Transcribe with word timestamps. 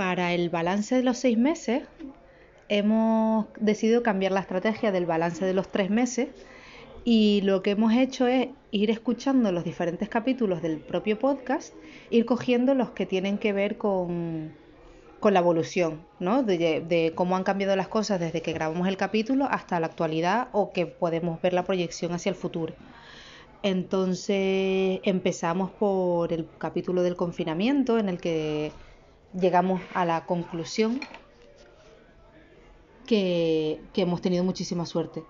para 0.00 0.32
el 0.32 0.48
balance 0.48 0.94
de 0.94 1.02
los 1.02 1.18
seis 1.18 1.36
meses 1.36 1.82
hemos 2.70 3.48
decidido 3.60 4.02
cambiar 4.02 4.32
la 4.32 4.40
estrategia 4.40 4.92
del 4.92 5.04
balance 5.04 5.44
de 5.44 5.52
los 5.52 5.68
tres 5.68 5.90
meses 5.90 6.28
y 7.04 7.42
lo 7.42 7.62
que 7.62 7.72
hemos 7.72 7.92
hecho 7.92 8.26
es 8.26 8.48
ir 8.70 8.90
escuchando 8.90 9.52
los 9.52 9.62
diferentes 9.62 10.08
capítulos 10.08 10.62
del 10.62 10.78
propio 10.78 11.18
podcast, 11.18 11.74
ir 12.08 12.24
cogiendo 12.24 12.74
los 12.74 12.92
que 12.92 13.04
tienen 13.04 13.36
que 13.36 13.52
ver 13.52 13.76
con, 13.76 14.54
con 15.20 15.34
la 15.34 15.40
evolución, 15.40 16.00
¿no? 16.18 16.42
De, 16.42 16.80
de, 16.80 17.12
cómo 17.14 17.36
han 17.36 17.44
cambiado 17.44 17.76
las 17.76 17.88
cosas 17.88 18.18
desde 18.18 18.40
que 18.40 18.54
grabamos 18.54 18.88
el 18.88 18.96
capítulo 18.96 19.48
hasta 19.50 19.80
la 19.80 19.88
actualidad 19.88 20.48
o 20.52 20.72
que 20.72 20.86
podemos 20.86 21.42
ver 21.42 21.52
la 21.52 21.64
proyección 21.64 22.14
hacia 22.14 22.30
el 22.30 22.36
futuro. 22.36 22.72
Entonces 23.62 25.00
empezamos 25.02 25.70
por 25.72 26.32
el 26.32 26.48
capítulo 26.56 27.02
del 27.02 27.16
confinamiento 27.16 27.98
en 27.98 28.08
el 28.08 28.18
que 28.18 28.72
llegamos 29.34 29.80
a 29.94 30.04
la 30.04 30.26
conclusión 30.26 31.00
que, 33.06 33.80
hemos 33.94 34.20
tenido 34.20 34.44
muchísima 34.44 34.86
suerte 34.86 35.24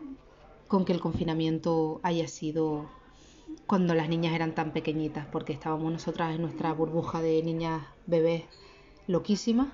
con 0.68 0.84
que 0.84 0.92
el 0.92 1.00
confinamiento 1.00 2.00
haya 2.02 2.28
sido 2.28 2.88
cuando 3.66 3.94
las 3.94 4.08
niñas 4.08 4.34
eran 4.34 4.54
tan 4.54 4.72
pequeñitas, 4.72 5.26
porque 5.26 5.52
estábamos 5.52 5.92
nosotras 5.92 6.34
en 6.34 6.42
nuestra 6.42 6.72
burbuja 6.72 7.20
de 7.20 7.42
niñas 7.42 7.82
bebés 8.06 8.44
loquísimas. 9.06 9.68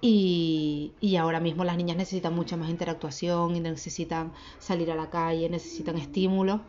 Y, 0.00 0.92
y, 1.00 1.16
ahora 1.16 1.40
mismo 1.40 1.64
las 1.64 1.76
niñas 1.76 1.96
necesitan 1.96 2.34
mucha 2.34 2.56
más 2.56 2.68
interactuación 2.68 3.56
y 3.56 3.60
necesitan 3.60 4.32
salir 4.58 4.90
a 4.90 4.94
la 4.94 5.10
calle, 5.10 5.48
necesitan 5.48 5.96
estímulos 5.96 6.60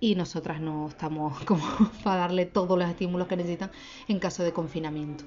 y 0.00 0.14
nosotras 0.14 0.60
no 0.60 0.88
estamos 0.88 1.38
como 1.44 1.62
para 2.02 2.22
darle 2.22 2.46
todos 2.46 2.78
los 2.78 2.88
estímulos 2.88 3.28
que 3.28 3.36
necesitan 3.36 3.70
en 4.08 4.18
caso 4.18 4.42
de 4.42 4.52
confinamiento. 4.52 5.24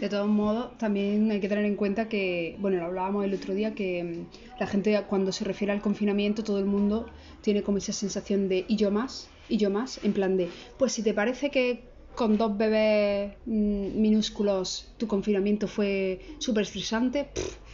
De 0.00 0.08
todos 0.08 0.28
modos, 0.28 0.76
también 0.78 1.30
hay 1.30 1.40
que 1.40 1.48
tener 1.48 1.64
en 1.64 1.76
cuenta 1.76 2.08
que, 2.08 2.56
bueno, 2.58 2.78
lo 2.78 2.86
hablábamos 2.86 3.24
el 3.24 3.34
otro 3.34 3.54
día, 3.54 3.74
que 3.74 4.02
mm, 4.02 4.58
la 4.58 4.66
gente 4.66 5.00
cuando 5.08 5.30
se 5.30 5.44
refiere 5.44 5.72
al 5.72 5.80
confinamiento, 5.80 6.42
todo 6.42 6.58
el 6.58 6.64
mundo 6.64 7.06
tiene 7.42 7.62
como 7.62 7.78
esa 7.78 7.92
sensación 7.92 8.48
de 8.48 8.64
y 8.66 8.76
yo 8.76 8.90
más, 8.90 9.28
y 9.48 9.58
yo 9.58 9.70
más, 9.70 10.00
en 10.02 10.12
plan 10.12 10.36
de, 10.36 10.48
pues 10.78 10.92
si 10.92 11.02
te 11.02 11.14
parece 11.14 11.50
que 11.50 11.84
con 12.14 12.38
dos 12.38 12.56
bebés 12.56 13.34
mm, 13.46 14.00
minúsculos 14.00 14.92
tu 14.96 15.06
confinamiento 15.06 15.68
fue 15.68 16.20
súper 16.38 16.62
estresante, 16.62 17.28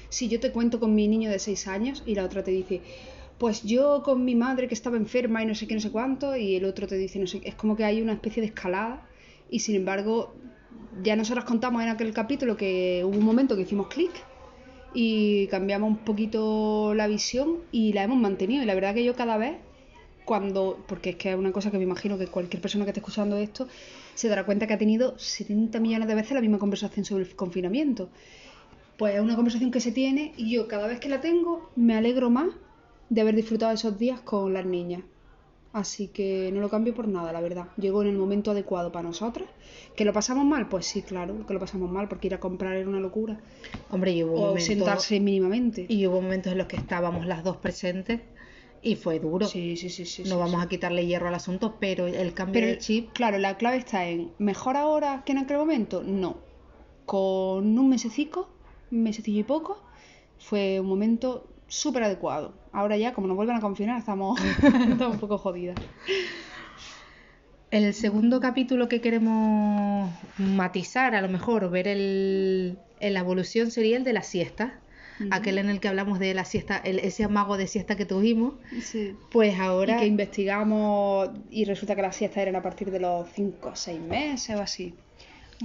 si 0.08 0.28
yo 0.28 0.40
te 0.40 0.50
cuento 0.50 0.80
con 0.80 0.94
mi 0.94 1.06
niño 1.08 1.30
de 1.30 1.38
seis 1.38 1.68
años 1.68 2.02
y 2.06 2.14
la 2.14 2.24
otra 2.24 2.42
te 2.42 2.50
dice, 2.50 2.80
pues 3.40 3.62
yo 3.62 4.02
con 4.02 4.22
mi 4.22 4.34
madre 4.34 4.68
que 4.68 4.74
estaba 4.74 4.98
enferma 4.98 5.42
y 5.42 5.46
no 5.46 5.54
sé 5.54 5.66
qué, 5.66 5.72
no 5.74 5.80
sé 5.80 5.90
cuánto, 5.90 6.36
y 6.36 6.56
el 6.56 6.66
otro 6.66 6.86
te 6.86 6.98
dice, 6.98 7.18
no 7.18 7.26
sé, 7.26 7.40
es 7.42 7.54
como 7.54 7.74
que 7.74 7.84
hay 7.84 8.02
una 8.02 8.12
especie 8.12 8.42
de 8.42 8.48
escalada 8.48 9.08
y 9.48 9.60
sin 9.60 9.76
embargo 9.76 10.34
ya 11.02 11.16
nosotros 11.16 11.46
contamos 11.46 11.82
en 11.82 11.88
aquel 11.88 12.12
capítulo 12.12 12.58
que 12.58 13.02
hubo 13.02 13.16
un 13.16 13.24
momento 13.24 13.56
que 13.56 13.62
hicimos 13.62 13.88
clic 13.88 14.10
y 14.92 15.46
cambiamos 15.46 15.88
un 15.88 15.96
poquito 16.04 16.92
la 16.94 17.06
visión 17.06 17.60
y 17.72 17.94
la 17.94 18.02
hemos 18.02 18.18
mantenido 18.18 18.62
y 18.62 18.66
la 18.66 18.74
verdad 18.74 18.92
que 18.92 19.04
yo 19.04 19.16
cada 19.16 19.38
vez 19.38 19.56
cuando, 20.26 20.84
porque 20.86 21.10
es 21.10 21.16
que 21.16 21.30
es 21.30 21.36
una 21.36 21.50
cosa 21.50 21.70
que 21.70 21.78
me 21.78 21.84
imagino 21.84 22.18
que 22.18 22.26
cualquier 22.26 22.60
persona 22.60 22.84
que 22.84 22.90
esté 22.90 23.00
escuchando 23.00 23.38
esto 23.38 23.68
se 24.16 24.28
dará 24.28 24.44
cuenta 24.44 24.66
que 24.66 24.74
ha 24.74 24.78
tenido 24.78 25.18
70 25.18 25.80
millones 25.80 26.08
de 26.08 26.14
veces 26.14 26.32
la 26.32 26.42
misma 26.42 26.58
conversación 26.58 27.06
sobre 27.06 27.24
el 27.24 27.34
confinamiento. 27.34 28.10
Pues 28.98 29.14
es 29.14 29.20
una 29.22 29.34
conversación 29.34 29.70
que 29.70 29.80
se 29.80 29.92
tiene 29.92 30.34
y 30.36 30.50
yo 30.50 30.68
cada 30.68 30.86
vez 30.88 31.00
que 31.00 31.08
la 31.08 31.22
tengo 31.22 31.70
me 31.74 31.94
alegro 31.94 32.28
más 32.28 32.50
de 33.10 33.20
haber 33.20 33.34
disfrutado 33.34 33.72
esos 33.72 33.98
días 33.98 34.20
con 34.20 34.54
las 34.54 34.64
niñas. 34.64 35.02
Así 35.72 36.08
que 36.08 36.50
no 36.52 36.60
lo 36.60 36.68
cambio 36.68 36.94
por 36.94 37.06
nada, 37.06 37.32
la 37.32 37.40
verdad. 37.40 37.68
Llegó 37.76 38.02
en 38.02 38.08
el 38.08 38.16
momento 38.16 38.50
adecuado 38.50 38.90
para 38.90 39.06
nosotras. 39.06 39.48
¿Que 39.94 40.04
lo 40.04 40.12
pasamos 40.12 40.44
mal? 40.44 40.68
Pues 40.68 40.86
sí, 40.86 41.02
claro, 41.02 41.46
que 41.46 41.54
lo 41.54 41.60
pasamos 41.60 41.90
mal, 41.90 42.08
porque 42.08 42.26
ir 42.26 42.34
a 42.34 42.40
comprar 42.40 42.74
era 42.74 42.88
una 42.88 42.98
locura. 42.98 43.38
Hombre, 43.90 44.12
y 44.12 44.24
hubo 44.24 44.34
o 44.34 44.46
momentos, 44.46 44.64
sentarse 44.64 45.20
mínimamente. 45.20 45.86
Y 45.88 46.06
hubo 46.06 46.20
momentos 46.20 46.52
en 46.52 46.58
los 46.58 46.66
que 46.66 46.76
estábamos 46.76 47.26
las 47.26 47.44
dos 47.44 47.58
presentes 47.58 48.20
y 48.82 48.96
fue 48.96 49.20
duro. 49.20 49.46
Sí, 49.46 49.76
sí, 49.76 49.90
sí, 49.90 50.06
sí. 50.06 50.22
no 50.22 50.30
sí, 50.30 50.36
vamos 50.36 50.60
sí. 50.60 50.66
a 50.66 50.68
quitarle 50.68 51.06
hierro 51.06 51.28
al 51.28 51.34
asunto, 51.34 51.76
pero 51.78 52.06
el 52.06 52.34
cambio 52.34 52.54
Pero, 52.54 52.66
de 52.66 52.78
chip... 52.78 53.12
claro, 53.12 53.38
la 53.38 53.56
clave 53.56 53.76
está 53.76 54.08
en 54.08 54.32
¿mejor 54.38 54.76
ahora 54.76 55.22
que 55.24 55.32
en 55.32 55.38
aquel 55.38 55.58
momento? 55.58 56.02
No. 56.02 56.38
Con 57.06 57.78
un 57.78 57.88
mesecico, 57.88 58.48
un 58.90 59.02
mesecillo 59.02 59.40
y 59.40 59.44
poco, 59.44 59.82
fue 60.38 60.80
un 60.80 60.86
momento 60.86 61.46
súper 61.70 62.02
adecuado. 62.02 62.52
Ahora 62.72 62.98
ya, 62.98 63.14
como 63.14 63.28
nos 63.28 63.36
vuelven 63.36 63.56
a 63.56 63.60
confinar, 63.60 63.98
estamos, 63.98 64.38
estamos 64.40 65.00
un 65.14 65.18
poco 65.20 65.38
jodidas. 65.38 65.76
El 67.70 67.94
segundo 67.94 68.40
capítulo 68.40 68.88
que 68.88 69.00
queremos 69.00 70.10
matizar, 70.36 71.14
a 71.14 71.22
lo 71.22 71.28
mejor, 71.28 71.70
ver 71.70 71.86
el, 71.86 72.78
en 72.98 73.14
la 73.14 73.20
evolución 73.20 73.70
sería 73.70 73.96
el 73.96 74.04
de 74.04 74.12
la 74.12 74.22
siesta. 74.22 74.80
Aquel 75.30 75.58
en 75.58 75.68
el 75.68 75.80
que 75.80 75.88
hablamos 75.88 76.18
de 76.18 76.32
la 76.32 76.46
siesta, 76.46 76.78
el, 76.78 76.98
ese 76.98 77.24
amago 77.24 77.58
de 77.58 77.66
siesta 77.66 77.94
que 77.94 78.06
tuvimos. 78.06 78.54
Sí. 78.80 79.14
Pues 79.30 79.54
Y 79.54 79.60
ahora, 79.60 79.98
que 79.98 80.06
investigamos 80.06 81.28
y 81.50 81.66
resulta 81.66 81.94
que 81.94 82.00
las 82.00 82.16
siestas 82.16 82.38
eran 82.38 82.56
a 82.56 82.62
partir 82.62 82.90
de 82.90 83.00
los 83.00 83.28
5 83.34 83.68
o 83.68 83.76
6 83.76 84.00
meses 84.00 84.56
o 84.56 84.62
así. 84.62 84.94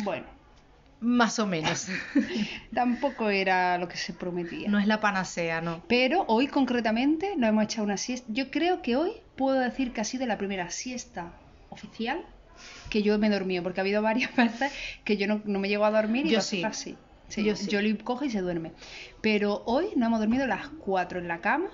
Bueno, 0.03 0.25
más 1.05 1.39
o 1.39 1.45
menos. 1.45 1.87
tampoco 2.73 3.29
era 3.29 3.77
lo 3.77 3.87
que 3.87 3.97
se 3.97 4.11
prometía. 4.11 4.67
no 4.69 4.79
es 4.79 4.87
la 4.87 4.99
panacea, 4.99 5.61
no. 5.61 5.83
Pero 5.87 6.25
hoy 6.27 6.47
concretamente 6.47 7.35
nos 7.37 7.49
hemos 7.49 7.63
echado 7.65 7.83
una 7.83 7.97
siesta. 7.97 8.27
Yo 8.31 8.49
creo 8.49 8.81
que 8.81 8.95
hoy 8.95 9.11
puedo 9.35 9.59
decir 9.59 9.93
que 9.93 10.01
ha 10.01 10.03
sido 10.03 10.25
la 10.25 10.37
primera 10.37 10.69
siesta 10.71 11.33
oficial 11.69 12.25
que 12.89 13.03
yo 13.03 13.17
me 13.19 13.27
he 13.27 13.29
dormido, 13.29 13.63
porque 13.63 13.79
ha 13.81 13.83
habido 13.83 14.01
varias 14.01 14.35
veces 14.35 14.71
que 15.03 15.17
yo 15.17 15.27
no, 15.27 15.41
no 15.45 15.59
me 15.59 15.69
llego 15.69 15.85
a 15.85 15.91
dormir 15.91 16.25
y 16.25 16.31
Yo 16.31 16.41
sí. 16.41 16.63
sí. 16.71 16.97
Sí, 17.27 17.43
Yo 17.43 17.55
sí. 17.55 17.67
Jolie 17.71 17.97
coge 17.97 18.27
y 18.27 18.29
se 18.29 18.41
duerme. 18.41 18.71
Pero 19.21 19.63
hoy 19.65 19.87
no 19.95 20.05
hemos 20.05 20.19
dormido 20.19 20.45
las 20.45 20.67
cuatro 20.67 21.19
en 21.19 21.27
la 21.27 21.39
cama, 21.39 21.69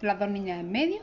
las 0.00 0.18
dos 0.18 0.30
niñas 0.30 0.60
en 0.60 0.72
medio. 0.72 1.02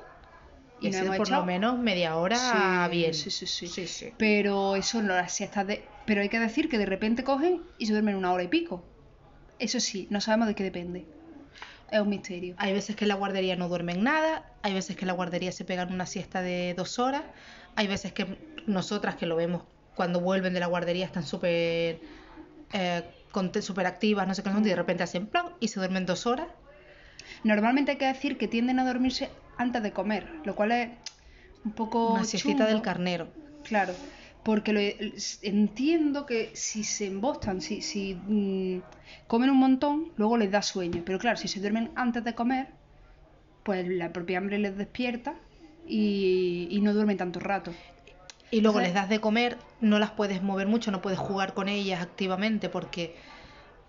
Y 0.79 0.91
sido 0.91 1.05
hemos 1.05 1.17
por 1.17 1.27
echado 1.27 1.41
lo 1.41 1.45
menos 1.45 1.77
media 1.77 2.15
hora 2.15 2.87
bien. 2.89 3.13
sí, 3.13 3.29
sí, 3.29 3.45
sí. 3.45 3.67
sí, 3.67 3.87
sí. 3.87 4.11
Pero 4.17 4.75
eso 4.75 5.03
no 5.03 5.13
las 5.13 5.31
siestas 5.33 5.67
de. 5.67 5.83
Pero 6.05 6.21
hay 6.21 6.29
que 6.29 6.39
decir 6.39 6.69
que 6.69 6.77
de 6.77 6.85
repente 6.85 7.23
cogen 7.23 7.61
y 7.77 7.85
se 7.85 7.93
duermen 7.93 8.15
una 8.15 8.31
hora 8.31 8.43
y 8.43 8.47
pico. 8.47 8.83
Eso 9.59 9.79
sí, 9.79 10.07
no 10.09 10.21
sabemos 10.21 10.47
de 10.47 10.55
qué 10.55 10.63
depende. 10.63 11.05
Es 11.91 11.99
un 11.99 12.09
misterio. 12.09 12.55
Hay 12.57 12.73
veces 12.73 12.95
que 12.95 13.03
en 13.05 13.09
la 13.09 13.15
guardería 13.15 13.55
no 13.55 13.67
duermen 13.67 14.03
nada, 14.03 14.45
hay 14.61 14.73
veces 14.73 14.95
que 14.95 15.01
en 15.01 15.07
la 15.07 15.13
guardería 15.13 15.51
se 15.51 15.65
pegan 15.65 15.93
una 15.93 16.05
siesta 16.05 16.41
de 16.41 16.73
dos 16.75 16.99
horas, 16.99 17.23
hay 17.75 17.87
veces 17.87 18.13
que 18.13 18.37
nosotras 18.65 19.15
que 19.15 19.25
lo 19.25 19.35
vemos 19.35 19.63
cuando 19.95 20.21
vuelven 20.21 20.53
de 20.53 20.61
la 20.61 20.67
guardería 20.67 21.05
están 21.05 21.23
súper 21.23 21.99
eh, 22.73 23.03
súper 23.61 23.85
activas, 23.85 24.27
no 24.27 24.33
sé 24.33 24.43
qué, 24.43 24.49
y 24.49 24.61
de 24.63 24.75
repente 24.75 25.03
hacen 25.03 25.27
plan 25.27 25.47
y 25.59 25.67
se 25.67 25.79
duermen 25.79 26.05
dos 26.05 26.25
horas. 26.25 26.47
Normalmente 27.43 27.91
hay 27.91 27.97
que 27.97 28.07
decir 28.07 28.37
que 28.37 28.47
tienden 28.47 28.79
a 28.79 28.85
dormirse 28.85 29.29
antes 29.57 29.83
de 29.83 29.91
comer, 29.91 30.27
lo 30.43 30.55
cual 30.55 30.71
es 30.71 30.89
un 31.63 31.71
poco. 31.71 32.13
Una 32.13 32.23
siestita 32.23 32.65
del 32.65 32.81
carnero. 32.81 33.27
Claro, 33.63 33.93
porque 34.43 34.73
lo- 34.73 35.11
entiendo 35.43 36.25
que 36.25 36.51
si 36.55 36.83
se 36.83 37.07
embostan, 37.07 37.61
si, 37.61 37.81
si 37.81 38.15
mm, 38.15 38.81
comen 39.27 39.49
un 39.51 39.57
montón, 39.57 40.11
luego 40.17 40.37
les 40.37 40.51
da 40.51 40.61
sueño. 40.61 41.03
Pero 41.05 41.19
claro, 41.19 41.37
si 41.37 41.47
se 41.47 41.59
duermen 41.59 41.91
antes 41.95 42.23
de 42.23 42.33
comer, 42.33 42.67
pues 43.63 43.87
la 43.87 44.11
propia 44.11 44.39
hambre 44.39 44.57
les 44.57 44.75
despierta 44.77 45.35
y, 45.87 46.67
y 46.71 46.81
no 46.81 46.93
duermen 46.93 47.17
tanto 47.17 47.39
rato. 47.39 47.71
Y 48.49 48.61
luego 48.61 48.79
Entonces- 48.79 48.93
les 48.93 48.93
das 49.01 49.09
de 49.09 49.19
comer, 49.21 49.57
no 49.79 49.99
las 49.99 50.11
puedes 50.11 50.41
mover 50.41 50.67
mucho, 50.67 50.91
no 50.91 51.01
puedes 51.01 51.19
jugar 51.19 51.53
con 51.53 51.69
ellas 51.69 52.01
activamente 52.01 52.67
porque 52.69 53.15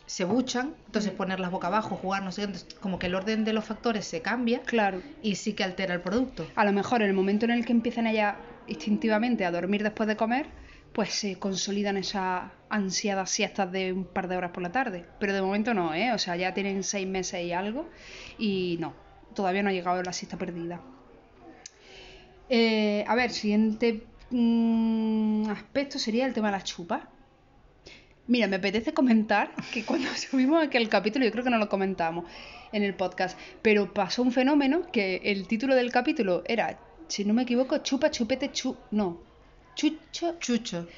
se 0.06 0.24
buchan, 0.24 0.74
entonces 0.86 1.12
ponerlas 1.12 1.50
boca 1.50 1.68
abajo, 1.68 1.96
jugar, 1.96 2.22
no 2.22 2.32
sé, 2.32 2.42
entonces 2.42 2.74
como 2.80 2.98
que 2.98 3.06
el 3.06 3.14
orden 3.14 3.44
de 3.44 3.52
los 3.52 3.64
factores 3.64 4.06
se 4.06 4.20
cambia 4.20 4.60
Claro. 4.62 5.00
y 5.22 5.36
sí 5.36 5.54
que 5.54 5.64
altera 5.64 5.94
el 5.94 6.00
producto. 6.00 6.46
A 6.54 6.64
lo 6.64 6.72
mejor 6.72 7.02
en 7.02 7.08
el 7.08 7.14
momento 7.14 7.44
en 7.44 7.52
el 7.52 7.64
que 7.64 7.72
empiezan 7.72 8.06
ellas 8.06 8.36
instintivamente 8.66 9.44
a 9.44 9.50
dormir 9.50 9.82
después 9.82 10.06
de 10.08 10.16
comer, 10.16 10.46
pues 10.92 11.10
se 11.14 11.38
consolidan 11.38 11.96
esas 11.96 12.50
ansiadas 12.68 13.30
siestas 13.30 13.72
de 13.72 13.92
un 13.92 14.04
par 14.04 14.28
de 14.28 14.36
horas 14.36 14.50
por 14.50 14.62
la 14.62 14.72
tarde. 14.72 15.06
Pero 15.18 15.32
de 15.32 15.40
momento 15.40 15.72
no, 15.72 15.94
¿eh? 15.94 16.12
O 16.12 16.18
sea, 16.18 16.36
ya 16.36 16.52
tienen 16.52 16.82
seis 16.82 17.06
meses 17.06 17.42
y 17.42 17.52
algo 17.52 17.88
y 18.38 18.76
no, 18.78 18.92
todavía 19.34 19.62
no 19.62 19.70
ha 19.70 19.72
llegado 19.72 20.02
la 20.02 20.12
siesta 20.12 20.36
perdida. 20.36 20.80
Eh, 22.48 23.04
a 23.08 23.14
ver, 23.14 23.30
siguiente 23.30 24.04
mm, 24.30 25.48
aspecto 25.50 25.98
sería 25.98 26.26
el 26.26 26.34
tema 26.34 26.48
de 26.48 26.52
las 26.52 26.64
chupas. 26.64 27.02
Mira, 28.28 28.46
me 28.46 28.56
apetece 28.56 28.94
comentar 28.94 29.50
que 29.72 29.84
cuando 29.84 30.08
subimos 30.16 30.62
aquel 30.62 30.88
capítulo, 30.88 31.24
yo 31.24 31.32
creo 31.32 31.44
que 31.44 31.50
no 31.50 31.58
lo 31.58 31.68
comentamos 31.68 32.24
en 32.72 32.82
el 32.82 32.94
podcast, 32.94 33.38
pero 33.62 33.92
pasó 33.92 34.22
un 34.22 34.32
fenómeno 34.32 34.86
que 34.92 35.16
el 35.24 35.46
título 35.46 35.74
del 35.74 35.90
capítulo 35.92 36.42
era, 36.46 36.78
si 37.08 37.24
no 37.24 37.34
me 37.34 37.42
equivoco, 37.42 37.78
chupa, 37.78 38.10
chupete, 38.10 38.50
chu... 38.52 38.76
No, 38.90 39.20
chucho, 39.74 40.36
Chucho. 40.38 40.88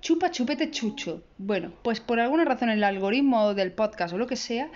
chupa, 0.00 0.30
chupete, 0.30 0.70
chucho. 0.70 1.22
Bueno, 1.38 1.72
pues 1.82 2.00
por 2.00 2.18
alguna 2.20 2.44
razón 2.44 2.68
el 2.68 2.82
algoritmo 2.84 3.54
del 3.54 3.72
podcast 3.72 4.12
o 4.14 4.18
lo 4.18 4.26
que 4.26 4.36
sea, 4.36 4.68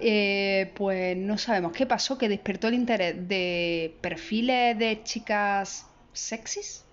eh, 0.00 0.72
pues 0.74 1.16
no 1.16 1.38
sabemos 1.38 1.72
qué 1.72 1.86
pasó, 1.86 2.18
que 2.18 2.28
despertó 2.28 2.68
el 2.68 2.74
interés 2.74 3.28
de 3.28 3.94
perfiles 4.00 4.76
de 4.78 5.02
chicas 5.04 5.86
sexys. 6.12 6.84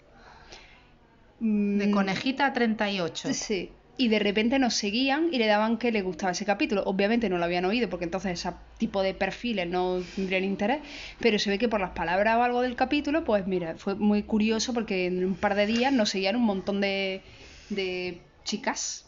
De 1.40 1.88
Mm, 1.88 1.92
conejita 1.92 2.46
a 2.46 2.54
38. 2.54 3.34
Sí. 3.34 3.72
Y 4.00 4.08
de 4.08 4.18
repente 4.20 4.58
nos 4.60 4.74
seguían 4.74 5.28
y 5.32 5.38
le 5.38 5.46
daban 5.46 5.78
que 5.78 5.92
le 5.92 6.02
gustaba 6.02 6.32
ese 6.32 6.46
capítulo. 6.46 6.84
Obviamente 6.86 7.30
no 7.30 7.38
lo 7.38 7.44
habían 7.44 7.66
oído 7.66 7.90
porque 7.90 8.06
entonces 8.06 8.32
ese 8.40 8.52
tipo 8.78 9.04
de 9.04 9.14
perfiles 9.14 9.68
no 9.68 10.02
tendrían 10.16 10.44
interés, 10.46 10.80
pero 11.20 11.38
se 11.38 11.50
ve 11.50 11.60
que 11.60 11.68
por 11.68 11.82
las 11.82 11.92
palabras 11.92 12.38
o 12.38 12.44
algo 12.44 12.62
del 12.62 12.76
capítulo, 12.76 13.24
pues 13.26 13.46
mira, 13.46 13.76
fue 13.78 13.96
muy 13.96 14.24
curioso 14.24 14.74
porque 14.74 15.06
en 15.08 15.24
un 15.26 15.36
par 15.36 15.54
de 15.56 15.68
días 15.68 15.92
nos 15.94 16.10
seguían 16.10 16.36
un 16.38 16.44
montón 16.44 16.80
de, 16.82 17.22
de 17.70 18.22
chicas. 18.46 19.06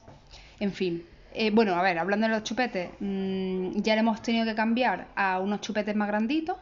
En 0.59 0.73
fin. 0.73 1.03
Eh, 1.33 1.49
bueno, 1.51 1.75
a 1.75 1.81
ver, 1.81 1.97
hablando 1.97 2.27
de 2.27 2.33
los 2.33 2.43
chupetes, 2.43 2.89
mm, 2.99 3.81
ya 3.81 3.93
le 3.95 4.01
hemos 4.01 4.21
tenido 4.21 4.45
que 4.45 4.53
cambiar 4.55 5.07
a 5.15 5.39
unos 5.39 5.61
chupetes 5.61 5.95
más 5.95 6.09
granditos. 6.09 6.57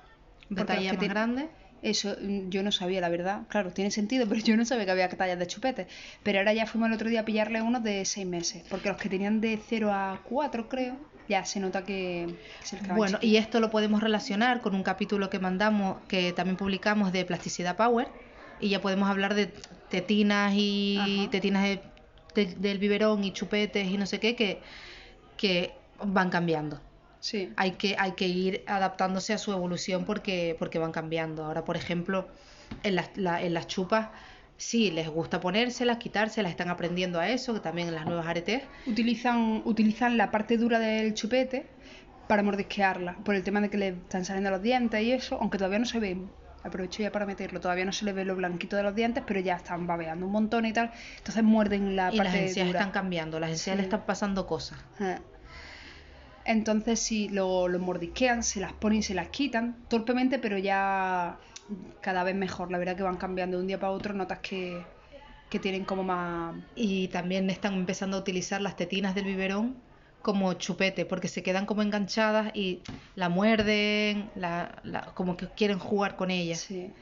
De 0.49 0.55
porque 0.61 0.73
talla 0.75 0.91
más 0.93 0.99
te- 0.99 1.07
grande. 1.07 1.49
Eso 1.81 2.15
mm, 2.21 2.49
yo 2.49 2.63
no 2.63 2.71
sabía, 2.71 3.01
la 3.01 3.09
verdad. 3.09 3.43
Claro, 3.49 3.71
tiene 3.71 3.91
sentido, 3.91 4.25
pero 4.29 4.41
yo 4.41 4.55
no 4.57 4.65
sabía 4.65 4.85
que 4.85 4.91
había 4.91 5.09
tallas 5.09 5.39
de 5.39 5.47
chupetes. 5.47 5.87
Pero 6.23 6.39
ahora 6.39 6.53
ya 6.53 6.65
fuimos 6.65 6.87
el 6.89 6.93
otro 6.95 7.09
día 7.09 7.21
a 7.21 7.25
pillarle 7.25 7.61
unos 7.61 7.83
de 7.83 8.05
6 8.05 8.25
meses. 8.27 8.63
Porque 8.69 8.89
los 8.89 8.97
que 8.97 9.09
tenían 9.09 9.41
de 9.41 9.59
0 9.69 9.91
a 9.93 10.21
4, 10.27 10.67
creo, 10.69 10.97
ya 11.27 11.45
se 11.45 11.59
nota 11.59 11.83
que, 11.83 12.27
se 12.63 12.77
les 12.77 12.87
Bueno, 12.95 13.19
y 13.21 13.35
esto 13.37 13.59
lo 13.59 13.69
podemos 13.69 14.01
relacionar 14.01 14.61
con 14.61 14.73
un 14.75 14.83
capítulo 14.83 15.29
que 15.29 15.39
mandamos, 15.39 15.97
que 16.07 16.33
también 16.33 16.57
publicamos 16.57 17.11
de 17.11 17.23
Plasticidad 17.25 17.75
Power, 17.75 18.07
y 18.59 18.69
ya 18.69 18.81
podemos 18.81 19.09
hablar 19.09 19.35
de 19.35 19.53
tetinas 19.89 20.53
y 20.55 20.97
Ajá. 21.21 21.31
tetinas 21.31 21.63
de- 21.63 21.81
de- 22.35 22.55
del 22.55 22.77
biberón 22.77 23.23
y 23.23 23.31
chupetes 23.31 23.87
y 23.87 23.97
no 23.97 24.05
sé 24.05 24.19
qué, 24.19 24.35
que, 24.35 24.59
que 25.37 25.71
van 26.03 26.29
cambiando. 26.29 26.81
Sí. 27.19 27.51
Hay 27.57 27.71
que, 27.71 27.95
hay 28.00 28.13
que 28.13 28.27
ir 28.27 28.63
adaptándose 28.68 29.33
a 29.33 29.38
su 29.38 29.51
evolución 29.51 30.06
porque, 30.06 30.56
porque 30.57 30.80
van 30.80 30.92
cambiando. 30.92 31.44
Ahora, 31.45 31.66
por 31.66 31.75
ejemplo, 31.75 32.27
en 32.83 32.95
las, 32.95 33.10
la- 33.18 33.42
en 33.42 33.54
las 33.54 33.68
chupas, 33.68 34.10
sí, 34.57 34.92
les 34.92 35.10
gusta 35.10 35.39
ponérselas, 35.39 35.98
quitárselas, 35.98 36.51
están 36.51 36.69
aprendiendo 36.69 37.19
a 37.19 37.27
eso, 37.30 37.54
que 37.54 37.60
también 37.60 37.89
en 37.89 37.95
las 37.95 38.06
nuevas 38.06 38.25
aretes. 38.27 38.63
Utilizan, 38.88 39.62
utilizan 39.66 40.18
la 40.18 40.31
parte 40.31 40.57
dura 40.57 40.80
del 40.80 41.13
chupete 41.13 41.68
para 42.27 42.44
mordisquearla. 42.44 43.16
Por 43.25 43.36
el 43.36 43.44
tema 43.44 43.60
de 43.62 43.69
que 43.69 43.77
le 43.77 43.88
están 43.89 44.24
saliendo 44.24 44.51
los 44.51 44.62
dientes 44.62 45.01
y 45.01 45.12
eso, 45.12 45.38
aunque 45.42 45.57
todavía 45.57 45.80
no 45.80 45.86
se 45.86 46.00
ven. 46.00 46.30
Aprovecho 46.63 47.01
ya 47.01 47.12
para 47.12 47.25
meterlo. 47.25 47.60
Todavía 47.62 47.86
no 47.86 47.94
se 47.94 48.04
le 48.06 48.12
ve 48.13 48.25
lo 48.25 48.36
blanquito 48.36 48.75
de 48.75 48.83
los 48.83 48.94
dientes, 48.94 49.24
pero 49.25 49.39
ya 49.39 49.56
están 49.56 49.88
babeando 49.88 50.25
un 50.25 50.31
montón 50.33 50.66
y 50.66 50.74
tal. 50.74 50.92
Entonces 51.18 51.42
muerden 51.44 51.95
la 51.95 52.13
y 52.13 52.18
las 52.18 52.36
encías 52.36 52.68
dura. 52.68 52.80
están 52.80 52.92
cambiando, 52.92 53.39
las 53.39 53.50
encías 53.51 53.75
Sí. 53.75 53.77
le 53.77 53.83
están 53.83 54.06
pasando 54.06 54.45
cosas. 54.45 54.77
Ah. 55.00 55.19
Entonces 56.55 56.99
si 56.99 57.29
lo, 57.29 57.67
lo 57.67 57.79
mordisquean, 57.79 58.43
se 58.43 58.59
las 58.59 58.73
ponen 58.73 58.99
y 58.99 59.03
se 59.03 59.13
las 59.15 59.29
quitan 59.29 59.85
torpemente, 59.87 60.39
pero 60.39 60.57
ya 60.57 61.39
cada 62.01 62.23
vez 62.23 62.35
mejor. 62.35 62.71
La 62.71 62.77
verdad 62.79 62.97
que 62.97 63.03
van 63.03 63.17
cambiando 63.17 63.57
de 63.57 63.61
un 63.63 63.67
día 63.67 63.79
para 63.79 63.93
otro, 63.93 64.13
notas 64.13 64.39
que, 64.39 64.87
que 65.49 65.59
tienen 65.59 65.85
como 65.85 66.03
más... 66.03 66.55
Y 66.75 67.09
también 67.09 67.49
están 67.49 67.73
empezando 67.75 68.17
a 68.17 68.21
utilizar 68.21 68.61
las 68.61 68.75
tetinas 68.75 69.15
del 69.15 69.25
biberón 69.25 69.83
como 70.21 70.53
chupete, 70.55 71.05
porque 71.05 71.27
se 71.27 71.43
quedan 71.43 71.65
como 71.67 71.81
enganchadas 71.83 72.51
y 72.55 72.83
la 73.15 73.29
muerden, 73.29 74.31
la, 74.35 74.79
la- 74.83 75.13
como 75.15 75.37
que 75.37 75.49
quieren 75.49 75.79
jugar 75.79 76.15
con 76.15 76.31
ellas. 76.31 76.59
Sí, 76.67 76.93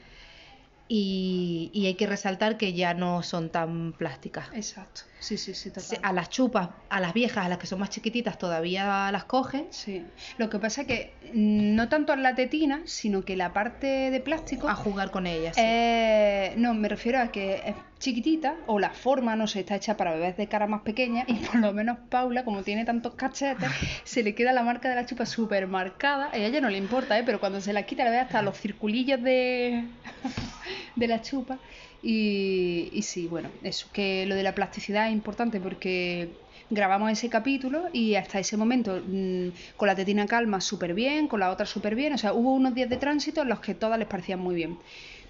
Y, 0.88 1.70
y 1.74 1.86
hay 1.86 1.94
que 1.96 2.06
resaltar 2.08 2.56
que 2.58 2.72
ya 2.72 2.92
no 2.94 3.22
son 3.22 3.50
tan 3.50 3.92
plásticas. 3.92 4.48
exacto. 4.52 5.02
Sí, 5.20 5.36
sí, 5.36 5.54
sí, 5.54 5.70
total. 5.70 5.98
A 6.02 6.12
las 6.12 6.30
chupas, 6.30 6.68
a 6.88 7.00
las 7.00 7.12
viejas, 7.12 7.46
a 7.46 7.48
las 7.48 7.58
que 7.58 7.66
son 7.66 7.80
más 7.80 7.90
chiquititas, 7.90 8.38
todavía 8.38 9.10
las 9.10 9.24
cogen. 9.24 9.66
Sí. 9.70 10.04
Lo 10.36 10.48
que 10.48 10.58
pasa 10.58 10.82
es 10.82 10.86
que 10.86 11.12
mm, 11.34 11.74
no 11.74 11.88
tanto 11.88 12.12
en 12.12 12.22
la 12.22 12.34
tetina, 12.34 12.82
sino 12.84 13.22
que 13.22 13.36
la 13.36 13.52
parte 13.52 14.10
de 14.10 14.20
plástico... 14.20 14.68
a 14.68 14.74
jugar 14.74 15.10
con 15.10 15.26
ellas. 15.26 15.56
sí. 15.56 15.62
Eh, 15.64 16.54
no, 16.56 16.74
me 16.74 16.88
refiero 16.88 17.20
a 17.20 17.28
que 17.28 17.62
es 17.66 17.74
chiquitita 17.98 18.54
o 18.66 18.78
la 18.78 18.90
forma, 18.90 19.34
no 19.34 19.46
sé, 19.46 19.60
está 19.60 19.74
hecha 19.74 19.96
para 19.96 20.12
bebés 20.12 20.36
de 20.36 20.46
cara 20.46 20.66
más 20.66 20.82
pequeña 20.82 21.24
y 21.26 21.34
por 21.34 21.56
lo 21.56 21.72
menos 21.72 21.98
Paula, 22.08 22.44
como 22.44 22.62
tiene 22.62 22.84
tantos 22.84 23.14
cachetes, 23.14 23.68
se 24.04 24.22
le 24.22 24.34
queda 24.34 24.52
la 24.52 24.62
marca 24.62 24.88
de 24.88 24.94
la 24.94 25.04
chupa 25.04 25.26
súper 25.26 25.66
marcada. 25.66 26.30
A 26.32 26.36
ella 26.36 26.60
no 26.60 26.70
le 26.70 26.78
importa, 26.78 27.18
¿eh? 27.18 27.22
pero 27.24 27.40
cuando 27.40 27.60
se 27.60 27.72
la 27.72 27.84
quita 27.84 28.04
le 28.04 28.10
ve 28.10 28.18
hasta 28.18 28.42
los 28.42 28.56
circulillos 28.58 29.20
de, 29.22 29.84
de 30.96 31.08
la 31.08 31.20
chupa. 31.22 31.58
Y, 32.00 32.90
y 32.92 33.02
sí, 33.02 33.26
bueno, 33.26 33.50
eso, 33.62 33.88
que 33.92 34.24
lo 34.26 34.36
de 34.36 34.44
la 34.44 34.54
plasticidad 34.54 35.08
es 35.08 35.12
importante 35.12 35.60
porque 35.60 36.36
grabamos 36.70 37.10
ese 37.10 37.28
capítulo 37.28 37.88
y 37.92 38.14
hasta 38.14 38.38
ese 38.38 38.56
momento 38.56 39.02
mm, 39.04 39.48
con 39.76 39.88
la 39.88 39.96
tetina 39.96 40.26
calma 40.26 40.60
súper 40.60 40.94
bien, 40.94 41.26
con 41.26 41.40
la 41.40 41.50
otra 41.50 41.66
súper 41.66 41.94
bien, 41.96 42.12
o 42.12 42.18
sea, 42.18 42.34
hubo 42.34 42.54
unos 42.54 42.74
días 42.74 42.88
de 42.88 42.98
tránsito 42.98 43.42
en 43.42 43.48
los 43.48 43.60
que 43.60 43.74
todas 43.74 43.98
les 43.98 44.06
parecían 44.08 44.38
muy 44.40 44.54
bien, 44.54 44.78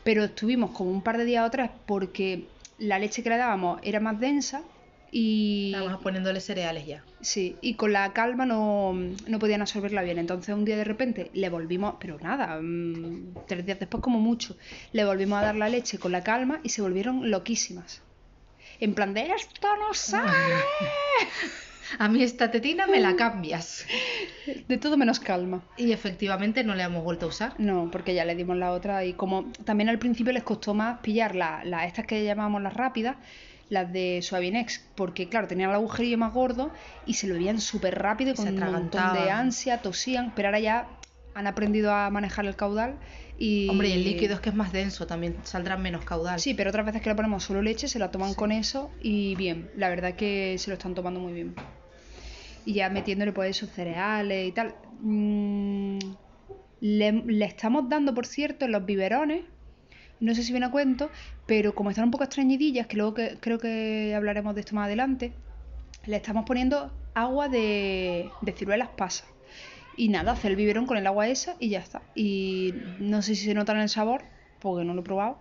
pero 0.03 0.25
estuvimos 0.25 0.71
como 0.73 0.91
un 0.91 1.03
par 1.03 1.17
de 1.19 1.25
días 1.25 1.47
o 1.47 1.51
tres 1.51 1.71
porque 1.87 2.51
la 2.79 2.99
leche 2.99 3.23
que 3.23 3.31
le 3.31 3.39
dábamos 3.39 3.81
era 3.83 4.01
más 4.01 4.21
densa 4.21 4.63
y, 5.11 5.73
Estábamos 5.75 6.03
poniéndole 6.03 6.41
cereales 6.41 6.87
ya. 6.87 7.05
sí, 7.21 7.57
y 7.61 7.75
con 7.75 7.93
la 7.93 8.13
calma 8.13 8.45
no, 8.47 8.93
no 8.95 9.39
podían 9.39 9.63
absorberla 9.63 10.03
bien, 10.03 10.19
entonces 10.19 10.55
un 10.55 10.65
día 10.65 10.77
de 10.77 10.85
repente 10.85 11.31
le 11.35 11.49
volvimos, 11.49 11.95
pero 12.01 12.19
nada, 12.21 12.59
mm, 12.61 13.35
tres 13.47 13.65
días 13.67 13.79
después 13.79 14.03
como 14.03 14.21
mucho, 14.21 14.57
le 14.93 15.05
volvimos 15.05 15.39
a 15.39 15.43
dar 15.47 15.57
la 15.57 15.69
leche 15.69 15.99
con 15.99 16.13
la 16.13 16.23
calma 16.23 16.61
y 16.63 16.69
se 16.71 16.83
volvieron 16.83 17.31
loquísimas. 17.31 18.03
En 18.81 18.95
plan 18.95 19.13
de 19.15 19.23
esto 19.33 19.69
no 19.77 19.93
sale. 19.95 20.31
A 21.99 22.07
mí 22.09 22.23
esta 22.23 22.51
tetina 22.51 22.87
me 22.87 23.01
la 23.01 23.17
cambias. 23.17 23.87
De 24.69 24.77
todo 24.77 24.99
menos 24.99 25.21
calma. 25.21 25.63
Y 25.79 25.93
efectivamente 25.93 26.63
no 26.63 26.75
la 26.75 26.85
hemos 26.85 27.03
vuelto 27.03 27.25
a 27.27 27.29
usar. 27.31 27.55
No, 27.59 27.89
porque 27.91 28.15
ya 28.15 28.27
le 28.27 28.35
dimos 28.35 28.59
la 28.59 28.73
otra 28.73 29.07
y 29.07 29.15
como 29.15 29.51
también 29.65 29.89
al 29.89 29.99
principio 29.99 30.33
les 30.35 30.43
costó 30.43 30.75
más 30.75 30.99
pillar 31.01 31.35
la- 31.35 31.65
la- 31.65 31.87
estas 31.87 32.05
que 32.07 32.23
llamamos 32.25 32.61
las 32.61 32.75
rápidas, 32.75 33.17
las 33.69 33.93
de 33.93 34.21
Suavinex, 34.23 34.83
porque 34.95 35.29
claro, 35.29 35.47
tenían 35.47 35.71
el 35.71 35.77
agujerillo 35.77 36.19
más 36.19 36.33
gordo 36.33 36.71
y 37.07 37.15
se 37.15 37.27
lo 37.27 37.35
veían 37.35 37.61
súper 37.61 37.99
rápido 37.99 38.35
con 38.35 38.49
un 38.49 38.59
montón 38.73 39.13
de 39.15 39.31
ansia, 39.31 39.83
tosían, 39.83 40.33
pero 40.35 40.49
ahora 40.49 40.61
ya 40.61 40.89
han 41.35 41.47
aprendido 41.47 41.93
a 41.93 42.11
manejar 42.11 42.47
el 42.47 42.57
caudal 42.57 42.97
y... 43.39 43.69
Hombre, 43.69 43.89
y 43.91 43.93
el 43.93 44.05
líquido 44.05 44.35
es 44.35 44.41
que 44.41 44.49
es 44.49 44.55
más 44.55 44.73
denso, 44.73 45.07
también 45.07 45.37
saldrá 45.45 45.77
menos 45.77 46.05
caudal. 46.05 46.41
Sí, 46.41 46.55
pero 46.55 46.71
otras 46.71 46.87
veces 46.87 47.03
que 47.03 47.11
le 47.11 47.15
ponemos 47.15 47.45
solo 47.45 47.63
leche 47.63 47.87
se 47.89 47.99
la 47.99 48.11
toman 48.11 48.31
Sí. 48.31 48.37
con 48.37 48.51
eso 48.53 48.91
y 49.03 49.37
bien, 49.37 49.71
la 49.77 49.89
verdad 49.89 50.15
que 50.15 50.57
se 50.59 50.71
lo 50.71 50.75
están 50.75 50.95
tomando 50.95 51.21
muy 51.21 51.33
bien. 51.33 51.55
Y 52.65 52.75
ya 52.75 52.91
metiéndole 52.91 53.33
pues 53.33 53.51
esos 53.51 53.71
cereales 53.71 54.49
y 54.49 54.53
tal. 54.53 54.75
Mm, 55.01 55.99
le, 56.81 57.13
le 57.13 57.45
estamos 57.45 57.89
dando, 57.89 58.15
por 58.15 58.27
cierto, 58.27 58.65
en 58.65 58.73
los 58.73 58.85
biberones, 58.85 59.43
no 60.21 60.35
sé 60.35 60.43
si 60.43 60.53
viene 60.53 60.67
a 60.67 60.71
cuento, 60.71 61.11
pero 61.47 61.75
como 61.75 61.91
están 61.91 62.07
un 62.07 62.11
poco 62.11 62.25
extrañidillas, 62.25 62.87
que 62.87 62.97
luego 62.97 63.15
que, 63.15 63.37
creo 63.41 63.59
que 63.59 64.15
hablaremos 64.15 64.55
de 64.55 64.61
esto 64.61 64.75
más 64.75 64.87
adelante, 64.87 65.33
le 66.07 66.17
estamos 66.17 66.45
poniendo 66.45 66.91
agua 67.15 67.49
de, 67.49 68.31
de 68.41 68.53
ciruelas 68.53 68.89
pasas. 68.91 69.29
Y 69.97 70.09
nada, 70.09 70.33
hacer 70.33 70.53
el 70.53 70.57
biberón 70.57 70.87
con 70.87 70.97
el 70.97 71.07
agua 71.07 71.29
esa 71.29 71.57
y 71.59 71.71
ya 71.71 71.81
está. 71.81 72.03
Y 72.15 72.73
no 73.01 73.21
sé 73.21 73.35
si 73.35 73.47
se 73.47 73.55
nota 73.55 73.73
en 73.73 73.81
el 73.81 73.89
sabor, 73.89 74.23
porque 74.61 74.85
no 74.85 74.95
lo 74.95 75.01
he 75.01 75.05
probado, 75.05 75.39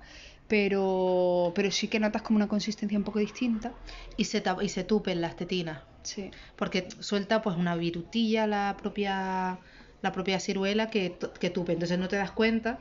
pero, 0.48 1.52
pero 1.56 1.70
sí 1.72 1.88
que 1.88 2.00
notas 2.00 2.22
como 2.22 2.38
una 2.38 2.48
consistencia 2.48 2.98
un 2.98 3.04
poco 3.04 3.20
distinta. 3.20 3.74
Y 4.18 4.26
se, 4.26 4.44
y 4.62 4.70
se 4.70 4.84
tupen 4.84 5.22
las 5.22 5.36
tetinas. 5.36 5.82
Sí. 6.04 6.32
Porque 6.56 6.88
suelta 7.00 7.42
pues 7.42 7.56
una 7.58 7.76
virutilla 7.76 8.48
la 8.48 8.76
propia, 8.82 9.60
la 10.02 10.12
propia 10.12 10.40
ciruela 10.40 10.90
que, 10.90 11.18
que 11.40 11.50
tupe. 11.50 11.74
Entonces 11.74 12.00
no 12.00 12.08
te 12.08 12.16
das 12.16 12.32
cuenta 12.32 12.80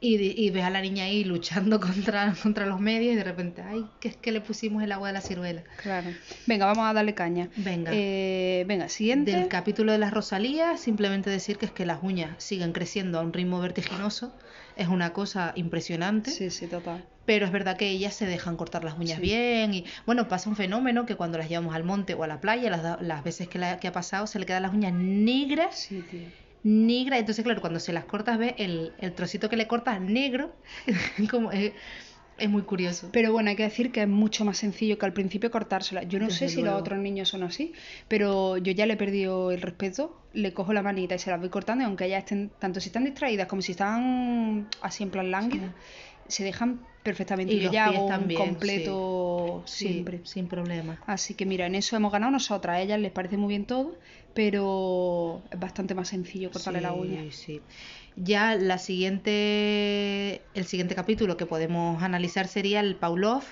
y, 0.00 0.16
y 0.44 0.50
ves 0.50 0.64
a 0.64 0.70
la 0.70 0.80
niña 0.82 1.04
ahí 1.04 1.24
luchando 1.24 1.80
contra, 1.80 2.34
contra 2.42 2.66
los 2.66 2.80
medios 2.80 3.12
y 3.14 3.16
de 3.16 3.24
repente, 3.24 3.62
ay, 3.62 3.86
que 4.00 4.08
es 4.08 4.16
que 4.16 4.32
le 4.32 4.40
pusimos 4.40 4.82
el 4.82 4.92
agua 4.92 5.08
de 5.08 5.14
la 5.14 5.20
ciruela. 5.20 5.62
Claro. 5.82 6.10
Venga, 6.46 6.66
vamos 6.66 6.84
a 6.86 6.92
darle 6.92 7.14
caña. 7.14 7.48
Venga. 7.56 7.90
Eh, 7.94 8.64
venga, 8.68 8.88
siguiente. 8.88 9.32
Del 9.32 9.48
capítulo 9.48 9.92
de 9.92 9.98
las 9.98 10.12
Rosalías, 10.12 10.80
simplemente 10.80 11.30
decir 11.30 11.56
que 11.58 11.66
es 11.66 11.72
que 11.72 11.86
las 11.86 12.02
uñas 12.02 12.30
siguen 12.42 12.72
creciendo 12.72 13.18
a 13.18 13.22
un 13.22 13.32
ritmo 13.32 13.60
vertiginoso. 13.60 14.34
Es 14.76 14.88
una 14.88 15.12
cosa 15.12 15.52
impresionante. 15.54 16.30
Sí, 16.30 16.50
sí, 16.50 16.66
total. 16.66 17.04
Pero 17.26 17.46
es 17.46 17.52
verdad 17.52 17.76
que 17.78 17.88
ellas 17.88 18.12
se 18.12 18.26
dejan 18.26 18.56
cortar 18.56 18.84
las 18.84 18.98
uñas 18.98 19.16
Sí. 19.16 19.22
bien 19.22 19.72
y 19.72 19.84
bueno, 20.04 20.28
pasa 20.28 20.50
un 20.50 20.56
fenómeno 20.56 21.06
que 21.06 21.14
cuando 21.16 21.38
las 21.38 21.48
llevamos 21.48 21.74
al 21.74 21.82
monte 21.84 22.12
o 22.12 22.22
a 22.22 22.26
la 22.26 22.40
playa, 22.40 22.68
las, 22.68 23.00
las 23.00 23.24
veces 23.24 23.48
que, 23.48 23.58
la- 23.58 23.78
que 23.80 23.88
ha 23.88 23.92
pasado, 23.92 24.26
se 24.26 24.38
le 24.38 24.44
quedan 24.44 24.62
las 24.62 24.74
uñas 24.74 24.92
negras, 24.92 25.78
Sí, 25.78 26.02
tío. 26.10 26.28
Negras. 26.64 27.20
Entonces, 27.20 27.44
claro, 27.44 27.60
cuando 27.60 27.78
se 27.78 27.92
las 27.92 28.04
cortas, 28.04 28.38
ves 28.38 28.54
el, 28.58 28.92
el 28.98 29.12
trocito 29.14 29.48
que 29.48 29.56
le 29.56 29.68
cortas 29.68 30.00
negro, 30.00 30.52
como 31.30 31.52
es, 31.52 31.72
es 32.38 32.50
muy 32.50 32.62
curioso. 32.62 33.10
Pero 33.12 33.32
bueno, 33.32 33.50
hay 33.50 33.56
que 33.56 33.62
decir 33.62 33.92
que 33.92 34.02
es 34.02 34.08
mucho 34.08 34.44
más 34.44 34.58
sencillo 34.58 34.98
que 34.98 35.06
al 35.06 35.12
principio 35.12 35.50
cortársela. 35.50 36.02
Yo 36.02 36.18
no 36.18 36.26
Desde 36.26 36.38
sé 36.38 36.48
si 36.48 36.62
los 36.62 36.74
otros 36.74 36.98
niños 36.98 37.28
son 37.28 37.44
así, 37.44 37.72
pero 38.08 38.56
yo 38.56 38.72
ya 38.72 38.86
le 38.86 38.94
he 38.94 38.96
perdido 38.96 39.52
el 39.52 39.60
respeto. 39.60 40.20
Le 40.32 40.52
cojo 40.52 40.72
la 40.72 40.82
manita 40.82 41.14
y 41.14 41.18
se 41.20 41.30
las 41.30 41.38
voy 41.38 41.48
cortando, 41.48 41.84
y 41.84 41.86
aunque 41.86 42.06
ellas 42.06 42.24
estén, 42.24 42.50
tanto 42.58 42.80
si 42.80 42.88
están 42.88 43.04
distraídas 43.04 43.46
como 43.46 43.62
si 43.62 43.70
están 43.70 44.68
así 44.80 45.04
en 45.04 45.10
plan 45.10 45.30
lánguidas, 45.30 45.70
se 46.28 46.44
dejan 46.44 46.80
perfectamente. 47.02 47.52
Y 47.52 47.58
Yo 47.58 47.64
los 47.64 47.72
ya 47.72 47.84
pies 47.88 47.96
hago 47.96 48.06
un 48.06 48.10
también, 48.12 48.40
completo 48.40 49.62
Sí, 49.66 49.88
siempre. 49.88 50.20
sin 50.24 50.48
problema. 50.48 50.98
Así 51.06 51.34
que 51.34 51.44
mira, 51.46 51.66
en 51.66 51.74
eso 51.74 51.96
hemos 51.96 52.12
ganado 52.12 52.32
nosotras. 52.32 52.76
A 52.76 52.80
ellas 52.80 52.98
les 53.00 53.12
parece 53.12 53.36
muy 53.36 53.48
bien 53.48 53.66
todo, 53.66 53.94
pero 54.34 55.42
es 55.50 55.58
bastante 55.60 55.94
más 55.94 56.08
sencillo 56.08 56.50
cortarle 56.50 56.80
la 56.80 56.92
uña. 56.92 57.20
Sí, 57.24 57.30
sí. 57.30 57.60
Ya 58.16 58.54
la 58.54 58.78
siguiente, 58.78 60.40
el 60.54 60.64
siguiente 60.64 60.94
capítulo 60.94 61.36
que 61.36 61.46
podemos 61.46 62.02
analizar 62.02 62.46
sería 62.48 62.80
el 62.80 62.96
Pavlov, 62.96 63.42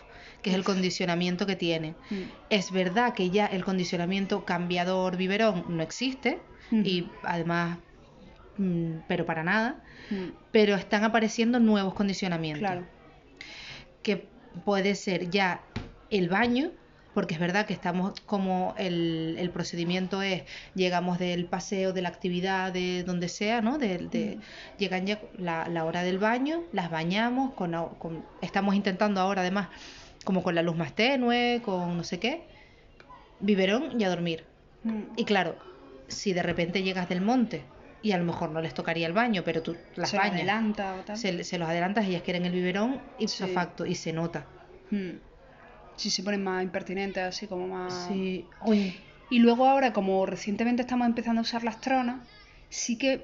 que 0.43 0.51
es 0.51 0.57
el 0.57 0.65
condicionamiento 0.65 1.47
que 1.47 1.57
tiene. 1.57 1.95
Mm. 2.11 2.23
Es 2.51 2.71
verdad 2.71 3.13
que 3.15 3.31
ya 3.31 3.47
el 3.47 3.65
condicionamiento 3.65 4.45
cambiador 4.45 5.17
biberón 5.17 5.65
no 5.69 5.83
existe 5.83 6.39
y 6.71 7.05
además, 7.23 7.77
pero 9.09 9.25
para 9.27 9.43
nada, 9.43 9.83
Mm, 10.11 10.31
pero 10.51 10.75
están 10.75 11.05
apareciendo 11.05 11.59
nuevos 11.61 11.95
condicionamientos. 11.95 12.61
Claro. 12.69 12.87
que 14.03 14.27
puede 14.65 14.95
ser 14.97 15.31
ya 15.31 15.61
el 16.11 16.29
baño, 16.29 16.73
porque 17.15 17.35
es 17.35 17.41
verdad 17.41 17.67
que 17.67 17.73
estamos 17.73 18.19
como 18.27 18.75
el, 18.79 19.37
el 19.39 19.51
procedimiento 19.51 20.23
es, 20.23 20.43
llegamos 20.75 21.19
del 21.19 21.45
paseo, 21.47 21.93
de 21.93 22.03
la 22.03 22.09
actividad, 22.09 22.73
de 22.73 23.05
donde 23.05 23.29
sea, 23.29 23.61
¿no? 23.61 23.79
De, 23.79 23.99
de- 23.99 24.39
Llegan 24.79 25.07
ya 25.07 25.21
la, 25.39 25.69
la 25.69 25.85
hora 25.85 26.03
del 26.03 26.19
baño, 26.19 26.63
las 26.73 26.91
bañamos, 26.91 27.55
con, 27.55 27.73
con- 27.99 28.25
estamos 28.41 28.75
intentando 28.75 29.21
ahora 29.21 29.43
además 29.43 29.69
como 30.25 30.43
con 30.43 30.55
la 30.55 30.63
luz 30.63 30.77
más 30.77 30.95
tenue, 30.95 31.61
con 31.65 31.97
no 31.97 32.03
sé 32.05 32.19
qué, 32.19 32.43
biberón 33.41 34.01
y 34.01 34.05
a 34.05 34.09
dormir. 34.11 34.45
Mm, 34.85 35.03
Y 35.17 35.25
claro, 35.25 35.57
si 36.09 36.33
de 36.33 36.43
repente 36.43 36.83
llegas 36.83 37.09
del 37.09 37.21
monte 37.21 37.63
y 38.03 38.13
a 38.13 38.19
lo 38.19 38.25
mejor 38.25 38.51
no 38.51 38.61
les 38.61 38.75
tocaría 38.75 39.07
el 39.07 39.13
baño, 39.13 39.43
pero 39.45 39.63
tú 39.63 39.77
las 39.95 40.11
se 40.11 40.17
bañas, 40.17 40.35
adelanta 40.35 40.95
o 40.97 41.05
tal. 41.05 41.17
se, 41.17 41.45
se 41.45 41.59
los 41.59 41.69
adelantas, 41.69 42.07
ellas 42.07 42.23
quieren 42.23 42.45
el 42.47 42.53
biberón 42.53 43.01
ipso 43.19 43.47
Sí. 43.47 43.55
facto 43.55 43.87
y 43.87 43.95
se 43.95 44.13
nota. 44.13 44.47
Mm. 44.91 45.11
Si 45.97 46.11
se 46.11 46.23
ponen 46.23 46.43
más 46.43 46.63
impertinentes, 46.63 47.23
así 47.23 47.47
como 47.47 47.69
más... 47.69 48.09
Sí, 48.09 48.49
Y 49.31 49.39
luego 49.39 49.67
ahora, 49.67 49.93
como 49.93 50.27
recientemente 50.27 50.83
estamos 50.83 51.07
empezando 51.07 51.41
a 51.41 51.43
usar 51.43 51.65
las 51.65 51.81
tronas, 51.81 52.21
sí 52.69 52.99
que 52.99 53.23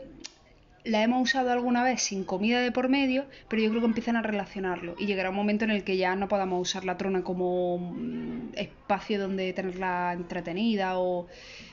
la 0.84 1.02
hemos 1.02 1.22
usado 1.22 1.50
alguna 1.52 1.82
vez 1.84 2.00
sin 2.02 2.24
comida 2.24 2.60
de 2.60 2.72
por 2.72 2.88
medio, 2.88 3.26
pero 3.48 3.62
yo 3.62 3.68
creo 3.70 3.80
que 3.80 3.86
empiezan 3.88 4.16
a 4.16 4.22
relacionarlo. 4.22 4.94
Y 4.98 5.06
llegará 5.06 5.30
un 5.30 5.36
momento 5.36 5.64
en 5.64 5.70
el 5.70 5.84
que 5.84 5.96
ya 5.96 6.16
no 6.16 6.28
podamos 6.28 6.60
usar 6.62 6.84
la 6.84 6.96
trona 6.96 7.22
como 7.22 7.78
mm, 7.78 8.50
espacio 8.54 9.20
donde 9.20 9.52
tenerla 9.52 10.12
entretenida 10.14 10.98
o... 10.98 11.26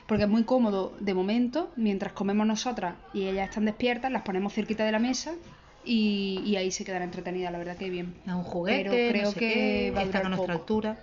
Porque 0.06 0.24
es 0.24 0.28
muy 0.30 0.44
cómodo 0.44 0.94
de 1.00 1.14
momento, 1.14 1.72
mientras 1.76 2.12
comemos 2.12 2.46
nosotras 2.46 2.96
y 3.12 3.26
ellas 3.26 3.48
están 3.48 3.64
despiertas, 3.64 4.12
las 4.12 4.22
ponemos 4.22 4.52
cerquita 4.52 4.84
de 4.84 4.92
la 4.92 4.98
mesa 5.00 5.34
y, 5.84 6.42
y 6.44 6.56
ahí 6.56 6.70
se 6.70 6.84
quedan 6.84 7.02
entretenidas, 7.02 7.52
la 7.52 7.58
verdad 7.58 7.76
que 7.76 7.90
bien. 7.90 8.14
es 8.26 8.32
un 8.32 8.42
juguete, 8.44 8.90
Pero 8.90 8.98
no 8.98 9.06
creo 9.06 9.32
sé 9.32 9.40
que 9.40 9.48
qué, 9.54 9.92
va 9.96 10.00
a 10.02 10.04
están 10.04 10.24
a 10.26 10.28
durar 10.28 10.28
nuestra 10.28 10.54
poco. 10.54 10.58
altura 10.58 10.98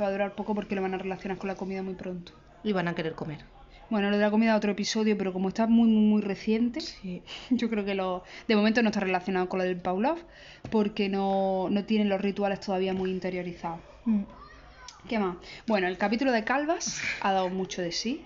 Va 0.00 0.06
a 0.06 0.10
durar 0.12 0.34
poco 0.34 0.54
porque 0.54 0.74
lo 0.76 0.82
van 0.82 0.94
a 0.94 0.98
relacionar 0.98 1.38
con 1.38 1.48
la 1.48 1.56
comida 1.56 1.82
muy 1.82 1.94
pronto. 1.94 2.32
y 2.62 2.72
van 2.72 2.88
a 2.88 2.94
querer 2.94 3.14
comer. 3.14 3.44
Bueno, 3.90 4.10
lo 4.10 4.16
de 4.16 4.22
la 4.22 4.30
comida 4.30 4.54
otro 4.54 4.72
episodio, 4.72 5.16
pero 5.16 5.32
como 5.32 5.48
está 5.48 5.66
muy, 5.66 5.88
muy, 5.88 6.02
muy 6.02 6.22
reciente, 6.22 6.80
Sí. 6.80 7.22
yo 7.50 7.70
creo 7.70 7.84
que 7.84 7.94
lo, 7.94 8.22
de 8.46 8.56
momento 8.56 8.82
no 8.82 8.90
está 8.90 9.00
relacionado 9.00 9.48
con 9.48 9.58
lo 9.58 9.64
del 9.64 9.76
Pavlov, 9.76 10.18
porque 10.70 11.08
no, 11.08 11.68
no 11.70 11.84
tienen 11.84 12.08
los 12.08 12.20
rituales 12.20 12.60
todavía 12.60 12.92
muy 12.92 13.10
interiorizados. 13.10 13.80
Mm. 14.04 14.22
¿Qué 15.08 15.18
más? 15.18 15.36
Bueno, 15.66 15.86
el 15.86 15.96
capítulo 15.96 16.32
de 16.32 16.44
Calvas 16.44 17.00
ha 17.22 17.32
dado 17.32 17.48
mucho 17.48 17.80
de 17.80 17.92
sí. 17.92 18.24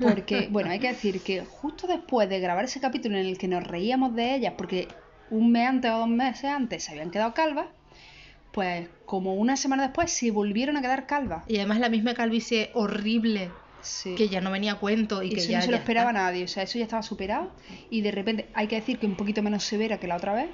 Porque, 0.00 0.48
bueno, 0.50 0.70
hay 0.70 0.78
que 0.78 0.88
decir 0.88 1.20
que 1.20 1.44
justo 1.44 1.86
después 1.86 2.28
de 2.28 2.38
grabar 2.40 2.64
ese 2.64 2.80
capítulo 2.80 3.18
en 3.18 3.26
el 3.26 3.38
que 3.38 3.48
nos 3.48 3.64
reíamos 3.64 4.14
de 4.14 4.34
ellas, 4.34 4.54
porque 4.56 4.88
un 5.30 5.50
mes 5.52 5.68
antes 5.68 5.90
o 5.90 5.98
dos 5.98 6.08
meses 6.08 6.44
antes 6.44 6.84
se 6.84 6.92
habían 6.92 7.10
quedado 7.10 7.34
calvas, 7.34 7.66
pues 8.52 8.88
como 9.04 9.34
una 9.34 9.56
semana 9.56 9.84
después 9.84 10.10
se 10.10 10.30
volvieron 10.30 10.76
a 10.76 10.80
quedar 10.80 11.06
calvas. 11.06 11.42
Y 11.48 11.56
además 11.56 11.80
la 11.80 11.88
misma 11.88 12.14
calvicie 12.14 12.70
horrible 12.74 13.50
Sí. 13.80 14.14
que 14.16 14.28
ya 14.28 14.40
no 14.40 14.50
venía 14.50 14.72
a 14.72 14.78
cuento 14.78 15.22
y 15.22 15.30
que 15.30 15.46
ya 15.46 15.58
no 15.58 15.62
se 15.62 15.70
lo 15.70 15.76
ya 15.76 15.78
esperaba 15.78 16.10
está. 16.10 16.22
nadie, 16.24 16.44
o 16.44 16.48
sea, 16.48 16.62
eso 16.64 16.78
ya 16.78 16.84
estaba 16.84 17.02
superado 17.02 17.52
y 17.90 18.00
de 18.02 18.10
repente 18.10 18.50
hay 18.54 18.66
que 18.68 18.76
decir 18.76 18.98
que 18.98 19.06
un 19.06 19.16
poquito 19.16 19.42
menos 19.42 19.64
severa 19.64 19.98
que 19.98 20.06
la 20.08 20.16
otra 20.16 20.34
vez, 20.34 20.50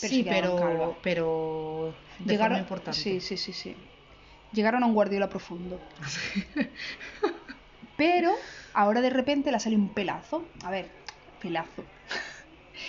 pero 0.00 0.14
sí, 0.14 0.24
quedaron 0.24 0.56
pero, 0.56 0.56
calvas. 0.56 0.96
pero 1.02 1.94
de 2.18 2.24
Llegaron, 2.32 2.56
forma 2.56 2.58
importante. 2.58 2.98
sí, 3.00 3.20
sí, 3.20 3.36
sí, 3.36 3.52
sí. 3.52 3.76
Llegaron 4.52 4.82
a 4.82 4.86
un 4.86 4.94
guardiola 4.94 5.28
profundo. 5.28 5.80
pero 7.96 8.32
ahora 8.72 9.00
de 9.00 9.10
repente 9.10 9.50
le 9.52 9.60
sale 9.60 9.76
un 9.76 9.88
pelazo. 9.94 10.52
A 10.64 10.70
ver, 10.70 10.90
pelazo. 11.38 11.84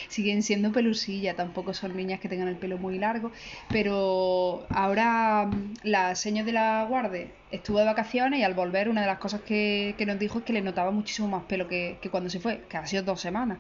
Siguen 0.10 0.44
siendo 0.44 0.72
pelusilla, 0.72 1.36
tampoco 1.36 1.74
son 1.74 1.96
niñas 1.96 2.20
que 2.20 2.30
tengan 2.30 2.48
el 2.48 2.56
pelo 2.58 2.78
muy 2.78 2.98
largo, 3.00 3.32
pero 3.70 4.66
ahora 4.70 5.46
mm, 5.46 5.74
la 5.84 6.16
señora 6.16 6.46
de 6.46 6.52
la 6.54 6.86
guardia 6.88 7.28
estuvo 7.52 7.80
de 7.80 7.86
vacaciones 7.86 8.40
y 8.40 8.44
al 8.44 8.54
volver 8.54 8.90
una 8.90 9.02
de 9.02 9.08
las 9.08 9.20
cosas 9.20 9.42
que, 9.42 9.94
que 9.98 10.06
nos 10.06 10.18
dijo 10.18 10.40
es 10.40 10.46
que 10.46 10.54
le 10.54 10.62
notaba 10.62 10.92
muchísimo 10.92 11.28
más 11.28 11.44
pelo 11.44 11.68
que, 11.68 11.98
que 12.02 12.10
cuando 12.10 12.30
se 12.30 12.40
fue, 12.40 12.64
que 12.70 12.78
ha 12.78 12.86
sido 12.88 13.04
dos 13.04 13.22
semanas, 13.22 13.60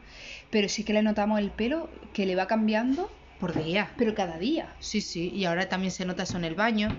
pero 0.49 0.67
sí 0.69 0.83
que 0.83 0.93
le 0.93 1.03
notamos 1.03 1.39
el 1.39 1.51
pelo 1.51 1.89
que 2.13 2.25
le 2.25 2.35
va 2.35 2.47
cambiando, 2.47 3.11
Por 3.39 3.61
día. 3.63 3.91
pero 3.97 4.15
cada 4.15 4.37
día. 4.37 4.73
Sí, 4.79 5.01
sí. 5.01 5.29
Y 5.33 5.45
ahora 5.45 5.69
también 5.69 5.91
se 5.91 6.05
nota 6.05 6.23
eso 6.23 6.37
en 6.37 6.45
el 6.45 6.55
baño, 6.55 6.89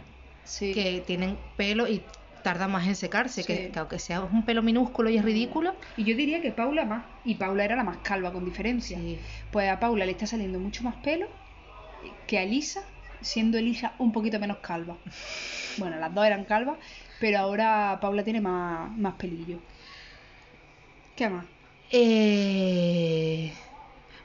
Sí. 0.45 0.75
que 0.75 1.03
tienen 1.07 1.38
pelo 1.57 1.88
y 1.88 2.03
tarda 2.45 2.69
más 2.69 2.87
en 2.87 2.95
secarse, 2.95 3.43
Sí. 3.43 3.47
que, 3.53 3.71
que 3.71 3.79
aunque 3.81 3.99
sea 3.99 4.21
un 4.21 4.45
pelo 4.45 4.63
minúsculo 4.63 5.11
y 5.11 5.17
es 5.17 5.25
ridículo. 5.25 5.75
Y 5.97 6.05
yo 6.05 6.15
diría 6.17 6.41
que 6.41 6.53
Paula 6.53 6.85
más, 6.85 7.05
y 7.25 7.35
Paula 7.35 7.65
era 7.65 7.75
la 7.75 7.83
más 7.83 7.97
calva 8.05 8.33
con 8.33 8.45
diferencia. 8.45 8.97
Sí. 8.99 9.19
Pues 9.51 9.69
a 9.69 9.81
Paula 9.81 10.07
le 10.07 10.13
está 10.13 10.27
saliendo 10.29 10.61
mucho 10.61 10.85
más 10.85 10.95
pelo 10.97 11.27
que 12.29 12.39
a 12.39 12.43
Elisa, 12.45 12.83
siendo 13.21 13.59
Elisa 13.59 13.95
un 13.99 14.13
poquito 14.13 14.39
menos 14.39 14.59
calva. 14.59 14.97
Bueno, 15.79 15.99
las 15.99 16.15
dos 16.15 16.25
eran 16.25 16.45
calvas, 16.45 16.77
pero 17.19 17.37
ahora 17.41 17.99
Paula 18.01 18.23
tiene 18.23 18.41
más, 18.41 18.97
más 18.97 19.15
pelillo. 19.15 19.59
¿Qué 21.17 21.29
más? 21.29 21.45
Eh, 21.91 23.53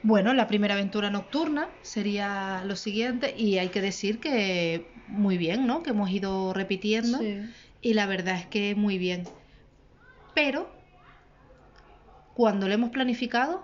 Bueno, 0.02 0.32
la 0.32 0.46
primera 0.46 0.74
aventura 0.74 1.10
nocturna 1.10 1.68
sería 1.82 2.62
lo 2.64 2.76
siguiente 2.76 3.34
y 3.36 3.58
hay 3.58 3.68
que 3.68 3.80
decir 3.80 4.18
que 4.20 4.86
muy 5.08 5.36
bien, 5.38 5.66
¿no? 5.66 5.82
Que 5.82 5.90
hemos 5.90 6.08
ido 6.10 6.52
repitiendo 6.54 7.18
Sí. 7.18 7.40
Y 7.82 7.94
la 7.94 8.06
verdad 8.06 8.36
es 8.36 8.46
que 8.46 8.74
muy 8.74 8.98
bien. 8.98 9.24
Pero 10.34 10.70
cuando 12.34 12.68
lo 12.68 12.74
hemos 12.74 12.90
planificado, 12.90 13.62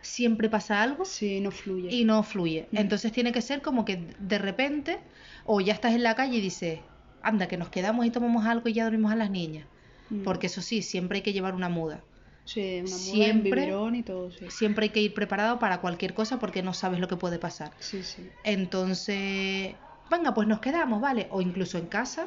siempre 0.00 0.48
pasa 0.48 0.82
algo 0.82 1.04
Sí, 1.04 1.40
no 1.40 1.50
fluye. 1.50 1.88
y 1.90 2.04
no 2.04 2.22
fluye. 2.22 2.68
Mm. 2.72 2.76
Entonces 2.78 3.12
tiene 3.12 3.32
que 3.32 3.42
ser 3.42 3.62
como 3.62 3.84
que 3.84 3.96
de 4.18 4.38
repente, 4.38 4.98
o 5.44 5.60
ya 5.60 5.72
estás 5.72 5.94
en 5.94 6.02
la 6.02 6.14
calle 6.14 6.38
y 6.38 6.40
dices, 6.40 6.80
anda, 7.22 7.48
que 7.48 7.56
nos 7.56 7.68
quedamos 7.68 8.06
y 8.06 8.10
tomamos 8.10 8.46
algo 8.46 8.68
y 8.68 8.72
ya 8.72 8.84
dormimos 8.84 9.12
a 9.12 9.16
las 9.16 9.30
niñas. 9.30 9.66
Mm. 10.10 10.22
Porque 10.24 10.46
eso 10.46 10.62
sí, 10.62 10.82
siempre 10.82 11.18
hay 11.18 11.22
que 11.22 11.32
llevar 11.32 11.54
una 11.54 11.68
muda. 11.68 12.02
Sí, 12.44 12.60
una 12.80 12.82
muda, 12.82 12.90
siempre- 12.96 13.72
y 13.98 14.02
todo, 14.02 14.30
sí. 14.30 14.50
Siempre 14.50 14.84
hay 14.84 14.90
que 14.90 15.02
ir 15.02 15.12
preparado 15.14 15.58
para 15.58 15.80
cualquier 15.80 16.14
cosa 16.14 16.38
porque 16.38 16.62
no 16.62 16.72
sabes 16.72 16.98
lo 16.98 17.06
que 17.08 17.16
puede 17.16 17.38
pasar. 17.38 17.72
Sí, 17.78 18.02
sí. 18.02 18.30
Entonces, 18.44 19.74
venga, 20.10 20.32
pues 20.32 20.48
nos 20.48 20.60
quedamos, 20.60 21.00
¿vale? 21.02 21.28
O 21.30 21.42
incluso 21.42 21.76
en 21.76 21.86
casa, 21.86 22.26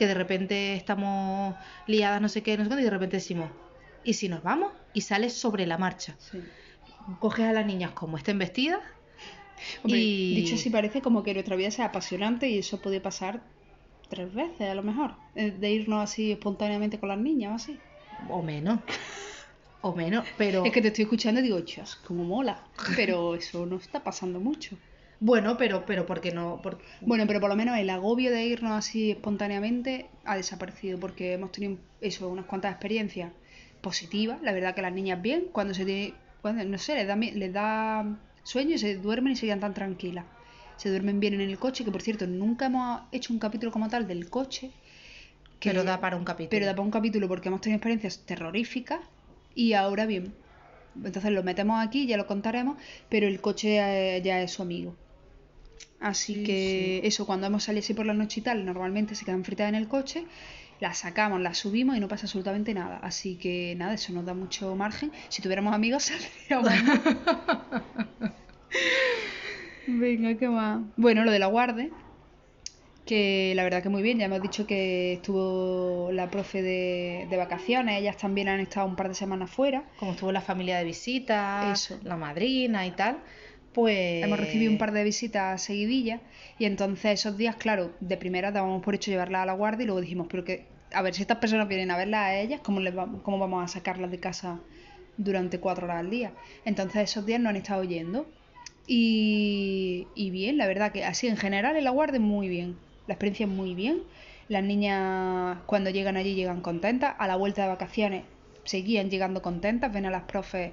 que 0.00 0.06
de 0.06 0.14
repente 0.14 0.74
estamos 0.74 1.54
liadas, 1.86 2.22
no 2.22 2.30
sé 2.30 2.42
qué, 2.42 2.56
no 2.56 2.64
sé 2.64 2.70
qué, 2.70 2.80
y 2.80 2.84
de 2.84 2.90
repente 2.90 3.18
decimos, 3.18 3.50
¿y 4.02 4.14
si 4.14 4.30
nos 4.30 4.42
vamos? 4.42 4.72
Y 4.94 5.02
sales 5.02 5.34
sobre 5.34 5.66
la 5.66 5.76
marcha. 5.76 6.16
sí. 6.18 6.40
Coges 7.18 7.46
a 7.46 7.52
las 7.52 7.66
niñas 7.66 7.90
como 7.92 8.16
estén 8.18 8.38
vestidas 8.38 8.80
Hombre, 9.82 9.98
y... 9.98 10.34
dicho 10.36 10.54
así 10.54 10.70
parece 10.70 11.00
como 11.02 11.22
que 11.22 11.32
nuestra 11.34 11.56
vida 11.56 11.70
sea 11.70 11.86
apasionante 11.86 12.48
y 12.48 12.58
eso 12.58 12.80
puede 12.80 13.00
pasar 13.00 13.42
tres 14.08 14.32
veces 14.32 14.68
a 14.70 14.74
lo 14.74 14.82
mejor. 14.82 15.14
eh, 15.34 15.50
De 15.50 15.70
irnos 15.70 16.02
así 16.02 16.32
espontáneamente 16.32 16.98
con 16.98 17.08
las 17.08 17.18
niñas 17.18 17.52
o 17.52 17.54
así. 17.56 17.78
O 18.28 18.42
menos. 18.42 18.80
O 19.82 19.94
menos, 19.94 20.26
pero... 20.36 20.64
Es 20.64 20.72
que 20.72 20.82
te 20.82 20.88
estoy 20.88 21.04
escuchando 21.04 21.40
y 21.40 21.44
digo, 21.44 21.60
chas, 21.60 21.96
como 21.96 22.24
mola. 22.24 22.64
Pero 22.96 23.34
eso 23.34 23.66
no 23.66 23.76
está 23.76 24.04
pasando 24.04 24.38
mucho. 24.40 24.76
Bueno, 25.20 25.56
pero, 25.58 25.84
pero 25.86 26.06
porque 26.06 26.30
no... 26.32 26.60
por- 26.62 26.78
Bueno, 27.00 27.26
pero 27.26 27.40
por 27.40 27.50
lo 27.50 27.56
menos 27.56 27.78
el 27.78 27.90
agobio 27.90 28.30
de 28.30 28.44
irnos 28.46 28.72
así 28.72 29.10
espontáneamente 29.10 30.06
ha 30.24 30.36
desaparecido 30.36 30.98
porque 30.98 31.34
hemos 31.34 31.52
tenido 31.52 31.76
eso, 32.00 32.28
unas 32.28 32.46
cuantas 32.46 32.72
experiencias 32.72 33.30
positivas. 33.82 34.40
La 34.42 34.52
verdad 34.52 34.74
que 34.74 34.82
las 34.82 34.92
niñas 34.92 35.20
bien, 35.20 35.44
cuando 35.52 35.74
se 35.74 35.84
tiene, 35.84 36.14
cuando, 36.40 36.64
no 36.64 36.78
sé, 36.78 36.94
les 36.94 37.06
da, 37.06 37.16
les 37.16 37.52
da 37.52 38.18
sueño 38.44 38.74
y 38.74 38.78
se 38.78 38.96
duermen 38.96 39.34
y 39.34 39.36
se 39.36 39.46
quedan 39.46 39.60
tan 39.60 39.74
tranquilas. 39.74 40.24
Se 40.76 40.88
duermen 40.88 41.20
bien 41.20 41.34
en 41.34 41.42
el 41.42 41.58
coche, 41.58 41.84
que 41.84 41.90
por 41.92 42.00
cierto, 42.02 42.26
nunca 42.26 42.66
hemos 42.66 43.02
hecho 43.12 43.32
un 43.34 43.38
capítulo 43.38 43.70
como 43.72 43.88
tal 43.88 44.08
del 44.08 44.30
coche. 44.30 44.70
que- 45.60 45.70
Pero 45.70 45.84
da 45.84 46.00
para 46.00 46.16
un 46.16 46.24
capítulo. 46.24 46.50
Pero 46.50 46.66
da 46.66 46.72
para 46.72 46.82
un 46.82 46.90
capítulo 46.90 47.28
porque 47.28 47.48
hemos 47.48 47.60
tenido 47.60 47.76
experiencias 47.76 48.24
terroríficas 48.24 49.00
y 49.54 49.74
ahora 49.74 50.06
bien. 50.06 50.32
Entonces 51.04 51.30
lo 51.32 51.42
metemos 51.42 51.84
aquí, 51.86 52.06
ya 52.06 52.16
lo 52.16 52.26
contaremos, 52.26 52.78
pero 53.10 53.26
el 53.28 53.40
coche 53.40 53.78
eh, 54.16 54.22
ya 54.22 54.40
es 54.42 54.52
su 54.52 54.62
amigo. 54.62 54.96
Así 56.00 56.34
Sí, 56.34 56.44
que 56.44 57.00
eso, 57.04 57.26
cuando 57.26 57.46
hemos 57.46 57.64
salido 57.64 57.80
así 57.84 57.94
por 57.94 58.06
la 58.06 58.14
noche 58.14 58.40
y 58.40 58.42
tal, 58.42 58.64
normalmente 58.64 59.14
se 59.14 59.24
quedan 59.24 59.44
fritas 59.44 59.68
en 59.68 59.74
el 59.74 59.88
coche, 59.88 60.24
las 60.80 60.98
sacamos, 60.98 61.40
las 61.40 61.58
subimos 61.58 61.96
y 61.96 62.00
no 62.00 62.08
pasa 62.08 62.26
absolutamente 62.26 62.72
nada. 62.74 62.98
Así 63.02 63.36
que 63.36 63.74
nada, 63.76 63.94
eso 63.94 64.12
nos 64.12 64.24
da 64.24 64.34
mucho 64.34 64.74
margen. 64.76 65.12
Si 65.28 65.42
tuviéramos 65.42 65.74
amigos, 65.74 66.04
saldríamos. 66.48 66.70
Venga, 69.86 70.34
¿qué 70.38 70.48
más? 70.48 70.80
Bueno, 70.96 71.24
lo 71.24 71.32
de 71.32 71.38
la 71.38 71.46
guarde, 71.46 71.90
que 73.04 73.52
la 73.56 73.64
verdad 73.64 73.82
que 73.82 73.88
muy 73.88 74.02
bien, 74.02 74.18
ya 74.18 74.26
hemos 74.26 74.40
dicho 74.40 74.66
que 74.66 75.14
estuvo 75.14 76.10
la 76.12 76.30
profe 76.30 76.62
de, 76.62 77.26
de 77.28 77.36
vacaciones, 77.36 77.98
ellas 78.00 78.16
también 78.16 78.48
han 78.48 78.60
estado 78.60 78.86
un 78.86 78.96
par 78.96 79.08
de 79.08 79.14
semanas 79.14 79.50
fuera. 79.50 79.84
Como 79.98 80.12
estuvo 80.12 80.32
la 80.32 80.40
familia 80.40 80.78
de 80.78 80.84
visita, 80.84 81.72
Eso. 81.72 81.98
la 82.04 82.16
madrina 82.16 82.86
y 82.86 82.92
tal, 82.92 83.18
pues... 83.72 84.22
Hemos 84.24 84.38
recibido 84.38 84.70
un 84.72 84.78
par 84.78 84.92
de 84.92 85.04
visitas 85.04 85.62
seguidillas 85.62 86.20
y 86.58 86.64
entonces 86.64 87.20
esos 87.20 87.36
días, 87.36 87.56
claro, 87.56 87.92
de 88.00 88.16
primera 88.16 88.50
dábamos 88.52 88.82
por 88.82 88.94
hecho 88.94 89.10
llevarla 89.10 89.42
a 89.42 89.46
la 89.46 89.52
guardia 89.52 89.84
y 89.84 89.86
luego 89.86 90.00
dijimos, 90.00 90.26
pero 90.30 90.44
que, 90.44 90.66
a 90.92 91.02
ver, 91.02 91.14
si 91.14 91.22
estas 91.22 91.38
personas 91.38 91.68
vienen 91.68 91.90
a 91.90 91.96
verla 91.96 92.26
a 92.26 92.38
ellas, 92.40 92.60
¿cómo, 92.62 92.80
les 92.80 92.96
va- 92.96 93.08
cómo 93.22 93.38
vamos 93.38 93.64
a 93.64 93.68
sacarlas 93.68 94.10
de 94.10 94.20
casa 94.20 94.60
durante 95.16 95.60
cuatro 95.60 95.86
horas 95.86 95.98
al 96.00 96.10
día? 96.10 96.32
Entonces 96.64 97.02
esos 97.10 97.26
días 97.26 97.40
nos 97.40 97.50
han 97.50 97.56
estado 97.56 97.84
yendo 97.84 98.26
y, 98.86 100.06
y 100.14 100.30
bien, 100.30 100.56
la 100.56 100.66
verdad 100.66 100.92
que 100.92 101.04
así 101.04 101.28
en 101.28 101.36
general 101.36 101.76
en 101.76 101.84
la 101.84 101.90
guardia 101.90 102.20
muy 102.20 102.48
bien, 102.48 102.76
la 103.06 103.14
experiencia 103.14 103.46
es 103.46 103.52
muy 103.52 103.74
bien. 103.74 104.02
Las 104.48 104.64
niñas 104.64 105.58
cuando 105.66 105.90
llegan 105.90 106.16
allí 106.16 106.34
llegan 106.34 106.60
contentas, 106.60 107.14
a 107.18 107.28
la 107.28 107.36
vuelta 107.36 107.62
de 107.62 107.68
vacaciones 107.68 108.24
seguían 108.64 109.08
llegando 109.08 109.42
contentas, 109.42 109.92
ven 109.92 110.06
a 110.06 110.10
las 110.10 110.24
profes 110.24 110.72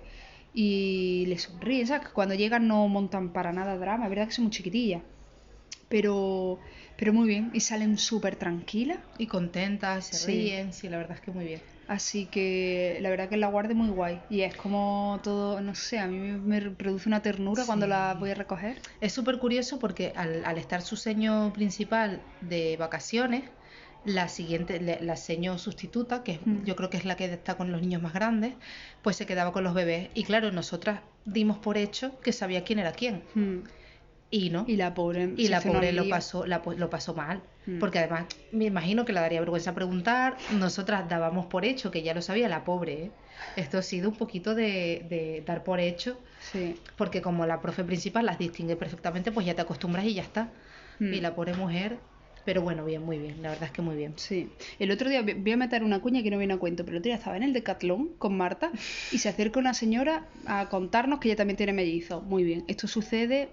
y 0.60 1.26
les 1.28 1.44
sonríen, 1.44 1.86
¿sabes? 1.86 2.08
Que 2.08 2.14
Cuando 2.14 2.34
llegan 2.34 2.68
no 2.68 2.88
montan 2.88 3.32
para 3.32 3.54
nada 3.54 3.78
drama, 3.78 4.06
es 4.06 4.10
verdad 4.10 4.26
que 4.26 4.34
son 4.34 4.46
muy 4.46 4.52
chiquitillas, 4.52 5.04
pero, 5.88 6.60
pero 6.98 7.14
muy 7.14 7.28
bien 7.28 7.52
y 7.54 7.60
salen 7.60 8.00
súper 8.00 8.38
tranquilas. 8.38 8.98
Y 9.20 9.28
contentas, 9.28 10.08
se 10.08 10.18
Sí. 10.18 10.26
ríen, 10.26 10.74
sí, 10.74 10.90
la 10.90 10.98
verdad 10.98 11.18
es 11.18 11.22
que 11.22 11.30
muy 11.30 11.46
bien. 11.46 11.62
Así 11.88 12.26
que 12.26 12.98
la 13.02 13.12
verdad 13.12 13.30
que 13.30 13.38
la 13.38 13.48
guardia 13.50 13.76
muy 13.76 13.90
guay. 13.90 14.20
Y 14.32 14.42
es 14.42 14.56
como 14.56 15.20
todo, 15.24 15.62
no 15.62 15.76
sé, 15.76 16.00
a 16.00 16.08
mí 16.08 16.18
me, 16.18 16.72
produce 16.72 17.08
una 17.08 17.22
ternura 17.22 17.64
cuando 17.68 17.86
la 17.86 18.16
voy 18.20 18.32
a 18.32 18.34
recoger. 18.34 18.82
Es 19.00 19.14
súper 19.14 19.38
curioso 19.38 19.78
porque 19.78 20.12
al, 20.16 20.44
al 20.44 20.58
estar 20.58 20.82
su 20.82 20.98
seño 20.98 21.54
principal 21.54 22.20
de 22.42 22.78
vacaciones, 22.78 23.44
la 24.08 24.28
siguiente, 24.30 24.80
la 25.02 25.16
seño 25.18 25.58
sustituta, 25.60 26.24
que 26.24 26.40
Mm. 26.44 26.64
yo 26.64 26.76
creo 26.76 26.90
que 26.90 26.98
es 26.98 27.06
la 27.06 27.16
que 27.16 27.26
está 27.26 27.56
con 27.58 27.72
los 27.72 27.82
niños 27.82 28.02
más 28.02 28.14
grandes, 28.14 28.54
pues 29.04 29.16
se 29.18 29.26
quedaba 29.26 29.52
con 29.52 29.64
los 29.64 29.74
bebés. 29.74 30.10
Y 30.16 30.24
claro, 30.24 30.52
nosotras 30.52 31.02
dimos 31.26 31.58
por 31.60 31.78
hecho 31.78 32.20
que 32.22 32.32
sabía 32.34 32.64
quién 32.64 32.80
era 32.80 32.94
quién. 32.94 33.22
Mm. 33.36 33.58
Y 34.30 34.50
no. 34.50 34.66
Y 34.68 34.76
la 34.76 34.94
pobre. 34.94 35.34
Y 35.38 35.48
la 35.48 35.62
pobre 35.62 35.92
lo 35.94 36.10
pasó, 36.10 36.46
la, 36.46 36.62
po- 36.62 36.74
lo 36.74 36.90
pasó 36.90 37.14
mal. 37.14 37.42
Mm. 37.66 37.80
Porque 37.80 38.00
además 38.00 38.26
me 38.52 38.66
imagino 38.66 39.06
que 39.06 39.14
le 39.14 39.20
daría 39.22 39.40
vergüenza 39.40 39.74
preguntar. 39.74 40.36
Nosotras 40.54 41.08
dábamos 41.08 41.46
por 41.46 41.64
hecho 41.64 41.92
que 41.92 42.02
ya 42.04 42.14
lo 42.14 42.22
sabía 42.22 42.50
la 42.50 42.64
pobre. 42.66 42.94
¿eh? 43.06 43.12
Esto 43.56 43.78
ha 43.78 43.82
sido 43.82 44.10
un 44.10 44.16
poquito 44.16 44.54
de, 44.56 45.06
de 45.10 45.44
dar 45.46 45.64
por 45.64 45.80
hecho. 45.80 46.18
Sí. 46.52 46.76
Porque 46.98 47.22
como 47.22 47.46
la 47.46 47.62
profe 47.62 47.84
principal 47.86 48.26
las 48.26 48.38
distingue 48.38 48.76
perfectamente, 48.76 49.32
pues 49.32 49.46
ya 49.46 49.54
te 49.54 49.62
acostumbras 49.62 50.04
y 50.06 50.14
ya 50.16 50.24
está. 50.24 50.50
Mm. 51.00 51.14
Y 51.14 51.22
la 51.22 51.34
pobre 51.36 51.54
mujer, 51.54 51.98
pero 52.48 52.62
bueno, 52.62 52.86
bien, 52.86 53.04
muy 53.04 53.18
bien. 53.18 53.42
La 53.42 53.50
verdad 53.50 53.66
es 53.66 53.72
que 53.72 53.82
muy 53.82 53.98
bien. 53.98 54.14
Sí. 54.16 54.48
El 54.80 54.90
otro 54.92 55.10
día, 55.10 55.22
voy 55.22 55.52
a 55.52 55.58
meter 55.58 55.84
una 55.84 56.00
cuña 56.00 56.24
que 56.24 56.32
no 56.32 56.38
viene 56.38 56.54
a 56.54 56.58
cuento, 56.58 56.86
pero 56.86 56.96
el 56.96 57.02
otro 57.02 57.10
día 57.10 57.16
estaba 57.16 57.36
en 57.36 57.44
el 57.44 57.52
Decatlón 57.52 58.14
con 58.18 58.38
Marta 58.38 58.72
y 59.12 59.18
se 59.18 59.28
acerca 59.28 59.60
una 59.60 59.74
señora 59.74 60.30
a 60.46 60.70
contarnos 60.70 61.20
que 61.20 61.28
ella 61.28 61.36
también 61.36 61.58
tiene 61.58 61.74
mellizos. 61.74 62.24
Muy 62.24 62.46
bien. 62.46 62.64
Esto 62.70 62.88
sucede, 62.88 63.50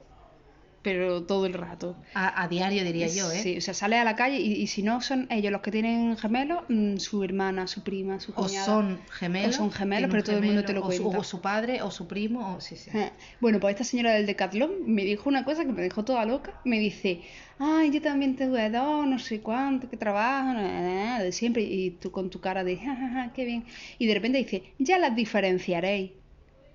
pero 0.84 1.24
todo 1.24 1.46
el 1.46 1.54
rato. 1.54 1.96
A, 2.14 2.42
a 2.42 2.46
diario 2.46 2.84
diría 2.84 3.08
yo, 3.08 3.32
¿eh? 3.32 3.38
Sí, 3.42 3.56
o 3.56 3.60
sea, 3.60 3.74
sale 3.74 3.96
a 3.96 4.04
la 4.04 4.14
calle 4.14 4.38
y, 4.38 4.52
y 4.52 4.66
si 4.68 4.82
no 4.82 5.00
son 5.00 5.26
ellos 5.30 5.50
los 5.50 5.62
que 5.62 5.72
tienen 5.72 6.16
gemelos, 6.16 6.62
mm, 6.68 6.98
su 6.98 7.24
hermana, 7.24 7.66
su 7.66 7.82
prima, 7.82 8.20
su 8.20 8.30
O 8.32 8.34
cuñada. 8.34 8.66
son 8.66 9.00
gemelos. 9.10 9.54
O 9.56 9.58
son 9.58 9.72
gemelos, 9.72 10.10
pero 10.10 10.22
todo 10.22 10.36
el 10.38 10.44
mundo 10.44 10.62
te 10.62 10.74
lo 10.74 10.84
o 10.86 10.92
su-. 10.92 11.08
O 11.08 11.24
su 11.24 11.40
padre, 11.40 11.82
o 11.82 11.90
su 11.90 12.06
primo, 12.06 12.54
o 12.54 12.60
sí, 12.60 12.76
sí. 12.76 12.90
Eh, 12.96 13.10
Bueno, 13.40 13.58
pues 13.58 13.72
esta 13.72 13.84
señora 13.84 14.12
del 14.12 14.26
Decathlon 14.26 14.70
me 14.86 15.02
dijo 15.04 15.28
una 15.28 15.44
cosa 15.44 15.64
que 15.64 15.72
me 15.72 15.82
dejó 15.82 16.04
toda 16.04 16.24
loca. 16.26 16.60
Me 16.64 16.78
dice, 16.78 17.22
ay, 17.58 17.90
yo 17.90 18.02
también 18.02 18.36
tuve 18.36 18.68
dos, 18.68 19.06
no 19.06 19.18
sé 19.18 19.40
cuánto, 19.40 19.88
que 19.88 19.96
trabajo, 19.96 20.52
na, 20.52 20.62
na, 20.62 20.82
na", 21.16 21.22
de 21.22 21.32
siempre. 21.32 21.62
Y 21.62 21.92
tú 21.92 22.10
con 22.12 22.28
tu 22.28 22.40
cara 22.40 22.62
de, 22.62 22.76
ja, 22.76 22.94
ja, 22.94 23.08
ja, 23.08 23.32
qué 23.32 23.46
bien. 23.46 23.64
Y 23.98 24.06
de 24.06 24.12
repente 24.14 24.36
dice, 24.38 24.74
ya 24.78 24.98
las 24.98 25.16
diferenciaréis. 25.16 26.10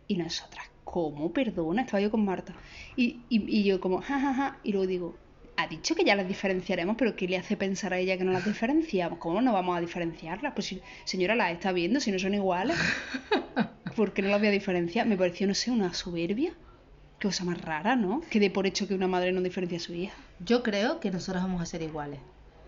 Y 0.08 0.18
nosotras, 0.18 0.66
¿cómo? 0.90 1.32
Perdona, 1.32 1.84
estaba 1.84 2.02
yo 2.02 2.10
con 2.10 2.26
Marta. 2.26 2.54
Y, 2.96 3.20
y, 3.30 3.60
y 3.60 3.64
yo 3.64 3.80
como, 3.80 4.02
ja, 4.02 4.20
ja, 4.20 4.34
ja. 4.34 4.58
Y 4.64 4.72
luego 4.72 4.88
digo, 4.88 5.18
ha 5.56 5.68
dicho 5.68 5.94
que 5.94 6.04
ya 6.04 6.16
las 6.16 6.28
diferenciaremos, 6.28 6.96
pero 6.98 7.16
¿qué 7.16 7.28
le 7.28 7.38
hace 7.38 7.56
pensar 7.56 7.94
a 7.94 8.00
ella 8.00 8.18
que 8.18 8.24
no 8.24 8.32
las 8.32 8.44
diferenciamos? 8.44 9.20
¿Cómo 9.20 9.40
no 9.40 9.54
vamos 9.54 9.78
a 9.78 9.82
diferenciarlas? 9.82 10.54
Pues 10.56 10.66
si, 10.66 10.82
señora, 11.06 11.36
las 11.36 11.52
está 11.52 11.72
viendo, 11.74 12.00
si 12.00 12.12
no 12.12 12.18
son 12.18 12.34
iguales. 12.34 12.76
¿Por 13.96 14.14
qué 14.14 14.24
no 14.24 14.30
las 14.30 14.40
voy 14.40 14.48
a 14.48 14.52
diferenciar? 14.52 15.06
Me 15.06 15.16
pareció, 15.16 15.46
no 15.46 15.54
sé, 15.54 15.70
una 15.70 15.94
soberbia. 15.94 16.54
Qué 17.20 17.28
cosa 17.28 17.44
más 17.44 17.62
rara, 17.62 17.96
¿no? 17.96 18.22
Que 18.32 18.40
dé 18.40 18.50
por 18.50 18.66
hecho 18.66 18.88
que 18.88 18.96
una 18.96 19.08
madre 19.08 19.32
no 19.32 19.42
diferencia 19.42 19.78
a 19.78 19.82
su 19.82 19.94
hija. 19.94 20.16
Yo 20.44 20.64
creo 20.64 21.00
que 21.00 21.12
nosotros 21.12 21.44
vamos 21.44 21.62
a 21.62 21.68
ser 21.68 21.84
iguales. 21.84 22.20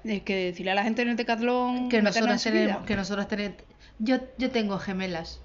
Es 0.04 0.22
que 0.22 0.36
decirle 0.36 0.72
a 0.72 0.76
la 0.76 0.84
gente 0.84 1.02
en 1.02 1.10
el 1.10 1.16
decatlón 1.16 1.90
Que 1.90 2.02
su 2.02 2.12
tenemos, 2.12 2.86
que 2.86 2.96
nosotros 2.96 3.28
tenemos. 3.28 3.58
Yo, 3.98 4.18
yo 4.38 4.52
tengo 4.52 4.78
gemelas. 4.78 5.42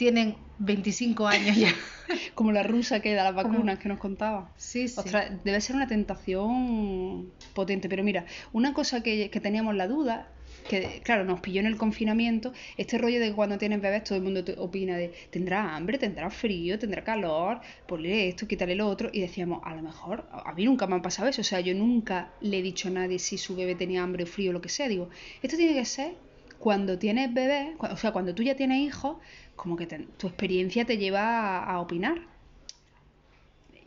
Tienen 0.00 0.34
25 0.56 1.26
años 1.28 1.54
ya. 1.58 1.74
Como 2.34 2.52
la 2.52 2.62
rusa 2.62 3.00
que 3.00 3.12
da 3.12 3.22
las 3.24 3.34
vacunas 3.34 3.78
que 3.78 3.90
nos 3.90 3.98
contaba. 3.98 4.50
Sí, 4.56 4.88
sí. 4.88 4.94
Ostras, 4.98 5.30
debe 5.44 5.60
ser 5.60 5.76
una 5.76 5.86
tentación 5.86 7.30
potente. 7.52 7.86
Pero 7.90 8.02
mira, 8.02 8.24
una 8.54 8.72
cosa 8.72 9.02
que, 9.02 9.28
que 9.28 9.40
teníamos 9.40 9.74
la 9.76 9.86
duda, 9.86 10.26
que 10.70 11.02
claro, 11.04 11.24
nos 11.24 11.40
pilló 11.40 11.60
en 11.60 11.66
el 11.66 11.76
confinamiento, 11.76 12.54
este 12.78 12.96
rollo 12.96 13.20
de 13.20 13.28
que 13.28 13.34
cuando 13.34 13.58
tienes 13.58 13.80
bebés 13.82 14.04
todo 14.04 14.16
el 14.16 14.24
mundo 14.24 14.42
te 14.42 14.54
opina 14.58 14.96
de 14.96 15.12
tendrá 15.30 15.76
hambre, 15.76 15.98
tendrá 15.98 16.30
frío, 16.30 16.78
tendrá 16.78 17.04
calor, 17.04 17.60
ponle 17.86 18.28
esto, 18.28 18.48
quítale 18.48 18.74
lo 18.74 18.88
otro. 18.88 19.10
Y 19.12 19.20
decíamos, 19.20 19.60
a 19.64 19.74
lo 19.74 19.82
mejor, 19.82 20.26
a 20.32 20.52
mí 20.54 20.64
nunca 20.64 20.86
me 20.86 20.96
ha 20.96 21.02
pasado 21.02 21.28
eso. 21.28 21.42
O 21.42 21.44
sea, 21.44 21.60
yo 21.60 21.74
nunca 21.74 22.30
le 22.40 22.58
he 22.58 22.62
dicho 22.62 22.88
a 22.88 22.92
nadie 22.92 23.18
si 23.18 23.36
su 23.36 23.54
bebé 23.54 23.74
tenía 23.74 24.02
hambre 24.02 24.24
o 24.24 24.26
frío 24.26 24.48
o 24.50 24.54
lo 24.54 24.62
que 24.62 24.70
sea. 24.70 24.88
Digo, 24.88 25.10
esto 25.42 25.58
tiene 25.58 25.74
que 25.74 25.84
ser 25.84 26.14
cuando 26.58 26.98
tienes 26.98 27.32
bebés, 27.32 27.74
cu- 27.78 27.86
o 27.86 27.96
sea, 27.96 28.12
cuando 28.12 28.34
tú 28.34 28.42
ya 28.42 28.54
tienes 28.54 28.80
hijos, 28.80 29.16
como 29.62 29.76
que 29.76 29.86
te- 29.86 30.06
tu 30.16 30.26
experiencia 30.26 30.84
te 30.86 30.96
lleva 30.96 31.58
a, 31.58 31.64
a 31.74 31.80
opinar. 31.80 32.18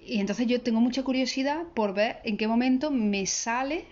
Y 0.05 0.19
entonces 0.19 0.47
yo 0.47 0.61
tengo 0.61 0.79
mucha 0.81 1.03
curiosidad 1.03 1.63
por 1.73 1.93
ver 1.93 2.17
en 2.23 2.37
qué 2.37 2.47
momento 2.47 2.91
me 2.91 3.25
sale 3.25 3.85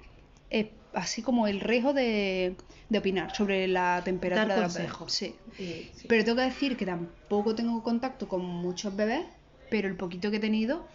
eh, 0.50 0.72
así 0.94 1.22
como 1.22 1.48
el 1.48 1.60
riesgo 1.62 1.94
de, 1.94 2.56
de 2.90 2.98
opinar 3.00 3.34
sobre 3.36 3.68
la 3.68 4.02
temperatura 4.04 4.48
Dar 4.48 4.58
de 4.58 4.64
los 4.64 4.74
bebés. 4.76 4.92
consejos. 4.92 5.14
Sí. 5.14 5.36
Sí, 5.58 5.90
sí. 5.96 6.08
Pero 6.08 6.24
tengo 6.26 6.38
que 6.38 6.44
decir 6.44 6.78
que 6.78 6.86
tampoco 6.86 7.56
tengo 7.56 7.82
contacto 7.82 8.28
con 8.28 8.42
muchos 8.46 8.96
bebés, 8.96 9.26
pero 9.70 9.88
el 9.88 9.96
poquito 9.96 10.30
que 10.32 10.38
he 10.38 10.42
tenido, 10.42 10.86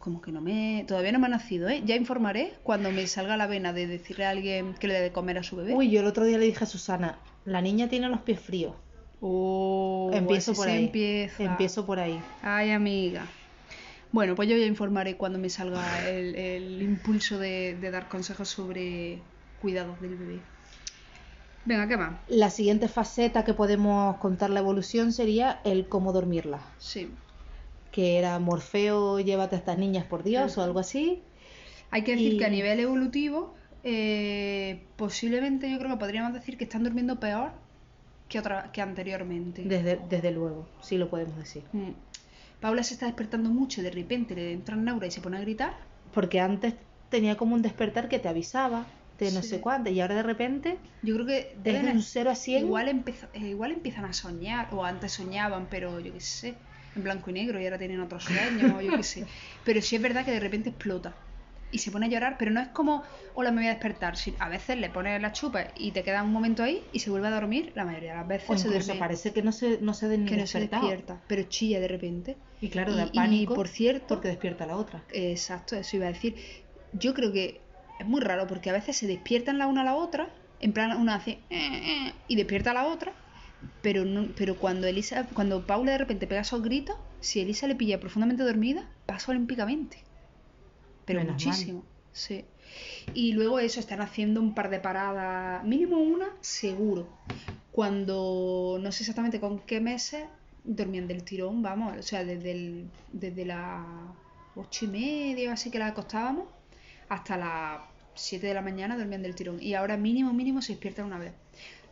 como 0.00 0.20
que 0.20 0.32
no 0.32 0.40
me. 0.40 0.84
Todavía 0.88 1.12
no 1.12 1.20
me 1.20 1.26
ha 1.26 1.30
nacido, 1.30 1.68
¿eh? 1.68 1.82
Ya 1.86 1.94
informaré 1.96 2.54
cuando 2.64 2.90
me 2.90 3.06
salga 3.06 3.36
la 3.36 3.46
vena 3.46 3.72
de 3.72 3.86
decirle 3.86 4.24
a 4.26 4.30
alguien 4.30 4.74
que 4.74 4.88
le 4.88 4.94
dé 4.94 5.00
de 5.00 5.12
comer 5.12 5.38
a 5.38 5.42
su 5.44 5.56
bebé. 5.56 5.74
Uy, 5.74 5.90
yo 5.90 6.00
el 6.00 6.06
otro 6.06 6.24
día 6.24 6.38
le 6.38 6.46
dije 6.46 6.64
a 6.64 6.66
Susana, 6.66 7.20
la 7.44 7.62
niña 7.62 7.88
tiene 7.88 8.08
los 8.08 8.20
pies 8.22 8.40
fríos. 8.40 8.74
Oh, 9.20 10.10
Empiezo 10.12 10.54
por 10.54 10.68
ahí. 10.68 10.84
empieza. 10.86 11.42
Empiezo 11.42 11.86
por 11.86 11.98
ahí. 11.98 12.20
Ay, 12.42 12.70
amiga. 12.70 13.26
Bueno, 14.12 14.34
pues 14.34 14.48
yo 14.48 14.56
ya 14.56 14.66
informaré 14.66 15.16
cuando 15.16 15.38
me 15.38 15.48
salga 15.50 16.08
el, 16.08 16.34
el 16.36 16.82
impulso 16.82 17.38
de, 17.38 17.76
de 17.80 17.90
dar 17.90 18.08
consejos 18.08 18.48
sobre 18.48 19.18
cuidados 19.60 20.00
del 20.00 20.16
bebé. 20.16 20.40
Venga, 21.64 21.88
¿qué 21.88 21.96
más? 21.96 22.12
La 22.28 22.50
siguiente 22.50 22.88
faceta 22.88 23.44
que 23.44 23.52
podemos 23.52 24.16
contar 24.18 24.50
la 24.50 24.60
evolución 24.60 25.12
sería 25.12 25.60
el 25.64 25.88
cómo 25.88 26.12
dormirla. 26.12 26.60
Sí. 26.78 27.10
Que 27.90 28.18
era 28.18 28.38
Morfeo, 28.38 29.18
llévate 29.20 29.56
a 29.56 29.58
estas 29.58 29.76
niñas 29.78 30.04
por 30.04 30.22
Dios 30.22 30.56
o 30.58 30.62
algo 30.62 30.78
así. 30.78 31.22
Hay 31.90 32.02
que 32.04 32.12
decir 32.12 32.34
Y- 32.34 32.38
que 32.38 32.44
a 32.44 32.50
nivel 32.50 32.78
evolutivo, 32.78 33.54
eh, 33.82 34.84
posiblemente 34.96 35.70
yo 35.70 35.78
creo 35.78 35.90
que 35.90 35.96
podríamos 35.96 36.32
decir 36.32 36.56
que 36.56 36.64
están 36.64 36.84
durmiendo 36.84 37.18
peor 37.18 37.50
que, 38.28 38.38
otra, 38.38 38.70
que 38.72 38.80
anteriormente. 38.82 39.62
Desde, 39.62 39.98
desde 40.08 40.30
luego, 40.32 40.68
sí 40.82 40.96
lo 40.98 41.08
podemos 41.08 41.36
decir. 41.36 41.62
Mm. 41.72 41.90
Paula 42.60 42.82
se 42.82 42.94
está 42.94 43.06
despertando 43.06 43.50
mucho 43.50 43.80
y 43.80 43.84
de 43.84 43.90
repente 43.90 44.34
le 44.34 44.52
entra 44.52 44.76
Naura 44.76 45.06
y 45.06 45.10
se 45.10 45.20
pone 45.20 45.36
a 45.36 45.40
gritar. 45.40 45.74
Porque 46.14 46.40
antes 46.40 46.74
tenía 47.10 47.36
como 47.36 47.54
un 47.54 47.62
despertar 47.62 48.08
que 48.08 48.18
te 48.18 48.28
avisaba 48.28 48.86
de 49.18 49.30
no 49.32 49.42
Sí. 49.42 49.48
sé 49.50 49.60
cuánto 49.60 49.90
y 49.90 50.00
ahora 50.00 50.14
de 50.16 50.22
repente 50.22 50.78
Yo 51.02 51.14
creo 51.14 51.26
que 51.26 51.56
desde 51.62 51.90
un 51.90 52.02
0 52.02 52.30
a 52.30 52.34
100 52.34 52.64
Igual, 52.66 52.88
empeza- 52.88 53.28
eh, 53.34 53.48
igual 53.48 53.72
empiezan 53.72 54.04
a 54.04 54.12
soñar, 54.12 54.68
o 54.72 54.84
antes 54.84 55.12
soñaban, 55.12 55.68
pero 55.70 56.00
yo 56.00 56.12
qué 56.12 56.20
sé, 56.20 56.54
en 56.96 57.02
blanco 57.02 57.30
y 57.30 57.34
negro 57.34 57.60
y 57.60 57.64
ahora 57.64 57.78
tienen 57.78 58.00
otros 58.00 58.24
sueños, 58.24 58.82
yo 58.82 58.96
qué 58.96 59.02
sé. 59.02 59.26
Pero 59.64 59.80
sí 59.82 59.96
es 59.96 60.02
verdad 60.02 60.24
que 60.24 60.32
de 60.32 60.40
repente 60.40 60.70
explota 60.70 61.14
y 61.70 61.78
se 61.78 61.90
pone 61.90 62.06
a 62.06 62.08
llorar, 62.08 62.36
pero 62.38 62.50
no 62.50 62.60
es 62.60 62.68
como, 62.68 63.02
hola, 63.34 63.50
me 63.50 63.58
voy 63.62 63.66
a 63.66 63.70
despertar. 63.70 64.16
si- 64.16 64.36
a 64.38 64.48
veces 64.48 64.76
le 64.78 64.90
pones 64.90 65.20
la 65.20 65.32
chupa 65.32 65.68
y 65.76 65.92
te 65.92 66.02
queda 66.02 66.22
un 66.22 66.32
momento 66.32 66.62
ahí 66.62 66.88
y 66.92 67.00
se 67.00 67.10
vuelve 67.10 67.28
a 67.28 67.30
dormir, 67.30 67.72
la 67.74 67.84
mayoría 67.84 68.10
de 68.12 68.18
las 68.18 68.28
veces 68.28 68.50
o 68.50 68.56
se 68.56 68.68
duerme, 68.68 68.94
parece 68.94 69.32
que 69.32 69.42
no 69.42 69.52
se, 69.52 69.78
no 69.80 69.94
se 69.94 70.06
que 70.24 70.36
no 70.36 70.46
se 70.46 70.60
despierta, 70.60 71.22
pero 71.26 71.42
chilla 71.44 71.80
de 71.80 71.88
repente. 71.88 72.36
Y 72.60 72.68
claro, 72.70 72.92
Y- 72.92 72.96
da 72.96 73.06
y, 73.06 73.16
pánico 73.16 73.54
por 73.54 73.68
cierto, 73.68 74.06
porque 74.14 74.28
despierta 74.28 74.64
a 74.64 74.68
la 74.68 74.76
otra. 74.76 75.04
Exacto, 75.12 75.76
eso 75.76 75.96
iba 75.96 76.06
a 76.06 76.12
decir. 76.12 76.36
Yo 76.92 77.14
creo 77.14 77.32
que 77.32 77.60
es 77.98 78.06
muy 78.06 78.20
raro 78.20 78.46
porque 78.46 78.70
a 78.70 78.72
veces 78.72 78.96
se 78.96 79.06
despiertan 79.06 79.58
la 79.58 79.66
una 79.66 79.82
a 79.82 79.84
la 79.84 79.94
otra, 79.94 80.28
en 80.60 80.72
plan 80.72 80.96
una 80.98 81.16
hace 81.16 81.30
"Eh, 81.50 81.80
eh", 82.08 82.12
y 82.28 82.36
despierta 82.36 82.70
a 82.70 82.74
la 82.74 82.86
otra, 82.86 83.12
pero 83.82 84.04
no, 84.04 84.28
pero 84.36 84.58
cuando 84.58 84.86
Elisa, 84.86 85.26
cuando 85.34 85.66
Paula 85.66 85.92
de 85.92 85.98
repente 85.98 86.26
pega 86.26 86.40
esos 86.42 86.62
gritos, 86.62 86.96
si 87.20 87.40
Elisa 87.40 87.66
le 87.66 87.74
pilla 87.74 88.00
profundamente 88.00 88.42
dormida, 88.42 88.88
pasa 89.06 89.32
olímpicamente. 89.32 90.04
Pero 91.06 91.20
Menos 91.20 91.44
mal. 91.44 91.54
muchísimo. 91.54 91.84
Sí. 92.12 92.44
Y 93.14 93.32
luego 93.32 93.58
eso, 93.58 93.80
están 93.80 94.00
haciendo 94.00 94.40
un 94.40 94.54
par 94.54 94.68
de 94.70 94.80
paradas, 94.80 95.64
mínimo 95.64 95.98
una, 95.98 96.26
seguro. 96.42 97.06
Cuando 97.72 98.78
no 98.80 98.90
sé 98.90 99.02
exactamente 99.02 99.38
con 99.40 99.58
qué 99.60 99.80
meses 99.80 100.24
dormían 100.64 101.06
del 101.06 101.22
tirón, 101.24 101.62
vamos, 101.62 101.96
o 101.96 102.02
sea, 102.02 102.24
desde, 102.24 102.52
el- 102.52 102.90
desde 103.12 103.44
las 103.44 103.86
ocho 104.54 104.86
y 104.86 104.88
media, 104.88 105.52
así 105.52 105.70
que 105.70 105.78
la 105.78 105.88
acostábamos, 105.88 106.46
hasta 107.08 107.36
las 107.36 107.80
7 108.14 108.46
de 108.46 108.54
la 108.54 108.62
mañana 108.62 108.96
dormían 108.96 109.22
del 109.22 109.34
tirón. 109.34 109.62
Y 109.62 109.74
ahora 109.74 109.96
mínimo, 109.98 110.32
mínimo 110.32 110.62
se 110.62 110.72
despiertan 110.72 111.04
una 111.04 111.18
vez. 111.18 111.32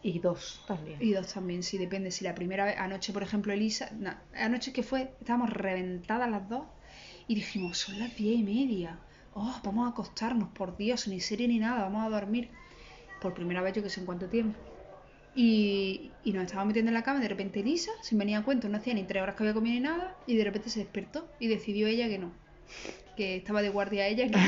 Y 0.03 0.19
dos 0.19 0.63
también. 0.67 0.99
Y 1.03 1.13
dos 1.13 1.33
también, 1.33 1.63
sí, 1.63 1.77
depende. 1.79 2.11
Si 2.11 2.25
la 2.25 2.35
primera 2.35 2.65
vez, 2.65 2.77
anoche, 2.79 3.13
por 3.13 3.23
ejemplo, 3.23 3.53
Elisa, 3.53 3.91
anoche 4.35 4.73
que 4.73 4.83
fue, 4.83 5.13
estábamos 5.21 5.51
reventadas 5.51 6.31
las 6.31 6.49
dos 6.49 6.65
y 7.29 7.35
dijimos, 7.37 7.79
son 7.79 7.99
las 7.99 8.15
diez 8.17 8.39
y 8.39 8.43
media. 8.43 8.99
Oh, 9.35 9.61
vamos 9.65 9.87
a 9.87 9.91
acostarnos, 9.91 10.49
por 10.51 10.77
Dios, 10.77 11.09
ni 11.09 11.21
serie 11.21 11.49
ni 11.49 11.59
nada, 11.59 11.83
vamos 11.85 12.05
a 12.07 12.09
dormir. 12.11 12.49
Por 13.21 13.35
primera 13.35 13.63
vez, 13.63 13.75
yo 13.75 13.83
que 13.83 13.91
sé 13.91 14.01
en 14.01 14.07
cuánto 14.07 14.27
tiempo. 14.29 14.59
Y, 15.37 16.13
y 16.23 16.33
nos 16.33 16.45
estábamos 16.45 16.69
metiendo 16.69 16.91
en 16.91 16.95
la 16.95 17.03
cama 17.03 17.19
y 17.19 17.23
de 17.23 17.29
repente 17.29 17.61
Elisa, 17.61 17.91
sin 18.03 18.19
venir 18.19 18.37
a 18.37 18.43
cuento, 18.45 18.69
no 18.69 18.77
hacía 18.77 18.95
ni 18.95 19.03
tres 19.03 19.23
horas 19.23 19.35
que 19.35 19.43
había 19.43 19.55
comido 19.55 19.75
ni 19.75 19.81
nada, 19.81 20.15
y 20.27 20.37
de 20.37 20.45
repente 20.45 20.71
se 20.71 20.79
despertó 20.81 21.27
y 21.41 21.49
decidió 21.49 21.89
ella 21.89 22.09
que 22.09 22.19
no. 22.19 22.31
Que 23.17 23.37
estaba 23.37 23.61
de 23.63 23.71
guardia 23.71 24.07
ella, 24.07 24.29
que. 24.29 24.39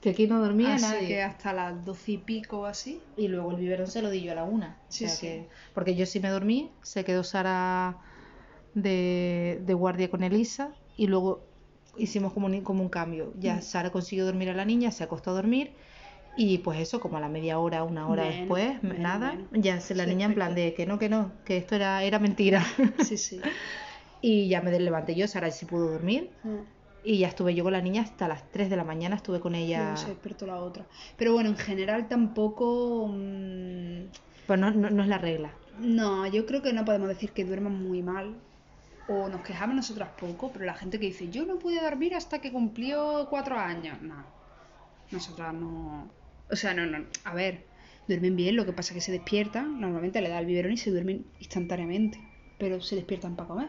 Que 0.00 0.10
aquí 0.10 0.26
no 0.26 0.40
dormía 0.40 0.76
Así 0.76 0.84
nadie. 0.86 1.08
que 1.08 1.22
hasta 1.22 1.52
las 1.52 1.84
doce 1.84 2.12
y 2.12 2.16
pico 2.18 2.64
así. 2.64 3.02
Y 3.18 3.28
luego 3.28 3.50
el 3.50 3.58
biberón 3.58 3.86
se 3.86 4.00
lo 4.00 4.08
di 4.08 4.22
yo 4.22 4.32
a 4.32 4.34
la 4.34 4.44
una. 4.44 4.78
Sí, 4.88 5.04
O 5.04 5.08
sea 5.08 5.16
sí. 5.16 5.26
que- 5.26 5.48
porque 5.74 5.94
yo 5.94 6.06
sí 6.06 6.20
me 6.20 6.30
dormí, 6.30 6.70
se 6.82 7.04
quedó 7.04 7.22
Sara 7.22 7.98
de, 8.72 9.60
de 9.66 9.74
guardia 9.74 10.10
con 10.10 10.22
Elisa 10.22 10.70
y 11.02 11.06
luego 11.06 11.40
hicimos 11.96 12.32
como 12.34 12.46
un, 12.46 12.60
como 12.60 12.82
un 12.82 12.90
cambio. 12.90 13.32
Ya 13.40 13.56
Mm. 13.56 13.62
Sara 13.62 13.90
consiguió 13.90 14.26
dormir 14.26 14.50
a 14.50 14.54
la 14.54 14.64
niña, 14.66 14.90
se 14.90 15.02
acostó 15.04 15.30
a 15.30 15.34
dormir 15.34 15.72
y 16.36 16.58
pues 16.58 16.78
eso, 16.78 17.00
como 17.00 17.16
a 17.16 17.20
la 17.20 17.28
media 17.28 17.58
hora, 17.58 17.82
una 17.84 18.06
hora 18.06 18.24
después, 18.24 18.82
nada, 18.82 19.36
ya 19.52 19.80
se 19.80 19.94
la 19.94 20.04
niña 20.06 20.26
en 20.26 20.34
plan 20.34 20.54
de 20.54 20.74
que 20.74 20.84
no, 20.86 20.98
que 20.98 21.08
no, 21.08 21.32
que 21.46 21.56
esto 21.56 21.74
era, 21.74 22.02
era 22.04 22.18
mentira. 22.18 22.62
Sí, 23.08 23.16
sí. 23.16 23.40
y 24.20 24.48
ya 24.48 24.60
me 24.60 24.78
levanté 24.78 25.14
yo, 25.14 25.26
Sara 25.26 25.50
sí 25.50 25.64
pudo 25.64 25.90
dormir 25.90 26.30
Ah. 26.44 26.60
y 27.02 27.18
ya 27.18 27.28
estuve 27.28 27.54
yo 27.54 27.64
con 27.64 27.72
la 27.72 27.80
niña 27.80 28.02
hasta 28.02 28.28
las 28.28 28.42
3 28.52 28.68
de 28.68 28.76
la 28.76 28.84
mañana, 28.84 29.16
estuve 29.16 29.40
con 29.40 29.54
ella. 29.54 29.80
Luego 29.82 29.96
se 29.96 30.08
despertó 30.08 30.46
la 30.46 30.56
otra. 30.60 30.84
Pero 31.16 31.32
bueno, 31.32 31.48
en 31.48 31.56
general 31.56 32.08
tampoco. 32.08 33.08
mm, 33.08 34.02
Pues 34.46 34.58
no, 34.60 34.70
no, 34.70 34.90
no 34.90 35.02
es 35.02 35.08
la 35.08 35.18
regla. 35.18 35.50
no, 35.80 36.26
yo 36.26 36.44
creo 36.44 36.60
que 36.60 36.72
no 36.74 36.84
podemos 36.84 37.08
decir 37.08 37.30
que 37.32 37.44
duerman 37.46 37.74
muy 37.88 38.02
mal. 38.02 38.34
O 39.12 39.28
nos 39.28 39.40
quejamos 39.40 39.74
nosotras 39.74 40.10
poco, 40.20 40.52
pero 40.52 40.64
la 40.64 40.74
gente 40.74 41.00
que 41.00 41.06
dice, 41.06 41.30
yo 41.30 41.44
no 41.44 41.58
pude 41.58 41.80
dormir 41.80 42.14
hasta 42.14 42.40
que 42.40 42.52
cumplió 42.52 43.26
cuatro 43.28 43.58
años. 43.58 44.00
No. 44.00 44.24
Nosotras 45.10 45.52
no. 45.52 46.08
O 46.48 46.54
sea, 46.54 46.74
no, 46.74 46.86
no. 46.86 47.04
A 47.24 47.34
ver, 47.34 47.64
duermen 48.06 48.36
bien, 48.36 48.54
lo 48.54 48.64
que 48.64 48.72
pasa 48.72 48.92
es 48.92 48.94
que 48.94 49.00
se 49.00 49.10
despiertan. 49.10 49.80
Normalmente 49.80 50.20
le 50.20 50.28
da 50.28 50.38
el 50.38 50.46
biberón 50.46 50.74
y 50.74 50.76
se 50.76 50.92
duermen 50.92 51.26
instantáneamente. 51.40 52.20
Pero 52.56 52.80
se 52.80 52.94
despiertan 52.94 53.34
para 53.34 53.48
comer. 53.48 53.68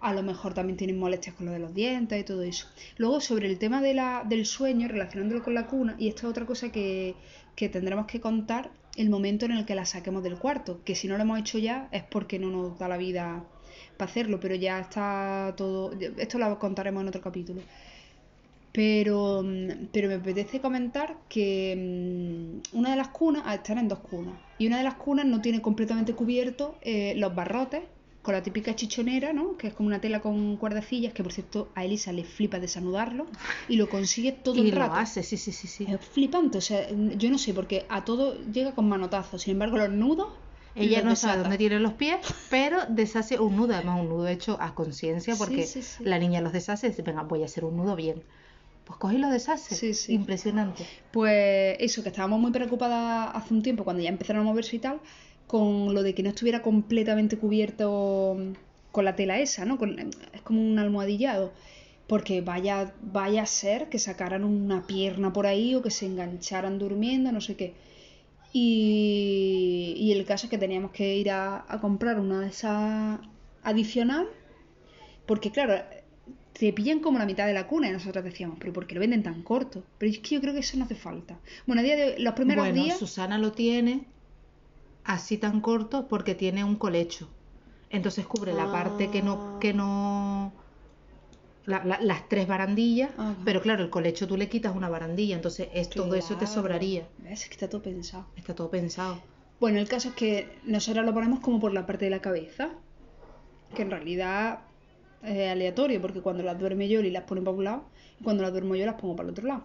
A 0.00 0.14
lo 0.14 0.22
mejor 0.22 0.54
también 0.54 0.78
tienen 0.78 0.98
molestias 0.98 1.34
con 1.34 1.44
lo 1.44 1.52
de 1.52 1.58
los 1.58 1.74
dientes 1.74 2.18
y 2.18 2.24
todo 2.24 2.42
eso. 2.42 2.66
Luego, 2.96 3.20
sobre 3.20 3.48
el 3.48 3.58
tema 3.58 3.82
de 3.82 3.92
la, 3.92 4.24
del 4.26 4.46
sueño, 4.46 4.88
relacionándolo 4.88 5.42
con 5.42 5.52
la 5.52 5.66
cuna, 5.66 5.96
y 5.98 6.08
esta 6.08 6.22
es 6.22 6.30
otra 6.30 6.46
cosa 6.46 6.72
que, 6.72 7.14
que 7.56 7.68
tendremos 7.68 8.06
que 8.06 8.22
contar, 8.22 8.70
el 8.96 9.10
momento 9.10 9.44
en 9.44 9.52
el 9.52 9.66
que 9.66 9.74
la 9.74 9.84
saquemos 9.84 10.22
del 10.22 10.38
cuarto. 10.38 10.80
Que 10.82 10.94
si 10.94 11.08
no 11.08 11.18
lo 11.18 11.24
hemos 11.24 11.38
hecho 11.38 11.58
ya 11.58 11.90
es 11.92 12.04
porque 12.04 12.38
no 12.38 12.48
nos 12.48 12.78
da 12.78 12.88
la 12.88 12.96
vida 12.96 13.44
para 13.96 14.10
hacerlo, 14.10 14.38
pero 14.40 14.54
ya 14.54 14.80
está 14.80 15.54
todo. 15.56 15.92
Esto 16.16 16.38
lo 16.38 16.58
contaremos 16.58 17.02
en 17.02 17.08
otro 17.08 17.20
capítulo. 17.20 17.62
Pero, 18.72 19.42
mm, 19.42 19.86
pero 19.92 20.08
me 20.08 20.14
apetece 20.16 20.60
comentar 20.60 21.16
que 21.28 21.74
mm, 22.72 22.76
una 22.78 22.90
de 22.90 22.96
las 22.96 23.08
cunas, 23.08 23.42
ah, 23.46 23.54
están 23.54 23.78
en 23.78 23.88
dos 23.88 24.00
cunas, 24.00 24.34
y 24.58 24.66
una 24.66 24.78
de 24.78 24.84
las 24.84 24.94
cunas 24.94 25.24
no 25.24 25.40
tiene 25.40 25.62
completamente 25.62 26.14
cubierto 26.14 26.76
eh, 26.82 27.14
los 27.16 27.34
barrotes 27.34 27.82
con 28.26 28.34
la 28.34 28.42
típica 28.42 28.74
chichonera, 28.74 29.32
¿no? 29.32 29.56
Que 29.56 29.68
es 29.68 29.74
como 29.74 29.86
una 29.86 30.00
tela 30.00 30.20
con 30.20 30.56
cuerdecillas, 30.56 31.12
que 31.12 31.22
por 31.22 31.32
cierto 31.32 31.68
a 31.76 31.84
Elisa 31.84 32.12
le 32.12 32.24
flipa 32.24 32.58
desanudarlo 32.58 33.26
y 33.68 33.76
lo 33.76 33.88
consigue 33.88 34.32
todo 34.32 34.56
y 34.56 34.68
el 34.68 34.74
lo 34.74 34.80
rato. 34.80 34.94
hace, 34.94 35.22
sí, 35.22 35.36
sí, 35.36 35.52
sí, 35.52 35.68
sí. 35.68 35.86
Es 35.88 36.04
flipante, 36.04 36.58
o 36.58 36.60
sea, 36.60 36.88
yo 36.90 37.30
no 37.30 37.38
sé, 37.38 37.54
porque 37.54 37.86
a 37.88 38.04
todo 38.04 38.36
llega 38.52 38.74
con 38.74 38.88
manotazos, 38.88 39.42
sin 39.42 39.52
embargo 39.52 39.78
los 39.78 39.90
nudos... 39.90 40.28
Ella 40.76 41.02
no 41.02 41.16
sabe 41.16 41.38
dónde 41.42 41.58
tiene 41.58 41.80
los 41.80 41.94
pies, 41.94 42.18
pero 42.50 42.78
deshace 42.88 43.38
un 43.40 43.56
nudo, 43.56 43.74
además 43.74 44.00
un 44.00 44.08
nudo 44.08 44.28
hecho 44.28 44.56
a 44.60 44.74
conciencia, 44.74 45.34
porque 45.36 45.64
sí, 45.66 45.82
sí. 45.82 46.04
la 46.04 46.18
niña 46.18 46.40
los 46.40 46.52
deshace 46.52 46.86
y 46.86 46.90
dice, 46.90 47.02
venga, 47.02 47.22
voy 47.22 47.42
a 47.42 47.46
hacer 47.46 47.64
un 47.64 47.76
nudo 47.76 47.96
bien. 47.96 48.22
Pues 48.84 48.98
coge 48.98 49.16
y 49.16 49.18
lo 49.18 49.28
deshace. 49.30 49.74
Impresionante. 50.14 50.84
Pues 51.10 51.76
eso, 51.80 52.02
que 52.02 52.10
estábamos 52.10 52.38
muy 52.40 52.52
preocupadas 52.52 53.30
hace 53.34 53.52
un 53.54 53.62
tiempo 53.62 53.84
cuando 53.84 54.02
ya 54.02 54.08
empezaron 54.10 54.42
a 54.42 54.44
moverse 54.44 54.76
y 54.76 54.78
tal, 54.78 55.00
con 55.46 55.94
lo 55.94 56.02
de 56.02 56.14
que 56.14 56.22
no 56.22 56.28
estuviera 56.28 56.62
completamente 56.62 57.36
cubierto 57.38 58.36
con 58.92 59.04
la 59.04 59.16
tela 59.16 59.38
esa, 59.40 59.64
¿no? 59.64 59.78
Con- 59.78 59.98
es 59.98 60.42
como 60.42 60.60
un 60.60 60.78
almohadillado. 60.78 61.52
Porque 62.06 62.40
vaya, 62.40 62.94
vaya 63.02 63.42
a 63.42 63.46
ser 63.46 63.88
que 63.88 63.98
sacaran 63.98 64.44
una 64.44 64.86
pierna 64.86 65.32
por 65.32 65.46
ahí 65.46 65.74
o 65.74 65.82
que 65.82 65.90
se 65.90 66.06
engancharan 66.06 66.78
durmiendo, 66.78 67.32
no 67.32 67.40
sé 67.40 67.56
qué. 67.56 67.74
Y, 68.58 69.92
y 69.98 70.12
el 70.12 70.24
caso 70.24 70.46
es 70.46 70.50
que 70.50 70.56
teníamos 70.56 70.90
que 70.90 71.14
ir 71.14 71.30
a, 71.30 71.66
a 71.68 71.78
comprar 71.78 72.18
una 72.18 72.40
de 72.40 72.48
esas 72.48 73.20
adicional, 73.62 74.26
porque 75.26 75.50
claro, 75.50 75.74
te 76.54 76.72
pillan 76.72 77.00
como 77.00 77.18
la 77.18 77.26
mitad 77.26 77.46
de 77.46 77.52
la 77.52 77.66
cuna 77.66 77.90
y 77.90 77.92
nosotros 77.92 78.24
decíamos, 78.24 78.56
pero 78.58 78.72
¿por 78.72 78.86
qué 78.86 78.94
lo 78.94 79.02
venden 79.02 79.22
tan 79.22 79.42
corto? 79.42 79.84
Pero 79.98 80.10
es 80.10 80.20
que 80.20 80.36
yo 80.36 80.40
creo 80.40 80.54
que 80.54 80.60
eso 80.60 80.78
no 80.78 80.84
hace 80.84 80.94
falta. 80.94 81.38
Bueno, 81.66 81.80
a 81.80 81.84
día 81.84 81.96
de 81.96 82.18
los 82.18 82.32
primeros 82.32 82.64
bueno, 82.64 82.82
días... 82.82 82.98
Susana 82.98 83.36
lo 83.36 83.52
tiene 83.52 84.06
así 85.04 85.36
tan 85.36 85.60
corto 85.60 86.08
porque 86.08 86.34
tiene 86.34 86.64
un 86.64 86.76
colecho. 86.76 87.28
Entonces 87.90 88.24
cubre 88.24 88.54
la 88.54 88.72
parte 88.72 89.10
que 89.10 89.20
no, 89.20 89.58
que 89.60 89.74
no 89.74 90.54
la- 91.66 91.84
la- 91.84 92.00
las 92.00 92.28
tres 92.28 92.46
barandillas, 92.46 93.10
Ajá. 93.18 93.36
pero 93.44 93.60
claro, 93.60 93.82
el 93.84 93.90
colecho 93.90 94.26
tú 94.26 94.36
le 94.36 94.48
quitas 94.48 94.74
una 94.74 94.88
barandilla, 94.88 95.36
entonces 95.36 95.68
es, 95.74 95.90
todo 95.90 96.14
eso 96.14 96.36
te 96.36 96.46
sobraría. 96.46 97.06
Es 97.28 97.46
que 97.46 97.52
está 97.54 97.68
todo 97.68 97.82
pensado. 97.82 98.26
Está 98.36 98.54
todo 98.54 98.70
pensado. 98.70 99.20
Bueno, 99.60 99.78
el 99.78 99.88
caso 99.88 100.08
es 100.10 100.14
que 100.14 100.48
nosotros 100.64 101.04
lo 101.04 101.12
ponemos 101.14 101.40
como 101.40 101.58
por 101.60 101.72
la 101.72 101.86
parte 101.86 102.04
de 102.04 102.10
la 102.10 102.20
cabeza, 102.20 102.70
que 103.74 103.82
en 103.82 103.90
realidad 103.90 104.60
es 105.22 105.50
aleatorio, 105.50 106.00
porque 106.00 106.20
cuando 106.20 106.42
las 106.42 106.58
duerme 106.58 106.88
Yoli 106.88 107.10
las 107.10 107.24
pone 107.24 107.40
para 107.42 107.56
un 107.56 107.64
lado, 107.64 107.84
y 108.20 108.24
cuando 108.24 108.42
las 108.42 108.52
duermo 108.52 108.76
yo 108.76 108.86
las 108.86 108.94
pongo 109.00 109.16
para 109.16 109.28
el 109.28 109.32
otro 109.32 109.46
lado. 109.46 109.64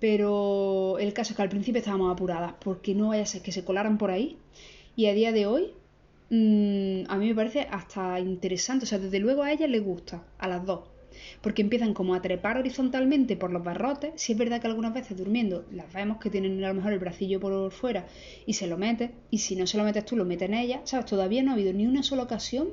Pero 0.00 0.98
el 0.98 1.12
caso 1.12 1.32
es 1.32 1.36
que 1.36 1.42
al 1.42 1.48
principio 1.50 1.78
estábamos 1.78 2.10
apuradas, 2.12 2.54
porque 2.64 2.94
no 2.94 3.08
vaya 3.08 3.22
a 3.22 3.26
ser 3.26 3.42
que 3.42 3.52
se 3.52 3.64
colaran 3.64 3.98
por 3.98 4.10
ahí, 4.10 4.38
y 4.96 5.06
a 5.06 5.12
día 5.14 5.30
de 5.32 5.46
hoy 5.46 5.74
mm, 6.30 7.02
a 7.08 7.16
mí 7.16 7.28
me 7.28 7.34
parece 7.34 7.68
hasta 7.70 8.18
interesante, 8.18 8.84
o 8.84 8.88
sea, 8.88 8.98
desde 8.98 9.18
luego 9.18 9.42
a 9.42 9.52
ellas 9.52 9.68
les 9.68 9.84
gusta, 9.84 10.22
a 10.38 10.48
las 10.48 10.64
dos. 10.64 10.80
Porque 11.40 11.62
empiezan 11.62 11.94
como 11.94 12.14
a 12.14 12.22
trepar 12.22 12.58
horizontalmente 12.58 13.36
por 13.36 13.52
los 13.52 13.64
barrotes. 13.64 14.12
Si 14.16 14.32
es 14.32 14.38
verdad 14.38 14.60
que 14.60 14.66
algunas 14.66 14.94
veces 14.94 15.16
durmiendo 15.16 15.64
las 15.72 15.92
vemos 15.92 16.18
que 16.18 16.30
tienen 16.30 16.62
a 16.64 16.68
lo 16.68 16.74
mejor 16.74 16.92
el 16.92 16.98
bracillo 16.98 17.40
por 17.40 17.70
fuera 17.72 18.06
y 18.46 18.54
se 18.54 18.66
lo 18.66 18.76
mete. 18.78 19.12
Y 19.30 19.38
si 19.38 19.56
no 19.56 19.66
se 19.66 19.78
lo 19.78 19.84
metes 19.84 20.04
tú, 20.04 20.16
lo 20.16 20.24
meten 20.24 20.54
ellas. 20.54 20.82
¿Sabes? 20.84 21.06
Todavía 21.06 21.42
no 21.42 21.50
ha 21.50 21.54
habido 21.54 21.72
ni 21.72 21.86
una 21.86 22.02
sola 22.02 22.22
ocasión 22.22 22.68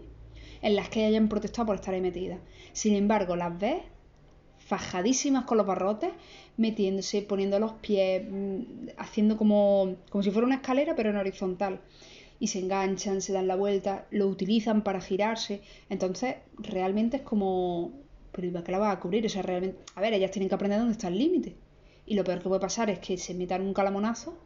en 0.61 0.75
las 0.75 0.89
que 0.89 1.05
hayan 1.05 1.29
protestado 1.29 1.67
por 1.67 1.75
estar 1.75 1.93
ahí 1.93 2.01
metidas. 2.01 2.39
Sin 2.73 2.95
embargo, 2.95 3.35
las 3.35 3.57
ves 3.57 3.81
fajadísimas 4.67 5.45
con 5.45 5.57
los 5.57 5.65
barrotes, 5.65 6.09
metiéndose, 6.57 7.21
poniendo 7.21 7.57
los 7.59 7.73
pies, 7.73 8.23
mm, 8.29 8.89
haciendo 8.97 9.37
como, 9.37 9.95
como 10.09 10.23
si 10.23 10.31
fuera 10.31 10.45
una 10.45 10.55
escalera, 10.55 10.95
pero 10.95 11.09
en 11.09 11.15
horizontal. 11.15 11.79
Y 12.39 12.47
se 12.47 12.59
enganchan, 12.59 13.21
se 13.21 13.33
dan 13.33 13.47
la 13.47 13.55
vuelta, 13.55 14.07
lo 14.11 14.27
utilizan 14.27 14.83
para 14.83 15.01
girarse. 15.01 15.61
Entonces, 15.89 16.35
realmente 16.57 17.17
es 17.17 17.23
como. 17.23 17.93
Pero 18.31 18.47
¿y 18.47 18.51
para 18.51 18.63
qué 18.63 18.71
la 18.71 18.77
vas 18.79 18.95
a 18.95 18.99
cubrir? 18.99 19.25
O 19.25 19.29
sea, 19.29 19.41
realmente. 19.41 19.77
A 19.95 20.01
ver, 20.01 20.13
ellas 20.13 20.31
tienen 20.31 20.49
que 20.49 20.55
aprender 20.55 20.79
dónde 20.79 20.93
está 20.93 21.07
el 21.07 21.17
límite. 21.17 21.55
Y 22.05 22.15
lo 22.15 22.23
peor 22.23 22.39
que 22.39 22.47
puede 22.47 22.61
pasar 22.61 22.89
es 22.89 22.99
que 22.99 23.17
se 23.17 23.33
metan 23.33 23.61
un 23.61 23.73
calamonazo. 23.73 24.37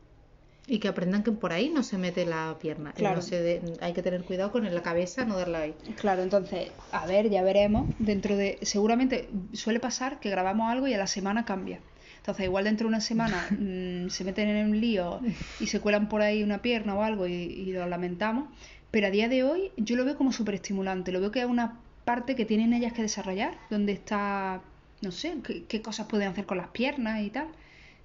Y 0.67 0.77
que 0.79 0.87
aprendan 0.87 1.23
que 1.23 1.31
por 1.31 1.51
ahí 1.53 1.69
no 1.69 1.81
se 1.83 1.97
mete 1.97 2.25
la 2.25 2.55
pierna. 2.59 2.93
Claro. 2.93 3.15
no 3.17 3.21
se 3.23 3.41
de- 3.41 3.61
hay 3.81 3.93
que 3.93 4.03
tener 4.03 4.23
cuidado 4.23 4.51
con 4.51 4.63
la 4.71 4.81
cabeza, 4.83 5.25
no 5.25 5.35
darla 5.35 5.61
ahí. 5.61 5.73
Claro, 5.99 6.21
entonces, 6.21 6.69
a 6.91 7.05
ver, 7.07 7.29
ya 7.29 7.41
veremos. 7.43 7.87
Dentro 7.99 8.37
de. 8.37 8.59
Seguramente 8.61 9.27
suele 9.53 9.79
pasar 9.79 10.19
que 10.19 10.29
grabamos 10.29 10.71
algo 10.71 10.87
y 10.87 10.93
a 10.93 10.97
la 10.99 11.07
semana 11.07 11.45
cambia. 11.45 11.79
Entonces, 12.17 12.45
igual 12.45 12.65
dentro 12.65 12.85
de 12.85 12.89
una 12.89 13.01
semana 13.01 13.47
mm, 13.59 14.09
se 14.09 14.23
meten 14.23 14.47
en 14.49 14.67
un 14.69 14.79
lío 14.79 15.19
y 15.59 15.65
se 15.67 15.79
cuelan 15.79 16.07
por 16.07 16.21
ahí 16.21 16.43
una 16.43 16.61
pierna 16.61 16.93
o 16.95 17.01
algo 17.01 17.25
y, 17.27 17.33
y 17.33 17.65
lo 17.73 17.87
lamentamos. 17.87 18.47
Pero 18.91 19.07
a 19.07 19.09
día 19.09 19.27
de 19.29 19.43
hoy 19.43 19.71
yo 19.77 19.95
lo 19.95 20.05
veo 20.05 20.15
como 20.15 20.31
súper 20.31 20.55
estimulante. 20.55 21.11
Lo 21.11 21.19
veo 21.19 21.31
que 21.31 21.39
es 21.39 21.45
una 21.47 21.79
parte 22.05 22.35
que 22.35 22.45
tienen 22.45 22.73
ellas 22.73 22.93
que 22.93 23.01
desarrollar, 23.01 23.57
donde 23.69 23.91
está, 23.93 24.61
no 25.01 25.11
sé, 25.11 25.35
qué, 25.43 25.65
qué 25.65 25.81
cosas 25.81 26.07
pueden 26.07 26.27
hacer 26.29 26.45
con 26.45 26.57
las 26.57 26.67
piernas 26.69 27.21
y 27.21 27.29
tal. 27.29 27.47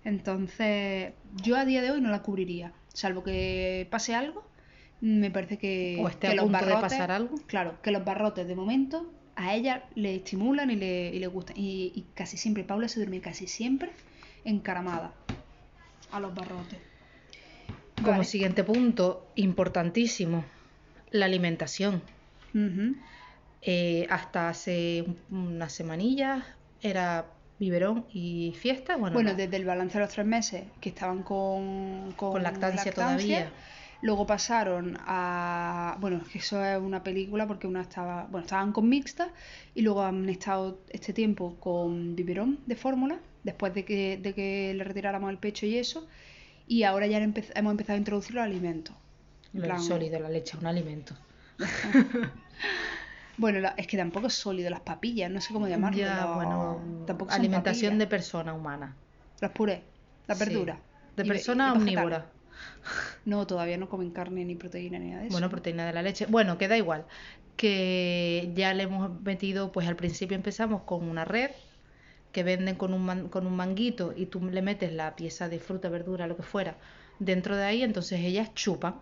Entonces, 0.04 1.12
yo 1.42 1.56
a 1.56 1.64
día 1.64 1.82
de 1.82 1.90
hoy 1.90 2.00
no 2.00 2.10
la 2.10 2.22
cubriría. 2.22 2.72
Salvo 2.92 3.22
que 3.24 3.86
pase 3.90 4.14
algo, 4.14 4.46
me 5.00 5.30
parece 5.30 5.58
que, 5.58 5.98
O 6.00 6.08
esté 6.08 6.28
que 6.28 6.32
a 6.32 6.36
los 6.36 6.44
punto 6.44 6.58
de 6.64 6.72
barrotes- 6.72 6.80
pasar 6.80 7.10
algo. 7.10 7.36
Claro, 7.46 7.80
que 7.82 7.90
los 7.90 8.04
barrotes 8.04 8.46
de 8.46 8.54
momento 8.54 9.12
a 9.34 9.54
ella 9.54 9.84
le 9.94 10.14
estimulan 10.14 10.70
y 10.70 10.76
le, 10.76 11.10
y 11.14 11.18
le 11.18 11.26
gustan. 11.26 11.56
Y, 11.58 11.92
y 11.94 12.06
casi 12.14 12.36
siempre, 12.36 12.64
Paula 12.64 12.88
se 12.88 13.00
duerme 13.00 13.20
casi 13.20 13.46
siempre 13.46 13.90
encaramada 14.44 15.12
a 16.12 16.20
los 16.20 16.34
barrotes. 16.34 16.78
Como 17.96 18.12
Vale. 18.12 18.24
siguiente 18.24 18.62
punto, 18.62 19.26
importantísimo, 19.36 20.44
la 21.10 21.26
alimentación. 21.26 22.00
Eh, 23.68 24.06
hasta 24.10 24.48
hace 24.48 25.04
un- 25.06 25.18
unas 25.56 25.72
semanillas 25.72 26.44
era 26.82 27.26
biberón 27.58 28.06
y 28.12 28.54
fiesta. 28.56 28.96
Bueno, 28.96 29.14
Bueno, 29.14 29.30
la- 29.30 29.36
desde 29.36 29.56
el 29.56 29.64
balance 29.64 29.98
de 29.98 30.04
los 30.04 30.12
tres 30.14 30.24
meses, 30.26 30.62
que 30.80 30.90
estaban 30.90 31.24
con, 31.24 32.12
Con 32.16 32.42
lactancia 32.44 32.92
todavía. 32.92 33.50
Luego 34.02 34.24
pasaron 34.26 34.96
a. 35.00 35.96
Bueno, 36.00 36.18
es 36.18 36.28
que 36.28 36.38
eso 36.38 36.62
es 36.64 36.78
una 36.78 37.02
película 37.02 37.46
porque 37.48 37.66
una 37.66 37.80
estaba. 37.80 38.26
Bueno, 38.30 38.44
estaban 38.44 38.70
con 38.72 38.88
mixta 38.88 39.30
y 39.74 39.80
luego 39.82 40.02
han 40.02 40.28
estado 40.28 40.78
este 40.90 41.12
tiempo 41.12 41.56
con 41.58 42.14
biberón 42.14 42.60
de 42.66 42.76
fórmula, 42.76 43.18
después 43.42 43.74
de 43.74 43.84
que, 43.86 44.18
de 44.18 44.32
que 44.34 44.74
le 44.74 44.84
retiráramos 44.84 45.30
el 45.30 45.38
pecho 45.38 45.66
y 45.66 45.78
eso. 45.78 46.06
Y 46.68 46.82
ahora 46.84 47.06
ya 47.06 47.18
empe- 47.20 47.50
hemos 47.54 47.70
empezado 47.72 47.94
a 47.94 47.98
introducir 47.98 48.34
los 48.34 48.44
alimentos. 48.44 48.94
En 49.54 49.62
lo 49.62 49.66
plan- 49.66 49.80
sólido, 49.82 50.20
la 50.20 50.28
leche, 50.28 50.56
un 50.58 50.66
alimento. 50.66 51.14
Bueno, 53.38 53.60
la- 53.60 53.74
es 53.76 53.86
que 53.86 53.96
tampoco 53.96 54.28
es 54.28 54.34
sólido, 54.34 54.70
las 54.70 54.80
papillas, 54.80 55.30
no 55.30 55.40
sé 55.40 55.52
cómo 55.52 55.68
llamarlo. 55.68 55.98
Ya, 55.98 56.24
los- 56.26 56.34
bueno, 56.36 57.04
tampoco 57.06 57.32
alimentación 57.32 57.90
papillas. 57.92 57.98
de 57.98 58.06
persona 58.06 58.54
humana. 58.54 58.96
Los 59.40 59.50
purés, 59.52 59.80
las 60.26 60.38
Sí. 60.38 60.44
verduras. 60.46 60.78
De 61.16 61.24
y 61.24 61.28
persona 61.28 61.68
y 61.74 61.76
omnívora. 61.78 62.26
No, 63.24 63.46
todavía 63.46 63.76
no 63.76 63.88
comen 63.88 64.10
carne 64.10 64.44
ni 64.44 64.54
proteína 64.54 64.98
ni 64.98 65.08
nada 65.10 65.20
de 65.22 65.26
eso. 65.28 65.32
Bueno, 65.34 65.50
proteína 65.50 65.86
de 65.86 65.92
la 65.92 66.02
leche. 66.02 66.26
Bueno, 66.26 66.56
que 66.58 66.68
da 66.68 66.76
igual. 66.76 67.04
Que 67.56 68.50
ya 68.54 68.72
le 68.74 68.84
hemos 68.84 69.20
metido, 69.22 69.72
pues 69.72 69.88
al 69.88 69.96
principio 69.96 70.34
empezamos 70.36 70.82
con 70.82 71.08
una 71.08 71.24
red 71.24 71.50
que 72.32 72.42
venden 72.42 72.76
con 72.76 72.92
un, 72.92 73.02
man- 73.04 73.28
con 73.28 73.46
un 73.46 73.56
manguito 73.56 74.12
y 74.16 74.26
tú 74.26 74.44
le 74.44 74.60
metes 74.62 74.92
la 74.92 75.16
pieza 75.16 75.48
de 75.48 75.58
fruta, 75.58 75.88
verdura, 75.88 76.26
lo 76.26 76.36
que 76.36 76.42
fuera, 76.42 76.76
dentro 77.18 77.56
de 77.56 77.64
ahí, 77.64 77.82
entonces 77.82 78.20
ellas 78.20 78.52
chupan 78.54 78.96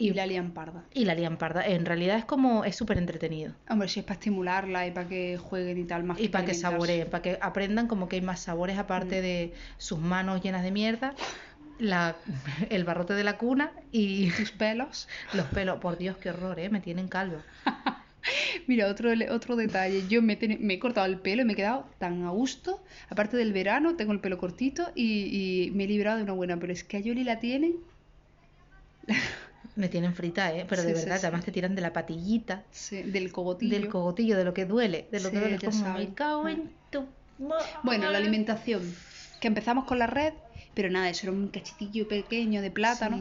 y 0.00 0.12
la 0.14 0.26
lían 0.26 0.50
parda. 0.52 0.84
y 0.92 1.04
la 1.04 1.14
lían 1.14 1.36
parda. 1.36 1.66
En 1.66 1.84
realidad 1.84 2.16
es 2.18 2.24
como, 2.24 2.64
es 2.64 2.74
súper 2.76 2.98
entretenido. 2.98 3.52
Hombre, 3.68 3.88
si 3.88 4.00
es 4.00 4.04
para 4.06 4.14
estimularla 4.18 4.86
y 4.86 4.90
para 4.90 5.08
que 5.08 5.36
jueguen 5.38 5.78
y 5.78 5.84
tal, 5.84 6.04
más 6.04 6.18
Y 6.20 6.28
para 6.28 6.44
que 6.44 6.54
saboreen, 6.54 7.08
para 7.10 7.22
que 7.22 7.38
aprendan 7.40 7.86
como 7.86 8.08
que 8.08 8.16
hay 8.16 8.22
más 8.22 8.40
sabores 8.40 8.78
aparte 8.78 9.18
Mm. 9.18 9.22
de 9.22 9.54
sus 9.78 9.98
manos 9.98 10.42
llenas 10.42 10.62
de 10.62 10.70
mierda, 10.70 11.14
la, 11.78 12.16
el 12.70 12.84
barrote 12.84 13.14
de 13.14 13.24
la 13.24 13.36
cuna 13.38 13.72
y 13.92 14.30
Tus 14.36 14.50
pelos. 14.52 15.08
los 15.34 15.46
pelos. 15.46 15.78
Por 15.80 15.96
Dios, 15.98 16.16
qué 16.16 16.30
horror, 16.30 16.58
¿eh? 16.58 16.68
Me 16.70 16.80
tienen 16.80 17.08
calva. 17.08 17.42
Mira, 18.66 18.86
otro, 18.88 19.10
otro 19.30 19.56
detalle. 19.56 20.06
Yo 20.08 20.20
me, 20.20 20.38
me 20.60 20.74
he 20.74 20.78
cortado 20.78 21.06
el 21.06 21.18
pelo 21.18 21.40
y 21.42 21.44
me 21.46 21.54
he 21.54 21.56
quedado 21.56 21.86
tan 21.98 22.22
a 22.24 22.30
gusto. 22.30 22.82
Aparte 23.08 23.36
del 23.38 23.52
verano, 23.54 23.96
tengo 23.96 24.12
el 24.12 24.20
pelo 24.20 24.36
cortito 24.36 24.92
y, 24.94 25.66
y 25.66 25.70
me 25.72 25.84
he 25.84 25.88
librado 25.88 26.18
de 26.18 26.24
una 26.24 26.34
buena. 26.34 26.58
Pero 26.58 26.72
es 26.72 26.84
que 26.84 26.98
a 26.98 27.00
Yoli 27.00 27.24
la 27.24 27.38
tienen. 27.40 27.76
Me 29.76 29.88
tienen 29.88 30.14
frita, 30.14 30.52
¿eh? 30.54 30.66
Pero 30.68 30.82
de 30.82 30.94
Sí, 30.94 31.00
verdad, 31.00 31.20
sí. 31.20 31.26
además 31.26 31.44
te 31.44 31.52
tiran 31.52 31.74
de 31.74 31.82
la 31.82 31.92
patillita, 31.92 32.64
sí, 32.70 33.02
del 33.02 33.30
cogotillo. 33.32 33.72
del 33.78 33.88
cogotillo, 33.88 34.36
de 34.36 34.44
lo 34.44 34.52
que 34.54 34.64
duele, 34.64 35.06
de 35.12 35.20
lo 35.20 35.30
que 35.30 35.38
duele. 35.40 35.58
como 35.58 35.92
me 35.94 36.14
cago 36.14 36.48
en 36.48 36.72
tu... 36.90 37.06
Bueno, 37.82 38.10
la 38.10 38.18
alimentación. 38.18 38.82
Que 39.40 39.48
empezamos 39.48 39.84
con 39.84 39.98
la 39.98 40.06
red, 40.06 40.34
pero 40.74 40.90
nada, 40.90 41.08
eso 41.08 41.26
era 41.26 41.32
un 41.32 41.48
cachitillo 41.48 42.06
pequeño 42.08 42.60
de 42.62 42.70
plátano. 42.70 43.18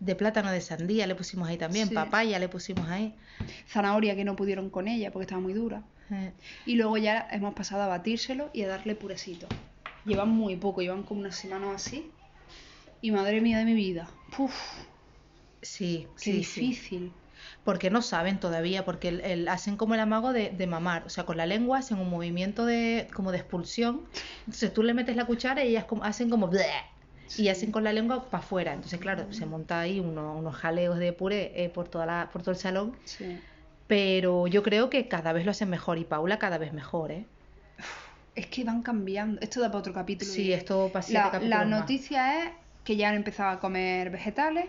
De 0.00 0.14
plátano 0.14 0.50
de 0.52 0.60
sandía 0.60 1.06
le 1.08 1.14
pusimos 1.16 1.48
ahí 1.48 1.56
también, 1.58 1.88
papaya 1.90 2.38
le 2.38 2.48
pusimos 2.48 2.88
ahí. 2.88 3.14
Zanahoria 3.68 4.14
que 4.14 4.24
no 4.24 4.36
pudieron 4.36 4.70
con 4.70 4.86
ella 4.88 5.10
porque 5.10 5.24
estaba 5.24 5.40
muy 5.40 5.52
dura. 5.54 5.82
Eh, 6.10 6.32
Y 6.66 6.76
luego 6.76 6.96
ya 6.96 7.26
hemos 7.32 7.52
pasado 7.54 7.82
a 7.82 7.86
batírselo 7.88 8.48
y 8.54 8.62
a 8.62 8.68
darle 8.68 8.94
purecito. 8.94 9.46
Llevan 10.06 10.28
muy 10.30 10.56
poco, 10.56 10.80
llevan 10.80 11.02
como 11.02 11.20
unas 11.20 11.34
semanas 11.36 11.70
así. 11.74 12.10
Y 13.02 13.10
madre 13.10 13.40
mía 13.40 13.58
de 13.58 13.64
mi 13.64 13.74
vida. 13.74 14.08
Puf, 14.36 14.54
Sí, 15.62 16.06
qué 16.16 16.32
sí, 16.32 16.44
sí. 16.44 16.60
difícil. 16.60 17.12
Porque 17.64 17.90
no 17.90 18.02
saben 18.02 18.40
todavía, 18.40 18.84
porque 18.84 19.08
el, 19.08 19.20
el- 19.20 19.48
hacen 19.48 19.76
como 19.76 19.94
el 19.94 20.00
amago 20.00 20.32
de, 20.32 20.50
de 20.50 20.66
mamar, 20.66 21.04
o 21.06 21.08
sea, 21.08 21.24
con 21.24 21.36
la 21.36 21.46
lengua 21.46 21.78
hacen 21.78 21.98
un 21.98 22.10
movimiento 22.10 22.66
de 22.66 23.06
como 23.14 23.30
de 23.32 23.38
expulsión. 23.38 24.04
Entonces 24.40 24.72
tú 24.72 24.82
le 24.82 24.94
metes 24.94 25.16
la 25.16 25.24
cuchara 25.26 25.64
y 25.64 25.68
ellas 25.70 25.84
como- 25.84 26.04
hacen 26.04 26.30
como 26.30 26.48
"bleh", 26.48 26.64
y 27.36 27.48
hacen 27.48 27.70
con 27.72 27.84
la 27.84 27.92
lengua 27.92 28.24
para 28.30 28.42
afuera. 28.42 28.72
Entonces, 28.72 28.98
claro, 28.98 29.32
se 29.32 29.46
monta 29.46 29.80
ahí 29.80 30.00
uno- 30.00 30.34
unos 30.36 30.56
jaleos 30.56 30.98
de 30.98 31.12
puré 31.12 31.52
eh, 31.64 31.68
por 31.68 31.88
toda 31.88 32.06
la, 32.06 32.28
por 32.32 32.42
todo 32.42 32.52
el 32.52 32.56
salón. 32.58 32.96
Sí. 33.04 33.26
Pero 33.86 34.46
yo 34.46 34.62
creo 34.62 34.90
que 34.90 35.08
cada 35.08 35.32
vez 35.32 35.44
lo 35.44 35.50
hacen 35.52 35.70
mejor 35.70 35.98
y 35.98 36.04
Paula 36.04 36.38
cada 36.38 36.58
vez 36.58 36.72
mejor, 36.72 37.10
¿eh? 37.12 37.24
Es 38.34 38.46
que 38.46 38.64
van 38.64 38.82
cambiando. 38.82 39.40
Esto 39.40 39.60
da 39.60 39.68
para 39.68 39.80
otro 39.80 39.92
capítulo. 39.92 40.30
Sí, 40.30 40.52
esto 40.52 40.90
para 40.92 41.02
siete 41.02 41.18
La, 41.24 41.30
capítulos 41.30 41.48
la 41.58 41.64
más. 41.64 41.80
noticia 41.80 42.44
es 42.44 42.50
que 42.84 42.96
ya 42.96 43.08
han 43.10 43.16
empezado 43.16 43.50
a 43.50 43.60
comer 43.60 44.10
vegetales. 44.10 44.66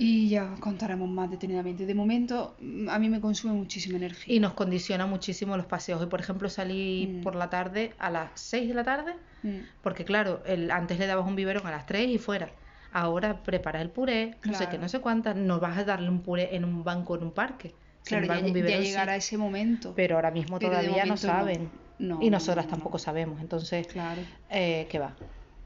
Y 0.00 0.28
ya 0.28 0.52
os 0.52 0.60
contaremos 0.60 1.08
más 1.08 1.28
detenidamente. 1.30 1.84
De 1.84 1.94
momento, 1.94 2.54
mm, 2.60 2.88
a 2.88 2.98
mí 3.00 3.08
me 3.08 3.20
consume 3.20 3.52
muchísima 3.54 3.96
energía. 3.96 4.32
Y 4.34 4.38
nos 4.40 4.52
condiciona 4.54 5.06
muchísimo 5.06 5.56
los 5.56 5.66
paseos. 5.66 6.00
Y 6.02 6.06
por 6.06 6.20
ejemplo, 6.20 6.48
salí 6.48 7.16
Mm. 7.18 7.22
por 7.22 7.34
la 7.34 7.50
tarde 7.50 7.92
a 7.98 8.08
las 8.10 8.30
6 8.34 8.68
de 8.68 8.74
la 8.74 8.84
tarde, 8.84 9.14
Mm. 9.42 9.56
porque 9.82 10.04
claro, 10.04 10.42
el, 10.46 10.70
antes 10.70 10.98
le 10.98 11.06
dabas 11.06 11.26
un 11.26 11.34
biberón 11.36 11.66
a 11.66 11.70
las 11.72 11.84
3 11.86 12.08
y 12.08 12.18
fuera. 12.18 12.50
Ahora 12.92 13.42
preparas 13.42 13.82
el 13.82 13.90
puré, 13.90 14.36
no 14.44 14.54
sé 14.54 14.68
qué, 14.70 14.78
no 14.78 14.88
sé 14.88 15.00
cuántas. 15.00 15.36
No 15.36 15.60
vas 15.60 15.76
a 15.76 15.84
darle 15.84 16.08
un 16.08 16.22
puré 16.22 16.54
en 16.56 16.64
un 16.64 16.84
banco 16.84 17.16
en 17.16 17.24
un 17.24 17.32
parque. 17.32 17.74
Claro, 18.04 18.24
ya, 18.24 18.32
embargo, 18.34 18.46
un 18.46 18.48
ya 18.48 18.54
biberón 18.54 18.82
sí. 18.82 18.88
llegará 18.88 19.16
ese 19.16 19.36
momento. 19.36 19.92
Pero 19.94 20.14
ahora 20.16 20.30
mismo 20.30 20.58
Pero 20.58 20.70
todavía 20.70 20.90
no 20.90 20.96
momento 20.96 21.10
no. 21.10 21.16
saben. 21.32 21.70
No, 21.98 22.18
y 22.22 22.26
no, 22.30 22.36
nosotras 22.36 22.64
no, 22.66 22.70
no. 22.70 22.76
tampoco 22.76 22.98
sabemos. 22.98 23.40
Entonces, 23.40 23.86
Claro. 23.88 24.22
eh, 24.50 24.86
¿qué 24.88 24.98
va? 25.00 25.14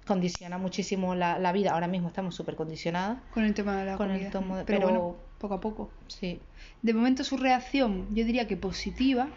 Condiciona 0.06 0.58
muchísimo 0.58 1.14
la, 1.14 1.38
la 1.38 1.52
vida. 1.52 1.72
Ahora 1.72 1.86
mismo 1.86 2.08
estamos 2.08 2.34
súper 2.34 2.56
condicionadas. 2.56 3.18
Con 3.32 3.44
el 3.44 3.54
tema 3.54 3.76
de 3.78 3.84
la 3.86 3.96
Con 3.96 4.10
el 4.10 4.30
tomo 4.30 4.56
de- 4.56 4.64
pero, 4.64 4.80
pero- 4.80 4.90
bueno, 4.90 5.16
poco 5.38 5.54
a 5.54 5.60
poco. 5.60 5.90
Sí. 6.08 6.40
De 6.82 6.92
momento 6.94 7.22
su 7.24 7.36
reacción, 7.36 8.06
yo 8.14 8.24
diría 8.24 8.46
que 8.48 8.56
positiva, 8.56 9.28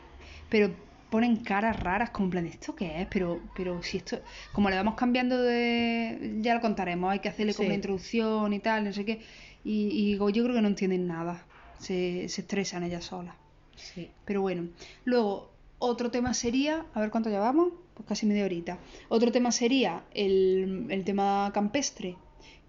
pero 0.49 0.71
ponen 1.09 1.37
caras 1.37 1.79
raras 1.79 2.09
como 2.09 2.25
en 2.25 2.31
plan, 2.31 2.45
¿esto 2.47 2.75
qué 2.75 3.01
es? 3.01 3.07
Pero, 3.11 3.39
pero 3.55 3.81
si 3.83 3.97
esto, 3.97 4.17
como 4.53 4.69
le 4.69 4.75
vamos 4.75 4.95
cambiando 4.95 5.41
de, 5.41 6.37
ya 6.41 6.55
lo 6.55 6.61
contaremos, 6.61 7.11
hay 7.11 7.19
que 7.19 7.29
hacerle 7.29 7.53
como 7.53 7.65
Sí. 7.65 7.67
una 7.67 7.75
introducción 7.75 8.53
y 8.53 8.59
tal, 8.59 8.83
no 8.85 8.91
sé 8.91 9.05
qué, 9.05 9.21
y, 9.63 9.87
y 10.13 10.17
yo 10.17 10.43
creo 10.43 10.53
que 10.55 10.61
no 10.61 10.67
entienden 10.67 11.07
nada, 11.07 11.45
se, 11.79 12.27
se 12.27 12.41
estresan 12.41 12.83
ellas 12.83 13.05
solas. 13.05 13.35
Sí. 13.75 14.09
Pero 14.25 14.41
bueno, 14.41 14.67
luego 15.05 15.51
otro 15.77 16.09
tema 16.11 16.33
sería, 16.33 16.85
a 16.93 16.99
ver 16.99 17.11
cuánto 17.11 17.29
llevamos, 17.29 17.69
pues 17.95 18.07
casi 18.07 18.25
media 18.27 18.45
horita. 18.45 18.77
Otro 19.09 19.31
tema 19.31 19.51
sería 19.51 20.03
el, 20.13 20.85
el 20.89 21.03
tema 21.03 21.49
campestre, 21.53 22.15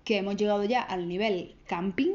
que 0.04 0.16
hemos 0.18 0.36
llegado 0.36 0.64
ya 0.64 0.80
al 0.82 1.06
nivel 1.08 1.56
camping, 1.66 2.12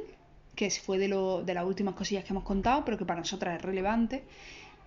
que 0.56 0.69
fue 0.71 0.97
de, 0.97 1.08
lo, 1.08 1.43
de 1.43 1.54
las 1.54 1.65
últimas 1.65 1.93
cosillas 1.95 2.24
que 2.24 2.32
hemos 2.34 2.43
contado, 2.43 2.84
pero 2.86 2.97
que 2.97 3.06
para 3.06 3.19
nosotras 3.19 3.56
es 3.58 3.62
relevante. 3.62 4.24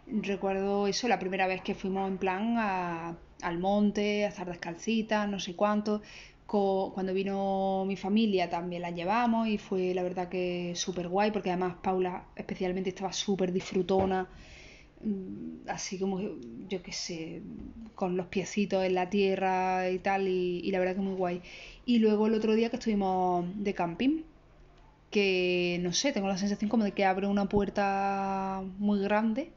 Recuerdo 0.06 0.86
eso, 0.86 1.08
la 1.08 1.18
primera 1.18 1.46
vez 1.46 1.62
que 1.62 1.74
fuimos 1.74 2.08
en 2.08 2.18
plan 2.18 2.56
a- 2.58 3.16
al 3.42 3.58
monte, 3.58 4.24
a 4.24 4.28
estar 4.28 4.46
descalcitas, 4.48 5.28
no 5.28 5.38
sé 5.40 5.54
cuánto. 5.56 6.02
Cuando 6.46 7.12
vino 7.14 7.84
mi 7.86 7.96
familia 7.96 8.48
también 8.50 8.82
la 8.82 8.90
llevamos 8.90 9.48
y 9.48 9.58
fue 9.58 9.92
la 9.94 10.02
verdad 10.02 10.28
que 10.28 10.72
súper 10.76 11.08
guay, 11.08 11.30
porque 11.30 11.50
además 11.50 11.76
Paula 11.82 12.26
especialmente 12.36 12.90
estaba 12.90 13.12
súper 13.12 13.50
disfrutona, 13.52 14.28
así 15.68 15.98
como 15.98 16.20
yo 16.68 16.82
qué 16.82 16.92
sé, 16.92 17.42
con 17.94 18.16
los 18.16 18.26
piecitos 18.28 18.84
en 18.84 18.94
la 18.94 19.10
tierra 19.10 19.90
y 19.90 19.98
tal, 19.98 20.28
y, 20.28 20.60
y 20.64 20.70
la 20.70 20.78
verdad 20.80 20.94
que 20.96 21.00
muy 21.02 21.14
guay. 21.14 21.42
Y 21.84 21.98
luego 21.98 22.26
el 22.26 22.34
otro 22.34 22.54
día 22.54 22.70
que 22.70 22.76
estuvimos 22.76 23.46
de 23.56 23.74
camping, 23.74 24.22
que 25.10 25.78
no 25.82 25.92
sé, 25.92 26.12
tengo 26.12 26.28
la 26.28 26.38
sensación 26.38 26.70
como 26.70 26.84
de 26.84 26.92
que 26.92 27.04
abre 27.04 27.26
una 27.28 27.48
puerta 27.48 28.62
muy 28.78 29.00
grande 29.02 29.52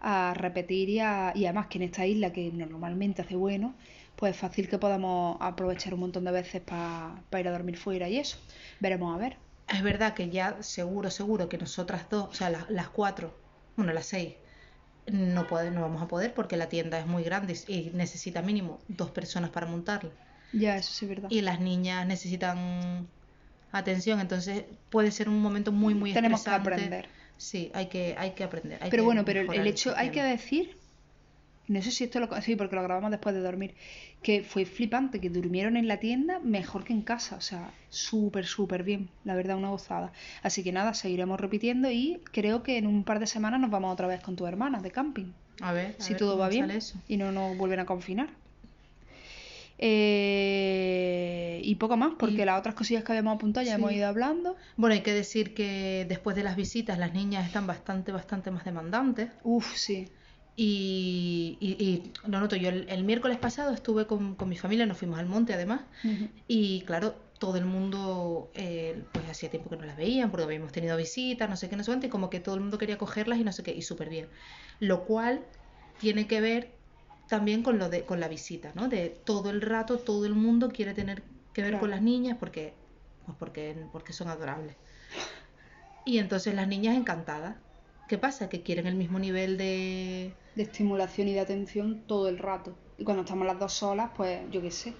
a 0.00 0.34
repetir 0.34 0.88
y, 0.90 0.98
a- 1.00 1.32
y 1.34 1.44
además 1.46 1.68
que 1.68 1.78
en 1.78 1.84
esta 1.84 2.06
isla 2.06 2.32
que 2.32 2.50
normalmente 2.52 3.22
hace 3.22 3.36
bueno, 3.36 3.76
pues 4.16 4.32
es 4.34 4.38
fácil 4.40 4.68
que 4.68 4.78
podamos 4.78 5.36
aprovechar 5.40 5.94
un 5.94 6.00
montón 6.00 6.24
de 6.24 6.32
veces 6.32 6.60
para 6.62 7.24
ir 7.40 7.48
a 7.48 7.52
dormir 7.52 7.76
fuera 7.78 8.08
y 8.08 8.18
eso. 8.18 8.38
Veremos 8.80 9.14
a 9.14 9.18
ver. 9.18 9.38
Es 9.68 9.82
verdad 9.82 10.14
que 10.14 10.28
ya 10.30 10.62
seguro, 10.62 11.10
seguro 11.10 11.48
que 11.48 11.58
nosotras 11.58 12.08
dos, 12.10 12.28
o 12.30 12.34
sea, 12.34 12.50
las, 12.50 12.68
las 12.70 12.90
cuatro, 12.90 13.34
bueno, 13.76 13.92
las 13.92 14.06
seis, 14.06 14.34
no, 15.06 15.46
puede- 15.46 15.70
no 15.70 15.82
vamos 15.82 16.02
a 16.02 16.08
poder 16.08 16.34
porque 16.34 16.56
la 16.56 16.68
tienda 16.68 16.98
es 16.98 17.06
muy 17.06 17.22
grande 17.24 17.56
y 17.68 17.90
necesita 17.94 18.42
mínimo 18.42 18.80
dos 18.88 19.10
personas 19.10 19.50
para 19.50 19.66
montarla. 19.66 20.10
Ya, 20.52 20.76
eso 20.76 20.92
sí 20.92 21.04
es 21.04 21.08
verdad. 21.08 21.30
Y 21.30 21.40
las 21.40 21.60
niñas 21.60 22.06
necesitan 22.06 23.08
atención, 23.72 24.20
entonces 24.20 24.64
puede 24.90 25.10
ser 25.10 25.28
un 25.28 25.40
momento 25.40 25.72
muy, 25.72 25.94
muy 25.94 26.12
Tenemos 26.12 26.42
que 26.42 26.50
estresante. 26.50 26.70
aprender. 26.70 27.08
Sí, 27.38 27.70
hay 27.74 27.88
que, 27.88 28.14
hay 28.18 28.32
que 28.32 28.44
aprender. 28.44 28.82
hay 28.82 28.90
Pero 28.90 29.02
que 29.02 29.06
bueno, 29.06 29.24
pero 29.24 29.40
el- 29.52 29.66
hecho, 29.66 29.94
hay 29.96 30.10
que 30.10 30.22
decir, 30.22 30.78
no 31.72 31.82
sé 31.82 31.90
si 31.90 32.04
esto 32.04 32.20
lo... 32.20 32.28
Sí, 32.40 32.54
porque 32.56 32.76
lo 32.76 32.82
grabamos 32.82 33.10
después 33.10 33.34
de 33.34 33.40
dormir. 33.40 33.74
Que 34.22 34.42
fue 34.42 34.64
flipante, 34.64 35.20
que 35.20 35.30
durmieron 35.30 35.76
en 35.76 35.88
la 35.88 35.98
tienda 35.98 36.38
mejor 36.38 36.84
que 36.84 36.92
en 36.92 37.02
casa. 37.02 37.36
O 37.36 37.40
sea, 37.40 37.70
súper, 37.88 38.46
súper 38.46 38.82
bien. 38.84 39.08
La 39.24 39.34
verdad, 39.34 39.56
una 39.56 39.70
gozada. 39.70 40.12
Así 40.42 40.62
que 40.62 40.72
nada, 40.72 40.94
seguiremos 40.94 41.40
repitiendo 41.40 41.90
y 41.90 42.20
creo 42.32 42.62
que 42.62 42.78
en 42.78 42.86
un 42.86 43.04
par 43.04 43.18
de 43.18 43.26
semanas 43.26 43.60
nos 43.60 43.70
vamos 43.70 43.92
otra 43.92 44.06
vez 44.06 44.20
con 44.20 44.36
tu 44.36 44.46
hermana 44.46 44.80
de 44.80 44.90
camping. 44.90 45.32
A 45.60 45.72
ver, 45.72 45.96
a 45.98 46.02
si 46.02 46.12
ver 46.14 46.18
todo 46.18 46.38
va 46.38 46.48
bien 46.48 46.70
eso. 46.70 46.98
y 47.08 47.16
no 47.16 47.30
nos 47.32 47.56
vuelven 47.56 47.80
a 47.80 47.86
confinar. 47.86 48.28
Eh, 50.24 51.60
y 51.64 51.74
poco 51.76 51.96
más, 51.96 52.12
porque 52.18 52.42
Y- 52.42 52.44
las 52.44 52.58
otras 52.58 52.74
cosillas 52.74 53.02
que 53.04 53.12
habíamos 53.12 53.34
apuntado 53.36 53.64
ya 53.66 53.74
Sí. 53.74 53.80
hemos 53.80 53.92
ido 53.92 54.06
hablando. 54.06 54.56
Bueno, 54.76 54.94
hay 54.94 55.00
que 55.02 55.12
decir 55.12 55.54
que 55.54 56.06
después 56.08 56.36
de 56.36 56.44
las 56.44 56.56
visitas 56.56 56.98
las 56.98 57.12
niñas 57.14 57.46
están 57.46 57.66
bastante, 57.66 58.12
bastante 58.12 58.50
más 58.50 58.64
demandantes. 58.64 59.30
Uf, 59.42 59.74
sí. 59.76 60.08
Y, 60.54 61.56
y, 61.60 61.82
y 61.84 62.12
lo 62.30 62.40
noto, 62.40 62.56
yo 62.56 62.68
el, 62.68 62.88
el 62.90 63.04
miércoles 63.04 63.38
pasado 63.38 63.72
estuve 63.72 64.06
con, 64.06 64.36
con 64.36 64.48
mi 64.48 64.56
familia, 64.56 64.84
nos 64.86 64.98
fuimos 64.98 65.18
al 65.18 65.26
monte 65.26 65.54
además, 65.54 65.86
Ujú. 66.04 66.28
y 66.46 66.82
claro, 66.84 67.14
todo 67.38 67.56
el 67.56 67.64
mundo, 67.64 68.52
eh, 68.54 69.08
pues 69.12 69.28
hacía 69.28 69.50
tiempo 69.50 69.70
que 69.70 69.76
no 69.76 69.84
las 69.84 69.96
veían, 69.96 70.30
porque 70.30 70.44
habíamos 70.44 70.72
tenido 70.72 70.96
visitas, 70.96 71.48
no 71.48 71.56
sé 71.56 71.68
qué, 71.68 71.76
no 71.76 71.84
sé 71.84 71.90
cuánto, 71.90 72.06
y 72.06 72.10
como 72.10 72.30
que 72.30 72.40
todo 72.40 72.54
el 72.54 72.60
mundo 72.60 72.78
quería 72.78 72.98
cogerlas 72.98 73.38
y 73.38 73.44
no 73.44 73.52
sé 73.52 73.62
qué, 73.62 73.72
y 73.74 73.82
súper 73.82 74.08
bien. 74.10 74.30
Lo 74.78 75.04
cual 75.06 75.46
tiene 75.96 76.26
que 76.26 76.40
ver 76.40 76.78
también 77.26 77.62
con 77.62 77.78
lo 77.78 77.88
de, 77.88 78.04
con 78.04 78.20
la 78.20 78.28
visita, 78.28 78.72
¿no? 78.74 78.88
De 78.88 79.08
todo 79.10 79.50
el 79.50 79.60
rato, 79.62 79.98
todo 79.98 80.26
el 80.26 80.34
mundo 80.34 80.68
quiere 80.70 80.94
tener 80.94 81.24
que 81.52 81.62
ver 81.62 81.70
Claro. 81.72 81.80
con 81.80 81.90
las 81.90 82.02
niñas 82.02 82.36
porque, 82.38 82.74
pues 83.24 83.36
porque, 83.38 83.88
porque 83.90 84.12
son 84.12 84.28
adorables. 84.28 84.76
Y 86.04 86.18
entonces 86.18 86.54
las 86.54 86.68
niñas 86.68 86.96
encantadas. 86.96 87.56
¿Qué 88.06 88.18
pasa? 88.18 88.48
Que 88.48 88.62
quieren 88.62 88.86
el 88.86 88.94
mismo 88.94 89.18
nivel 89.18 89.56
de... 89.56 90.34
De 90.54 90.62
estimulación 90.62 91.28
y 91.28 91.32
de 91.32 91.40
atención 91.40 92.02
todo 92.06 92.28
el 92.28 92.38
rato. 92.38 92.76
Y 92.98 93.04
cuando 93.04 93.22
estamos 93.22 93.46
las 93.46 93.58
dos 93.58 93.72
solas, 93.72 94.10
pues 94.16 94.40
yo 94.50 94.60
qué 94.60 94.70
sé. 94.70 94.92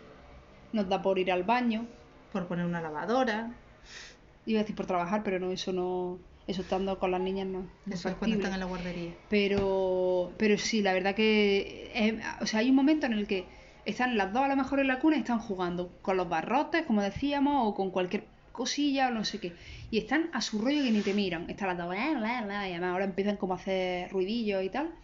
Nos 0.73 0.89
da 0.89 1.03
por 1.03 1.19
ir 1.19 1.31
al 1.31 1.43
baño. 1.43 1.87
por 2.33 2.47
poner 2.47 2.65
una 2.65 2.81
lavadora. 2.81 3.55
Iba 4.47 4.61
a 4.61 4.63
decir 4.63 4.75
por 4.75 4.87
trabajar, 4.87 5.23
pero 5.23 5.39
no, 5.39 5.53
eso 5.53 5.73
no. 5.73 6.19
Eso 6.47 6.63
estando 6.63 6.99
con 6.99 7.11
las 7.11 7.21
niñas 7.21 7.47
no. 7.47 7.61
no 7.85 7.95
Eso 7.95 8.09
es 8.09 8.15
cuando 8.17 8.37
están 8.37 8.55
en 8.55 8.61
la 8.61 8.67
guardería. 8.67 9.13
Pero, 9.29 10.33
pero 10.39 10.57
sí, 10.59 10.81
la 10.83 10.93
verdad 10.93 11.15
que 11.15 11.91
es- 11.95 12.15
o 12.41 12.47
sea, 12.47 12.61
hay 12.61 12.71
un 12.71 12.77
momento 12.77 13.07
en 13.07 13.13
el 13.13 13.27
que 13.27 13.47
están 13.85 14.17
las 14.17 14.33
dos 14.33 14.43
a 14.43 14.49
lo 14.49 14.57
mejor 14.57 14.81
en 14.81 14.89
la 14.89 14.99
cuna 14.99 15.17
y 15.17 15.21
están 15.21 15.39
jugando 15.39 15.91
con 16.03 16.17
los 16.17 16.29
barrotes, 16.29 16.85
como 16.87 17.03
decíamos, 17.03 17.69
o 17.69 17.75
con 17.75 17.91
cualquier 17.91 18.25
cosilla 18.53 19.09
o 19.09 19.11
no 19.13 19.25
sé 19.25 19.41
qué. 19.41 19.57
Y 19.91 19.99
están 19.99 20.31
a 20.33 20.41
su 20.43 20.61
rollo 20.61 20.83
que 20.85 20.91
ni 20.93 21.03
te 21.03 21.15
miran. 21.15 21.49
Están 21.51 21.69
las 21.69 21.79
dos, 21.79 21.89
"Bla, 21.89 22.11
bla, 22.19 22.43
bla", 22.43 22.69
y 22.69 22.73
además 22.73 22.93
ahora 22.93 23.05
empiezan 23.07 23.37
como 23.37 23.55
a 23.55 23.57
hacer 23.57 24.11
ruidillos 24.11 24.63
y 24.65 24.71
tal. 24.71 24.95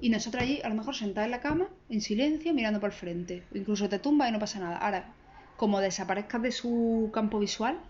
Y 0.00 0.10
nosotros 0.10 0.42
allí, 0.42 0.60
a 0.62 0.68
lo 0.68 0.74
mejor 0.74 0.94
sentadas 0.96 1.26
en 1.26 1.30
la 1.32 1.40
cama, 1.40 1.68
en 1.88 2.00
silencio, 2.00 2.52
mirando 2.54 2.80
para 2.80 2.92
el 2.92 2.98
frente. 2.98 3.46
Incluso 3.52 3.88
te 3.88 3.98
tumbas 3.98 4.28
y 4.28 4.32
no 4.32 4.38
pasa 4.38 4.60
nada. 4.60 4.78
Ahora, 4.78 5.14
como 5.56 5.80
desaparezcas 5.80 6.42
de 6.42 6.52
su 6.52 7.10
campo 7.14 7.38
visual, 7.38 7.80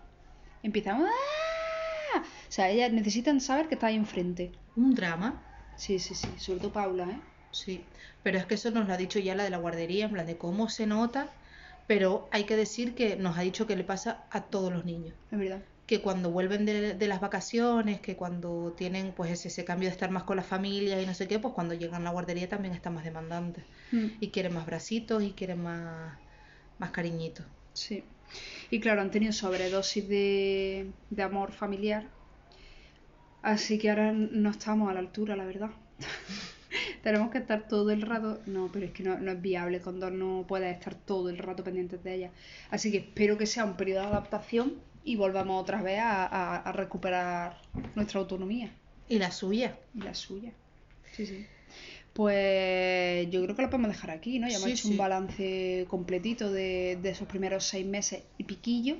empiezan... 0.63 1.03
"Ah". 1.03 2.21
O 2.21 2.51
sea, 2.51 2.69
ellas 2.69 2.91
necesitan 2.93 3.41
saber 3.41 3.67
que 3.67 3.75
está 3.75 3.87
ahí 3.87 3.95
enfrente. 3.95 4.51
Un 4.75 4.93
drama. 4.93 5.43
Sí, 5.75 5.99
sí, 5.99 6.15
sí. 6.15 6.37
Sobre 6.39 6.59
todo 6.59 6.71
Paula, 6.71 7.05
¿eh? 7.11 7.21
Sí, 7.51 7.85
pero 8.23 8.37
es 8.37 8.45
que 8.45 8.55
eso 8.55 8.71
nos 8.71 8.87
lo 8.87 8.93
ha 8.93 8.97
dicho 8.97 9.19
ya 9.19 9.35
la 9.35 9.43
de 9.43 9.49
la 9.49 9.57
guardería, 9.57 10.05
en 10.05 10.11
plan 10.11 10.25
de 10.25 10.37
cómo 10.37 10.69
se 10.69 10.85
nota, 10.85 11.33
pero 11.87 12.27
hay 12.31 12.43
que 12.45 12.55
decir 12.55 12.95
que 12.95 13.15
nos 13.15 13.37
ha 13.37 13.41
dicho 13.41 13.65
que 13.67 13.75
le 13.75 13.83
pasa 13.83 14.25
a 14.31 14.41
todos 14.45 14.71
los 14.73 14.85
niños, 14.85 15.15
Es 15.31 15.39
verdad. 15.39 15.61
que 15.87 16.01
cuando 16.01 16.31
vuelven 16.31 16.65
de, 16.65 16.93
de 16.95 17.07
las 17.07 17.21
vacaciones, 17.21 18.01
que 18.01 18.15
cuando 18.17 18.73
tienen 18.77 19.13
pues 19.13 19.31
ese, 19.31 19.47
ese 19.49 19.65
cambio 19.65 19.87
de 19.89 19.93
estar 19.93 20.11
más 20.11 20.23
con 20.23 20.37
la 20.37 20.43
familia 20.43 21.01
y 21.01 21.05
no 21.05 21.13
sé 21.13 21.27
qué, 21.27 21.39
pues 21.39 21.53
cuando 21.53 21.73
llegan 21.75 22.01
a 22.01 22.05
la 22.05 22.11
guardería 22.11 22.49
también 22.49 22.73
están 22.75 22.93
más 22.95 23.05
demandantes 23.05 23.65
Mm, 23.91 24.07
y 24.19 24.31
quieren 24.31 24.53
más 24.53 24.65
bracitos 24.65 25.23
y 25.23 25.31
quieren 25.33 25.61
más, 25.63 26.19
más 26.79 26.91
cariñitos. 26.91 27.45
Sí. 27.73 28.03
Y 28.71 28.79
claro, 28.81 29.01
han 29.01 29.11
tenido 29.11 29.33
sobredosis 29.33 30.07
de, 30.09 30.91
de 31.09 31.23
amor 31.23 31.51
familiar. 31.53 32.09
Así 33.41 33.79
que 33.79 33.89
ahora 33.89 34.11
no 34.13 34.49
estamos 34.51 34.89
a 34.89 34.93
la 34.93 34.99
altura, 34.99 35.35
la 35.35 35.45
verdad. 35.45 35.71
Tenemos 37.07 37.31
que 37.31 37.37
estar 37.37 37.69
todo 37.69 37.91
el 37.91 38.01
rato. 38.01 38.41
No, 38.47 38.69
pero 38.73 38.85
es 38.85 38.91
que 38.91 39.01
no, 39.01 39.17
no 39.17 39.31
es 39.31 39.41
viable. 39.41 39.79
Condor 39.79 40.11
no 40.11 40.43
puede 40.45 40.69
estar 40.71 40.93
todo 40.93 41.29
el 41.29 41.37
rato 41.37 41.63
pendientes 41.63 42.03
de 42.03 42.13
ella. 42.15 42.31
Así 42.69 42.91
que 42.91 42.97
espero 42.97 43.37
que 43.37 43.45
sea 43.45 43.63
un 43.63 43.77
periodo 43.77 44.01
de 44.01 44.07
adaptación 44.07 44.73
y 45.05 45.15
volvamos 45.15 45.61
otra 45.61 45.81
vez 45.81 45.99
a, 45.99 46.25
a- 46.25 46.57
a 46.57 46.71
recuperar 46.73 47.61
nuestra 47.95 48.19
autonomía 48.19 48.71
Y 49.07 49.19
la 49.19 49.31
suya. 49.31 49.77
y 49.95 50.01
la 50.01 50.13
suya. 50.13 50.51
Sí, 51.13 51.25
sí. 51.25 51.45
Pues 52.13 53.29
yo 53.31 53.41
creo 53.43 53.55
que 53.55 53.61
lo 53.61 53.69
podemos 53.69 53.91
dejar 53.91 54.11
aquí, 54.11 54.37
¿no? 54.39 54.47
Ya 54.49 54.55
hemos 54.57 54.65
Sí, 54.65 54.71
hecho 54.73 54.83
sí. 54.87 54.91
un 54.91 54.97
balance 54.97 55.85
completito 55.89 56.51
de, 56.51 56.97
de 57.01 57.09
esos 57.11 57.25
primeros 57.29 57.63
seis 57.63 57.85
meses 57.85 58.23
y 58.37 58.43
piquillo. 58.43 58.97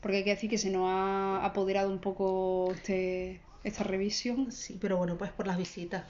Porque 0.00 0.18
hay 0.18 0.24
que 0.24 0.30
decir 0.30 0.48
que 0.48 0.58
se 0.58 0.70
nos 0.70 0.86
ha 0.88 1.44
apoderado 1.44 1.90
un 1.90 1.98
poco 1.98 2.72
este, 2.72 3.40
esta 3.64 3.82
revisión. 3.82 4.52
Sí, 4.52 4.78
pero 4.80 4.96
bueno, 4.96 5.18
pues 5.18 5.32
por 5.32 5.48
las 5.48 5.58
visitas. 5.58 6.04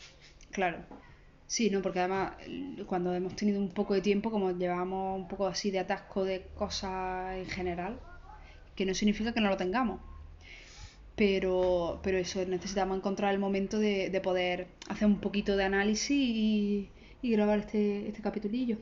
Claro. 0.50 0.78
Sí, 1.46 1.70
¿no? 1.70 1.80
Porque 1.80 2.00
además 2.00 2.32
cuando 2.86 3.14
hemos 3.14 3.36
tenido 3.36 3.60
un 3.60 3.70
poco 3.70 3.94
de 3.94 4.00
tiempo, 4.00 4.30
como 4.30 4.50
llevamos 4.50 5.18
un 5.18 5.28
poco 5.28 5.46
así 5.46 5.70
de 5.70 5.78
atasco 5.78 6.24
de 6.24 6.46
cosas 6.56 7.36
en 7.36 7.46
general, 7.46 8.00
que 8.74 8.84
no 8.86 8.94
significa 8.94 9.32
que 9.32 9.40
no 9.40 9.48
lo 9.48 9.56
tengamos. 9.56 10.00
Pero, 11.14 12.00
pero 12.02 12.18
eso, 12.18 12.44
necesitamos 12.44 12.98
encontrar 12.98 13.32
el 13.32 13.38
momento 13.40 13.78
de, 13.78 14.10
de 14.10 14.20
poder 14.20 14.66
hacer 14.88 15.06
un 15.06 15.18
poquito 15.20 15.56
de 15.56 15.64
análisis 15.64 16.10
y, 16.10 16.90
y 17.22 17.30
grabar 17.30 17.60
este, 17.60 18.08
este 18.08 18.20
capitulillo. 18.20 18.76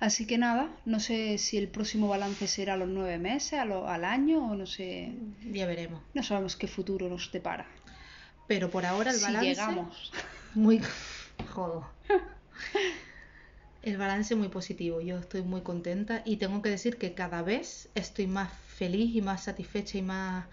Así 0.00 0.26
que 0.26 0.38
nada, 0.38 0.70
no 0.86 0.98
sé 0.98 1.36
si 1.38 1.58
el 1.58 1.68
próximo 1.68 2.08
balance 2.08 2.46
será 2.48 2.74
a 2.74 2.76
los 2.76 2.88
nueve 2.88 3.18
meses, 3.18 3.58
a 3.60 3.64
lo- 3.66 3.86
al 3.86 4.04
año, 4.04 4.50
o 4.50 4.54
no 4.56 4.66
sé. 4.66 5.12
Ya 5.50 5.66
veremos. 5.66 6.00
No 6.14 6.22
sabemos 6.22 6.56
qué 6.56 6.66
futuro 6.68 7.08
nos 7.08 7.30
depara. 7.30 7.66
Pero 8.48 8.70
por 8.70 8.86
ahora 8.86 9.10
el 9.10 9.16
si 9.18 9.22
balance... 9.24 9.48
llegamos. 9.48 10.10
Muy... 10.54 10.80
Jodo. 11.46 11.86
El 13.82 13.96
balance 13.96 14.36
muy 14.36 14.48
positivo, 14.48 15.00
yo 15.00 15.18
estoy 15.18 15.42
muy 15.42 15.62
contenta 15.62 16.22
y 16.24 16.36
tengo 16.36 16.62
que 16.62 16.70
decir 16.70 16.98
que 16.98 17.14
cada 17.14 17.42
vez 17.42 17.88
estoy 17.96 18.28
más 18.28 18.52
feliz 18.52 19.14
y 19.16 19.22
más 19.22 19.44
satisfecha 19.44 19.98
y 19.98 20.02
más... 20.02 20.46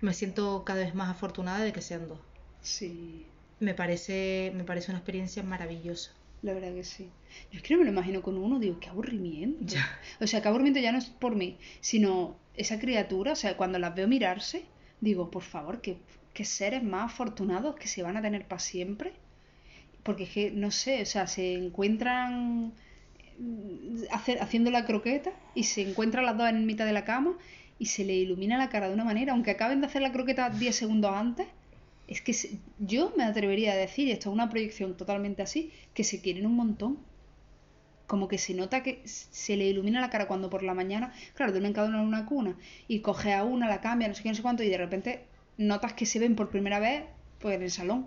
Me 0.00 0.14
siento 0.14 0.64
cada 0.64 0.80
vez 0.80 0.94
más 0.94 1.10
afortunada 1.10 1.64
de 1.64 1.72
que 1.72 1.82
sean 1.82 2.06
dos. 2.06 2.20
Sí. 2.62 3.26
Me 3.58 3.74
parece, 3.74 4.52
me 4.54 4.62
parece 4.62 4.92
una 4.92 4.98
experiencia 4.98 5.42
maravillosa. 5.42 6.12
La 6.42 6.52
verdad 6.52 6.72
que 6.72 6.84
sí. 6.84 7.10
Yo 7.50 7.58
es 7.58 7.62
que 7.64 7.74
no 7.74 7.80
me 7.80 7.86
lo 7.86 7.90
imagino 7.90 8.22
con 8.22 8.38
uno, 8.38 8.60
digo, 8.60 8.78
qué 8.78 8.88
aburrimiento. 8.88 9.58
Ya. 9.64 9.84
O 10.20 10.26
sea, 10.28 10.40
qué 10.40 10.46
aburrimiento 10.46 10.78
ya 10.78 10.92
no 10.92 10.98
es 10.98 11.06
por 11.06 11.34
mí, 11.34 11.58
sino 11.80 12.36
esa 12.54 12.78
criatura, 12.78 13.32
o 13.32 13.36
sea, 13.36 13.56
cuando 13.56 13.80
las 13.80 13.94
veo 13.96 14.06
mirarse, 14.06 14.64
digo, 15.00 15.32
por 15.32 15.42
favor, 15.42 15.80
qué, 15.80 15.98
qué 16.32 16.44
seres 16.44 16.84
más 16.84 17.12
afortunados 17.12 17.74
que 17.74 17.88
se 17.88 18.04
van 18.04 18.16
a 18.16 18.22
tener 18.22 18.46
para 18.46 18.60
siempre. 18.60 19.14
Porque 20.08 20.24
es 20.26 20.30
que, 20.36 20.44
no 20.64 20.70
sé, 20.82 20.94
o 21.02 21.06
sea, 21.12 21.26
se 21.36 21.46
encuentran 21.64 22.72
mm, 23.38 24.02
haciendo 24.44 24.70
la 24.70 24.86
croqueta 24.86 25.32
y 25.54 25.64
se 25.64 25.82
encuentran 25.88 26.24
las 26.26 26.36
dos 26.38 26.48
en 26.50 26.66
mitad 26.66 26.86
de 26.86 26.92
la 26.94 27.04
cama 27.04 27.32
y 27.78 27.86
se 27.86 28.04
le 28.04 28.14
ilumina 28.16 28.58
la 28.58 28.68
cara 28.70 28.88
de 28.88 28.94
una 28.94 29.04
manera, 29.04 29.32
aunque 29.32 29.52
acaben 29.52 29.80
de 29.80 29.86
hacer 29.88 30.02
la 30.02 30.12
croqueta 30.12 30.50
10 30.50 30.76
segundos 30.76 31.12
antes, 31.14 31.46
es 32.08 32.20
que 32.22 32.32
se- 32.34 32.58
yo 32.78 33.12
me 33.16 33.24
atrevería 33.24 33.72
a 33.72 33.76
decir, 33.76 34.10
esto 34.10 34.30
es 34.30 34.34
una 34.34 34.50
proyección 34.50 34.96
totalmente 34.96 35.42
así, 35.42 35.72
que 35.94 36.04
se 36.04 36.20
quieren 36.22 36.46
un 36.46 36.56
montón. 36.56 36.98
Como 38.10 38.26
que 38.30 38.38
se 38.38 38.54
nota 38.54 38.82
que 38.82 38.94
se 39.04 39.54
le 39.56 39.66
ilumina 39.72 40.00
la 40.00 40.08
cara 40.10 40.26
cuando 40.30 40.48
por 40.48 40.62
la 40.62 40.72
mañana, 40.74 41.12
claro, 41.34 41.52
duermen 41.52 41.74
cada 41.74 41.88
uno 41.88 42.00
en 42.00 42.06
una 42.06 42.24
cuna 42.24 42.56
y 42.88 43.00
coge 43.00 43.34
a 43.34 43.44
una, 43.44 43.68
la 43.68 43.80
cambia, 43.82 44.08
no 44.08 44.14
sé 44.14 44.22
qué, 44.22 44.30
no 44.30 44.34
sé 44.34 44.42
cuánto, 44.42 44.62
y 44.62 44.70
de 44.70 44.78
repente 44.78 45.26
notas 45.58 45.92
que 45.92 46.06
se 46.06 46.18
ven 46.18 46.34
por 46.34 46.48
primera 46.48 46.78
vez 46.80 47.04
pues 47.38 47.54
en 47.56 47.62
el 47.62 47.70
salón. 47.70 48.06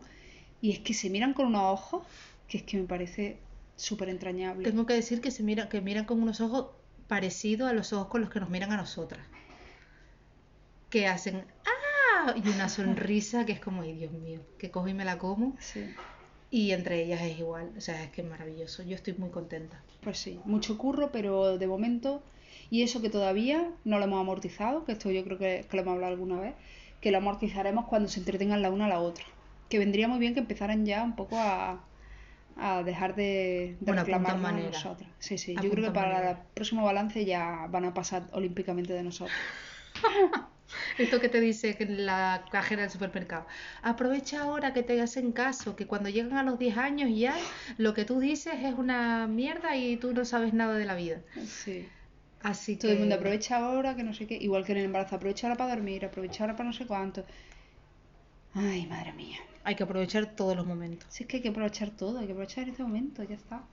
Y 0.61 0.71
es 0.71 0.79
que 0.79 0.93
se 0.93 1.09
miran 1.09 1.33
con 1.33 1.47
unos 1.47 1.63
ojos 1.63 2.03
que 2.47 2.57
es 2.57 2.63
que 2.63 2.77
me 2.77 2.83
parece 2.83 3.37
súper 3.77 4.09
entrañable. 4.09 4.69
Tengo 4.69 4.85
que 4.85 4.93
decir 4.93 5.21
que 5.21 5.31
se 5.31 5.41
mira, 5.41 5.69
que 5.69 5.79
miran 5.79 6.03
con 6.03 6.21
unos 6.21 6.41
ojos 6.41 6.67
parecidos 7.07 7.69
a 7.69 7.73
los 7.73 7.93
ojos 7.93 8.07
con 8.07 8.19
los 8.19 8.29
que 8.29 8.41
nos 8.41 8.49
miran 8.49 8.73
a 8.73 8.77
nosotras. 8.77 9.25
Que 10.89 11.07
hacen 11.07 11.45
¡ah! 11.65 12.35
y 12.35 12.47
una 12.49 12.67
sonrisa 12.67 13.45
que 13.45 13.53
es 13.53 13.61
como, 13.61 13.83
ay 13.83 13.93
Dios 13.93 14.11
mío, 14.11 14.41
que 14.57 14.69
cojo 14.69 14.89
y 14.89 14.93
me 14.93 15.05
la 15.05 15.17
como. 15.17 15.55
Sí, 15.59 15.93
Y 16.49 16.71
entre 16.71 17.03
ellas 17.03 17.21
es 17.21 17.39
igual, 17.39 17.71
o 17.77 17.81
sea, 17.81 18.03
es 18.03 18.11
que 18.11 18.21
es 18.21 18.27
maravilloso. 18.27 18.83
Yo 18.83 18.95
estoy 18.95 19.13
muy 19.13 19.29
contenta. 19.29 19.81
pues 20.03 20.19
sí, 20.19 20.41
mucho 20.43 20.77
curro, 20.77 21.11
pero 21.13 21.57
de 21.57 21.67
momento, 21.67 22.21
y 22.69 22.83
eso 22.83 23.01
que 23.01 23.09
todavía 23.09 23.71
no 23.85 23.97
lo 23.97 24.03
hemos 24.03 24.19
amortizado, 24.19 24.83
que 24.83 24.91
esto 24.91 25.09
yo 25.09 25.23
creo 25.23 25.37
que, 25.37 25.65
que 25.69 25.77
lo 25.77 25.83
hemos 25.83 25.93
hablado 25.93 26.11
alguna 26.11 26.39
vez, 26.41 26.53
que 26.99 27.11
lo 27.11 27.19
amortizaremos 27.19 27.85
cuando 27.85 28.09
se 28.09 28.19
entretengan 28.19 28.61
la 28.61 28.69
una 28.69 28.87
a 28.87 28.89
la 28.89 28.99
otra. 28.99 29.23
Que 29.71 29.79
vendría 29.79 30.07
muy 30.07 30.19
bien 30.19 30.33
que 30.35 30.41
empezaran 30.41 30.85
ya 30.85 31.03
un 31.03 31.15
poco 31.15 31.39
a, 31.39 31.87
a 32.55 32.83
dejar 32.83 33.15
de, 33.15 33.77
de 33.81 33.85
Bueno, 33.85 34.03
reclamarnos 34.03 34.51
a 34.51 34.53
manera. 34.53 34.67
nosotras. 34.67 35.09
Sí, 35.19 35.37
sí, 35.39 35.59
yo 35.59 35.69
creo 35.71 35.83
que 35.85 35.91
para 35.91 36.09
manera. 36.13 36.31
el 36.31 36.37
próximo 36.53 36.83
balance 36.85 37.25
ya 37.25 37.67
van 37.69 37.85
a 37.85 37.93
pasar 37.93 38.29
olímpicamente 38.33 38.93
de 38.93 39.03
nosotros. 39.03 39.39
Esto 40.97 41.19
que 41.19 41.29
te 41.29 41.41
dice 41.41 41.75
que 41.75 41.85
la 41.85 42.45
cajera 42.51 42.83
del 42.83 42.91
supermercado. 42.91 43.45
Aprovecha 43.81 44.41
ahora 44.43 44.73
que 44.73 44.83
te 44.83 45.01
hacen 45.01 45.31
caso, 45.33 45.75
que 45.75 45.87
cuando 45.87 46.09
llegan 46.09 46.37
a 46.37 46.43
los 46.43 46.59
10 46.59 46.77
años 46.77 47.09
ya 47.13 47.49
lo 47.77 47.93
que 47.93 48.05
tú 48.05 48.19
dices 48.19 48.55
es 48.63 48.73
una 48.75 49.27
mierda 49.27 49.75
y 49.75 49.97
tú 49.97 50.13
no 50.13 50.25
sabes 50.25 50.53
nada 50.53 50.75
de 50.77 50.85
la 50.85 50.95
vida. 50.95 51.21
Sí. 51.45 51.89
Así 52.41 52.77
Todo 52.77 52.91
el 52.91 52.99
mundo 52.99 53.15
aprovecha 53.15 53.57
ahora, 53.57 53.95
que 53.95 54.03
no 54.03 54.13
sé 54.13 54.27
qué. 54.27 54.35
Igual 54.35 54.65
que 54.65 54.71
en 54.73 54.79
el 54.79 54.85
embarazo, 54.85 55.15
aprovecha 55.15 55.47
ahora 55.47 55.57
para 55.57 55.75
dormir, 55.75 56.05
aprovecha 56.05 56.43
ahora 56.43 56.55
para 56.55 56.67
no 56.67 56.73
sé 56.73 56.85
cuánto. 56.87 57.25
Ay, 58.53 58.85
madre 58.87 59.11
mía. 59.13 59.39
Hay 59.63 59.75
que 59.75 59.83
aprovechar 59.83 60.35
todos 60.35 60.55
los 60.55 60.65
momentos. 60.65 61.07
Si 61.11 61.23
es 61.23 61.29
que 61.29 61.37
hay 61.37 61.43
que 61.43 61.49
aprovechar 61.49 61.91
todo, 61.91 62.19
hay 62.19 62.25
que 62.25 62.31
aprovechar 62.31 62.67
este 62.67 62.83
momento, 62.83 63.23
ya 63.23 63.35
está. 63.35 63.63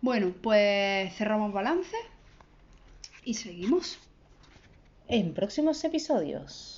Bueno, 0.00 0.32
pues 0.42 1.12
cerramos 1.14 1.52
balance 1.52 1.96
y 3.24 3.34
seguimos. 3.34 3.98
En 5.08 5.34
próximos 5.34 5.82
episodios. 5.84 6.77